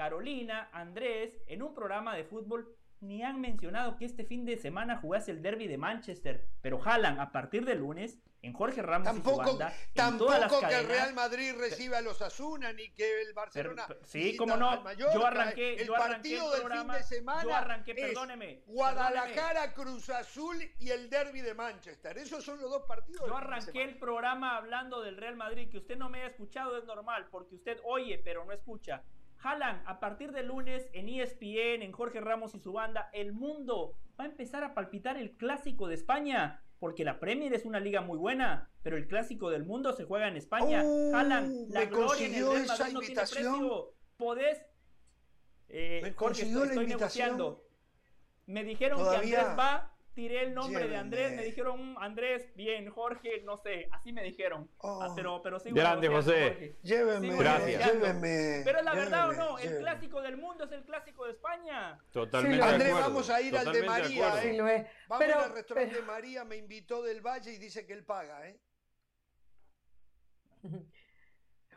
[0.02, 4.98] Carolina, Andrés, en un programa de fútbol ni han mencionado que este fin de semana
[4.98, 9.44] jugase el derby de Manchester, pero jalan a partir de lunes en Jorge Ramos tampoco,
[9.44, 13.34] y su banda, tampoco que el Real Madrid reciba a los Asuna ni que el
[13.36, 14.92] Barcelona sí como no.
[14.94, 18.64] yo arranqué el yo arranqué partido el programa, del fin de semana yo arranqué perdóneme
[18.66, 22.18] Guadalajara Cruz Azul y el derby de Manchester.
[22.18, 25.96] Esos son los dos partidos yo arranqué el programa hablando del Real Madrid que usted
[25.96, 29.04] no me ha escuchado es normal porque usted oye pero no escucha
[29.42, 33.98] Jalan, a partir de lunes en ESPN, en Jorge Ramos y su banda, el mundo
[34.20, 36.64] va a empezar a palpitar el clásico de España.
[36.78, 40.28] Porque la Premier es una liga muy buena, pero el clásico del mundo se juega
[40.28, 40.82] en España.
[40.84, 41.12] Uh,
[41.70, 43.94] la gloria en el Real Madrid no tiene precio.
[44.18, 44.66] Podés.
[45.70, 47.64] Eh, me Jorge, estoy, negociando.
[48.48, 53.42] Me dijeron que Andrés va tiré el nombre de Andrés, me dijeron Andrés, bien, Jorge,
[53.44, 54.70] no sé, así me dijeron.
[54.84, 55.14] Ah, oh.
[55.16, 56.76] pero, pero sigo Grande, José.
[56.84, 57.94] Llévenme, Gracias.
[57.94, 58.62] llévenme.
[58.64, 62.00] Pero es la verdad o no, el clásico del mundo es el clásico de España.
[62.12, 62.64] Totalmente.
[62.64, 64.28] Andrés, vamos a ir al de María.
[64.28, 64.42] ¿eh?
[64.42, 64.86] Sí, lo es.
[65.08, 68.48] Vamos pero, al restaurante de María, me invitó del Valle y dice que él paga,
[68.48, 68.60] ¿eh?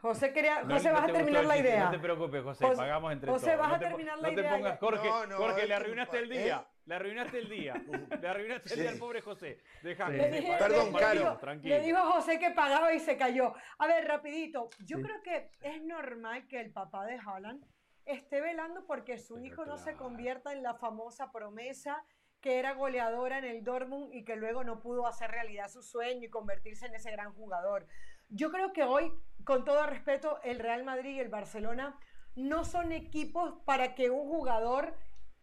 [0.01, 1.85] José, quería, José vas a terminar la idea.
[1.86, 3.40] No te preocupes, José, pagamos entre todos.
[3.40, 4.43] José, vas a terminar la idea.
[4.43, 6.56] No te pongas, Jorge, Jorge, le arruinaste el día.
[6.59, 6.73] ¿eh?
[6.86, 7.74] Le arruinaste el día.
[8.20, 9.59] Le arruinaste el día al pobre José.
[9.82, 10.43] Déjame.
[10.59, 11.39] Perdón, Caro.
[11.39, 11.77] Tranquilo.
[11.77, 13.55] Le dijo a José que pagaba y se cayó.
[13.78, 14.69] A ver, rapidito.
[14.81, 17.65] Yo creo que es normal que el papá de Haaland
[18.05, 22.05] esté velando porque su hijo no se convierta en la famosa promesa
[22.44, 26.27] que era goleadora en el Dortmund y que luego no pudo hacer realidad su sueño
[26.27, 27.86] y convertirse en ese gran jugador.
[28.28, 29.11] Yo creo que hoy,
[29.44, 31.98] con todo respeto, el Real Madrid y el Barcelona
[32.35, 34.94] no son equipos para que un jugador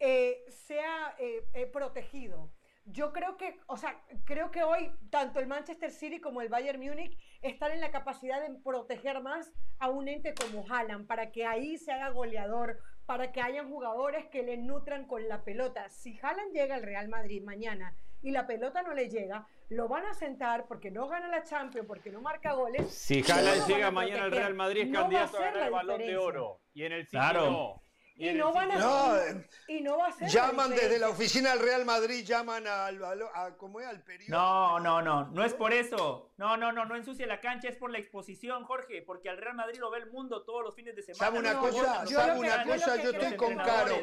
[0.03, 2.51] eh, sea eh, eh, protegido.
[2.85, 6.81] Yo creo que, o sea, creo que hoy tanto el Manchester City como el Bayern
[6.81, 11.45] Múnich están en la capacidad de proteger más a un ente como Haaland para que
[11.45, 15.87] ahí se haga goleador, para que hayan jugadores que le nutran con la pelota.
[15.89, 20.07] Si Haaland llega al Real Madrid mañana y la pelota no le llega, lo van
[20.07, 22.91] a sentar porque no gana la Champions, porque no marca goles.
[22.91, 26.59] Si Haaland llega mañana al Real Madrid es candidato a, ganar el Balón de Oro
[26.73, 27.83] y en el City no.
[28.15, 31.59] Y, no van a no, y no va a ser llaman desde la oficina del
[31.59, 33.87] Real Madrid llaman al a, ¿cómo es?
[33.87, 34.37] al periódico.
[34.37, 36.31] No no no no es por eso.
[36.37, 39.55] No no no no ensucia la cancha es por la exposición Jorge porque al Real
[39.55, 41.25] Madrid lo ve el mundo todos los fines de semana.
[41.25, 43.95] Sabe una cosa sabe una cosa yo estoy con Caro.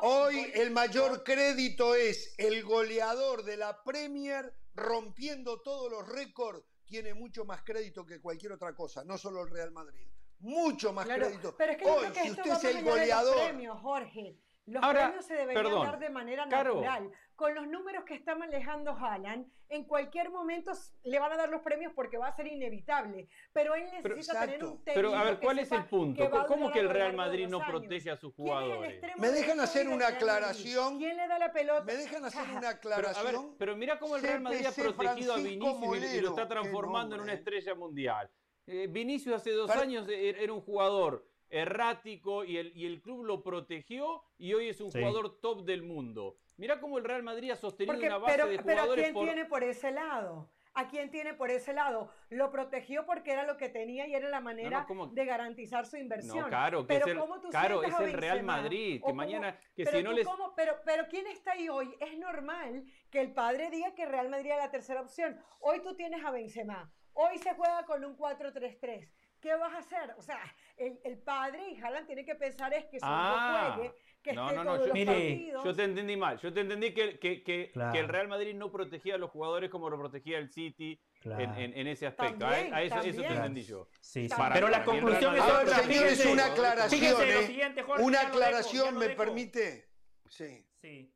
[0.00, 6.64] hoy el mayor crédito es el goleador de la Premier rompiendo todos los récords.
[6.86, 10.06] Tiene mucho más crédito que cualquier otra cosa no solo el Real Madrid
[10.40, 11.54] mucho más crédito.
[11.56, 13.36] Pero es que Hoy, si usted es el goleador.
[13.36, 14.36] Los premios, Jorge.
[14.66, 17.10] Los premios se deberían dar de manera natural.
[17.36, 20.72] Con los números que está manejando Haaland, en cualquier momento
[21.04, 23.28] le van a dar los premios porque va a ser inevitable.
[23.52, 24.94] Pero él necesita tener un técnico.
[24.94, 26.28] Pero a ver, ¿cuál es el punto?
[26.48, 29.00] ¿Cómo que el Real Madrid no protege a sus jugadores?
[29.18, 30.98] Me dejan hacer una aclaración.
[30.98, 31.84] ¿Quién le da la pelota?
[31.84, 33.24] Me dejan hacer una aclaración.
[33.26, 37.14] Pero, pero mira cómo el Real Madrid ha protegido a Vinicius y lo está transformando
[37.14, 38.30] en una estrella mundial.
[38.66, 43.24] Eh, Vinicius hace dos años e-, era un jugador errático y el, y el club
[43.24, 46.36] lo protegió y hoy es un jugador top del mundo.
[46.56, 48.64] Mira cómo el Real Madrid ha sostenido una base de jugadores.
[48.64, 50.50] Pero ¿a quién tiene por ese lado?
[50.74, 52.10] ¿A quién tiene por ese lado?
[52.28, 56.38] Lo protegió porque era lo que tenía y era la manera de garantizar su inversión.
[56.38, 60.02] No, claro, que pero es el, claro, es el Real Madrid, que mañana, que si
[60.02, 60.26] no les...
[60.54, 61.94] pero, pero ¿quién está ahí hoy?
[61.98, 65.40] Es normal que el padre diga que Real Madrid es la tercera opción.
[65.60, 69.08] Hoy tú tienes a Benzema, Hoy se juega con un 4-3-3.
[69.40, 70.14] ¿Qué vas a hacer?
[70.18, 70.38] O sea,
[70.76, 74.56] el, padre y Haaland tienen que pensar es que si ah, juegue, que no, esté
[74.56, 76.38] no, no, yo, mire, yo te entendí mal.
[76.38, 79.88] Yo te entendí que, que, que, el Real Madrid no protegía a los jugadores como
[79.88, 82.46] lo protegía el City en, en, ese aspecto.
[82.46, 83.88] a, eso, eso, te entendí yo.
[84.00, 85.78] Sí, pero la conclusión es otra.
[85.78, 87.16] Señores, una aclaración.
[87.22, 87.84] ¿eh?
[88.00, 89.88] una aclaración, ¿me permite?
[90.28, 90.66] Sí.
[90.82, 91.14] Sí.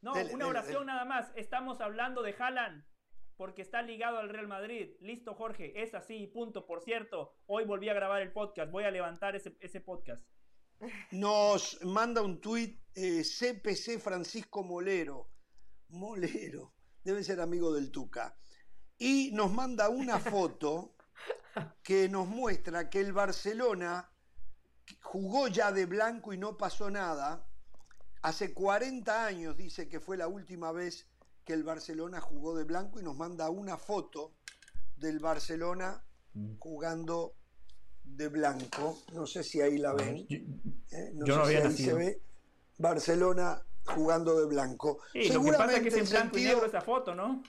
[0.00, 1.30] No, una oración nada más.
[1.36, 2.89] Estamos hablando de Haaland
[3.40, 4.90] porque está ligado al Real Madrid.
[5.00, 6.66] Listo, Jorge, es así, punto.
[6.66, 10.22] Por cierto, hoy volví a grabar el podcast, voy a levantar ese, podcast.
[11.10, 15.30] Nos manda un tuit CPC eh, Francisco Molero.
[15.88, 18.36] Molero, debe ser amigo del Tuca.
[18.98, 20.94] Y nos manda una foto
[21.82, 24.12] que nos muestra que el Barcelona
[25.00, 27.48] jugó ya de blanco y no pasó nada.
[28.20, 31.10] Hace 40 años dice que fue la última vez
[31.44, 34.32] que el Barcelona jugó de blanco y nos manda una foto
[34.96, 36.04] del Barcelona
[36.34, 36.56] mm.
[36.58, 37.34] jugando
[38.04, 38.98] de blanco.
[39.12, 40.26] No sé si ahí la ven.
[40.90, 41.12] ¿eh?
[41.14, 42.22] No sé si ahí se ve.
[42.78, 45.00] Barcelona jugando de blanco.
[45.12, 47.42] Sí, lo que pasa es que es en blanco y negro esa foto, ¿no?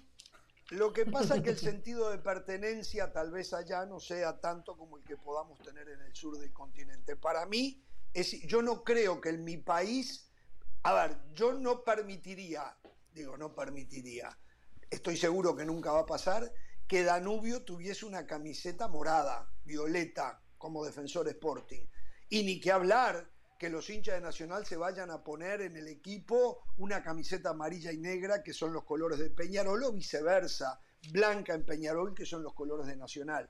[0.72, 4.78] Lo que pasa es que el sentido de pertenencia tal vez allá no sea tanto
[4.78, 7.16] como el que podamos tener en el sur del continente.
[7.16, 10.32] Para mí, es, yo no creo que en mi país,
[10.84, 12.78] a ver, yo no permitiría,
[13.14, 14.38] digo, no permitiría,
[14.90, 16.52] estoy seguro que nunca va a pasar,
[16.88, 21.86] que Danubio tuviese una camiseta morada, violeta, como defensor Sporting.
[22.30, 25.88] Y ni que hablar que los hinchas de Nacional se vayan a poner en el
[25.88, 30.82] equipo una camiseta amarilla y negra, que son los colores de Peñarol, o viceversa,
[31.12, 33.50] blanca en Peñarol, que son los colores de Nacional.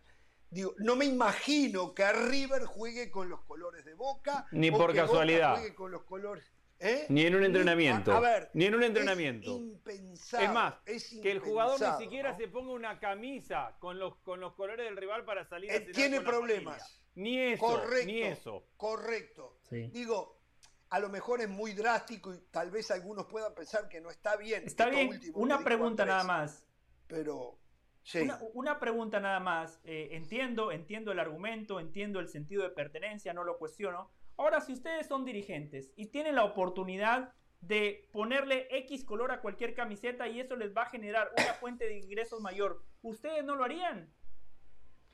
[0.49, 4.47] Digo, no me imagino que River juegue con los colores de Boca.
[4.51, 5.55] Ni por casualidad.
[5.55, 6.45] juegue con los colores.
[6.81, 7.05] ¿Eh?
[7.09, 8.21] Ni en un entrenamiento.
[8.53, 9.51] Ni en un entrenamiento.
[9.51, 10.45] Es impensable.
[10.45, 14.53] Es más, que el jugador ni siquiera se ponga una camisa con los, con los
[14.53, 17.01] colores del rival para salir a eh, Tiene problemas.
[17.15, 17.65] Ni eso.
[17.65, 18.05] Correcto.
[18.05, 18.67] Ni eso.
[18.77, 19.59] Correcto.
[19.69, 20.41] Digo,
[20.89, 24.35] a lo mejor es muy drástico y tal vez algunos puedan pensar que no está
[24.35, 24.63] bien.
[24.65, 26.65] Está bien, una pregunta nada más.
[27.07, 27.59] Pero,
[28.03, 28.27] sí.
[28.53, 29.79] Una, pregunta nada más.
[29.83, 34.11] Eh, entiendo, entiendo el argumento, entiendo el sentido de pertenencia, no lo cuestiono.
[34.37, 39.75] Ahora, si ustedes son dirigentes y tienen la oportunidad de ponerle X color a cualquier
[39.75, 43.63] camiseta y eso les va a generar una fuente de ingresos mayor, ¿ustedes no lo
[43.63, 44.11] harían?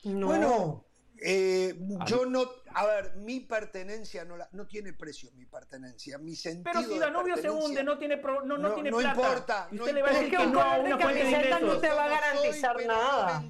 [0.04, 0.28] No.
[0.28, 0.88] Bueno,
[1.20, 1.76] eh,
[2.06, 6.72] yo no, a ver, mi pertenencia no, la, no tiene precio, mi pertenencia, mi sentido.
[6.74, 9.16] Pero si Danubio se hunde, no tiene, no, no, no tiene no plata.
[9.16, 12.10] Importa, usted le va a decir que, un color de camiseta no te va a
[12.10, 13.44] garantizar nada.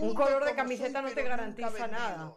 [0.00, 2.34] un color de camiseta no te garantiza nada.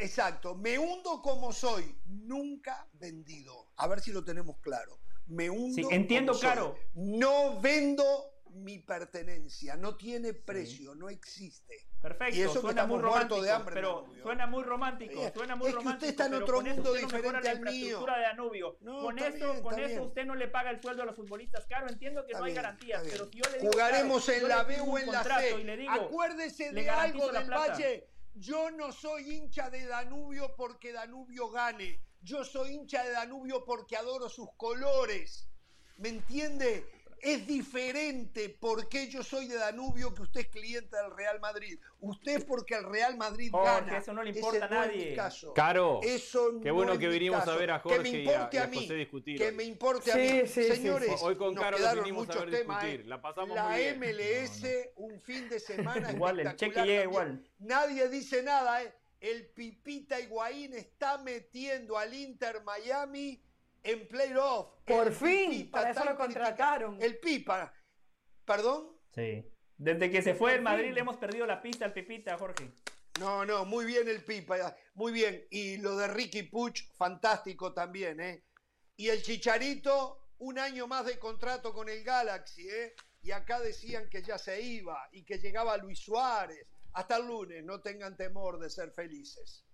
[0.00, 3.68] Exacto, me hundo como soy, nunca vendido.
[3.76, 4.98] A ver si lo tenemos claro.
[5.26, 5.74] Me hundo.
[5.74, 6.76] Sí, entiendo, claro.
[6.94, 11.86] No vendo mi pertenencia, no tiene precio, no existe.
[12.00, 15.74] Perfecto, y eso suena muy romántico, de hambre, pero suena muy romántico, suena muy es
[15.74, 15.96] romántico.
[15.96, 18.00] usted está en otro mundo diferente al mío.
[18.00, 18.78] De Danubio.
[18.78, 21.66] con eso, con eso usted no le paga el sueldo a los futbolistas.
[21.66, 24.80] Claro, entiendo que no hay garantías, pero si yo le digo jugaremos en la B
[24.80, 25.86] o en la C.
[25.88, 28.08] Acuérdese de algo del Valle.
[28.40, 32.00] Yo no soy hincha de Danubio porque Danubio gane.
[32.20, 35.48] Yo soy hincha de Danubio porque adoro sus colores.
[35.96, 36.88] ¿Me entiende?
[37.20, 41.78] Es diferente porque yo soy de Danubio que usted es cliente del Real Madrid.
[42.00, 43.98] Usted es porque el Real Madrid gana.
[43.98, 45.16] Eso no le importa a nadie.
[45.54, 48.66] Caro, eso qué bueno que vinimos a ver a Jorge que me importe y a,
[48.66, 50.46] mí, Que me importe a mí.
[50.46, 53.00] Señores, hoy con Caro nos vinimos a ver discutir.
[53.00, 53.04] ¿eh?
[53.04, 53.98] La pasamos la muy bien.
[53.98, 54.62] MLS,
[54.96, 57.42] un fin de semana igual, el cheque llega igual.
[57.58, 58.94] Nadie dice nada, ¿eh?
[59.20, 63.42] El Pipita Higuaín está metiendo al Inter Miami
[63.82, 64.68] en playoff.
[64.84, 67.00] Por fin, para eso lo contrataron.
[67.00, 67.72] El Pipa,
[68.44, 68.98] ¿perdón?
[69.14, 69.44] Sí.
[69.76, 72.72] Desde que se fue el Madrid le hemos perdido la pista al Pipita, Jorge.
[73.20, 75.46] No, no, muy bien el Pipa, muy bien.
[75.50, 78.44] Y lo de Ricky Puch, fantástico también, ¿eh?
[78.96, 82.94] Y el Chicharito, un año más de contrato con el Galaxy, ¿eh?
[83.22, 86.66] Y acá decían que ya se iba y que llegaba Luis Suárez.
[86.92, 89.64] Hasta el lunes, no tengan temor de ser felices.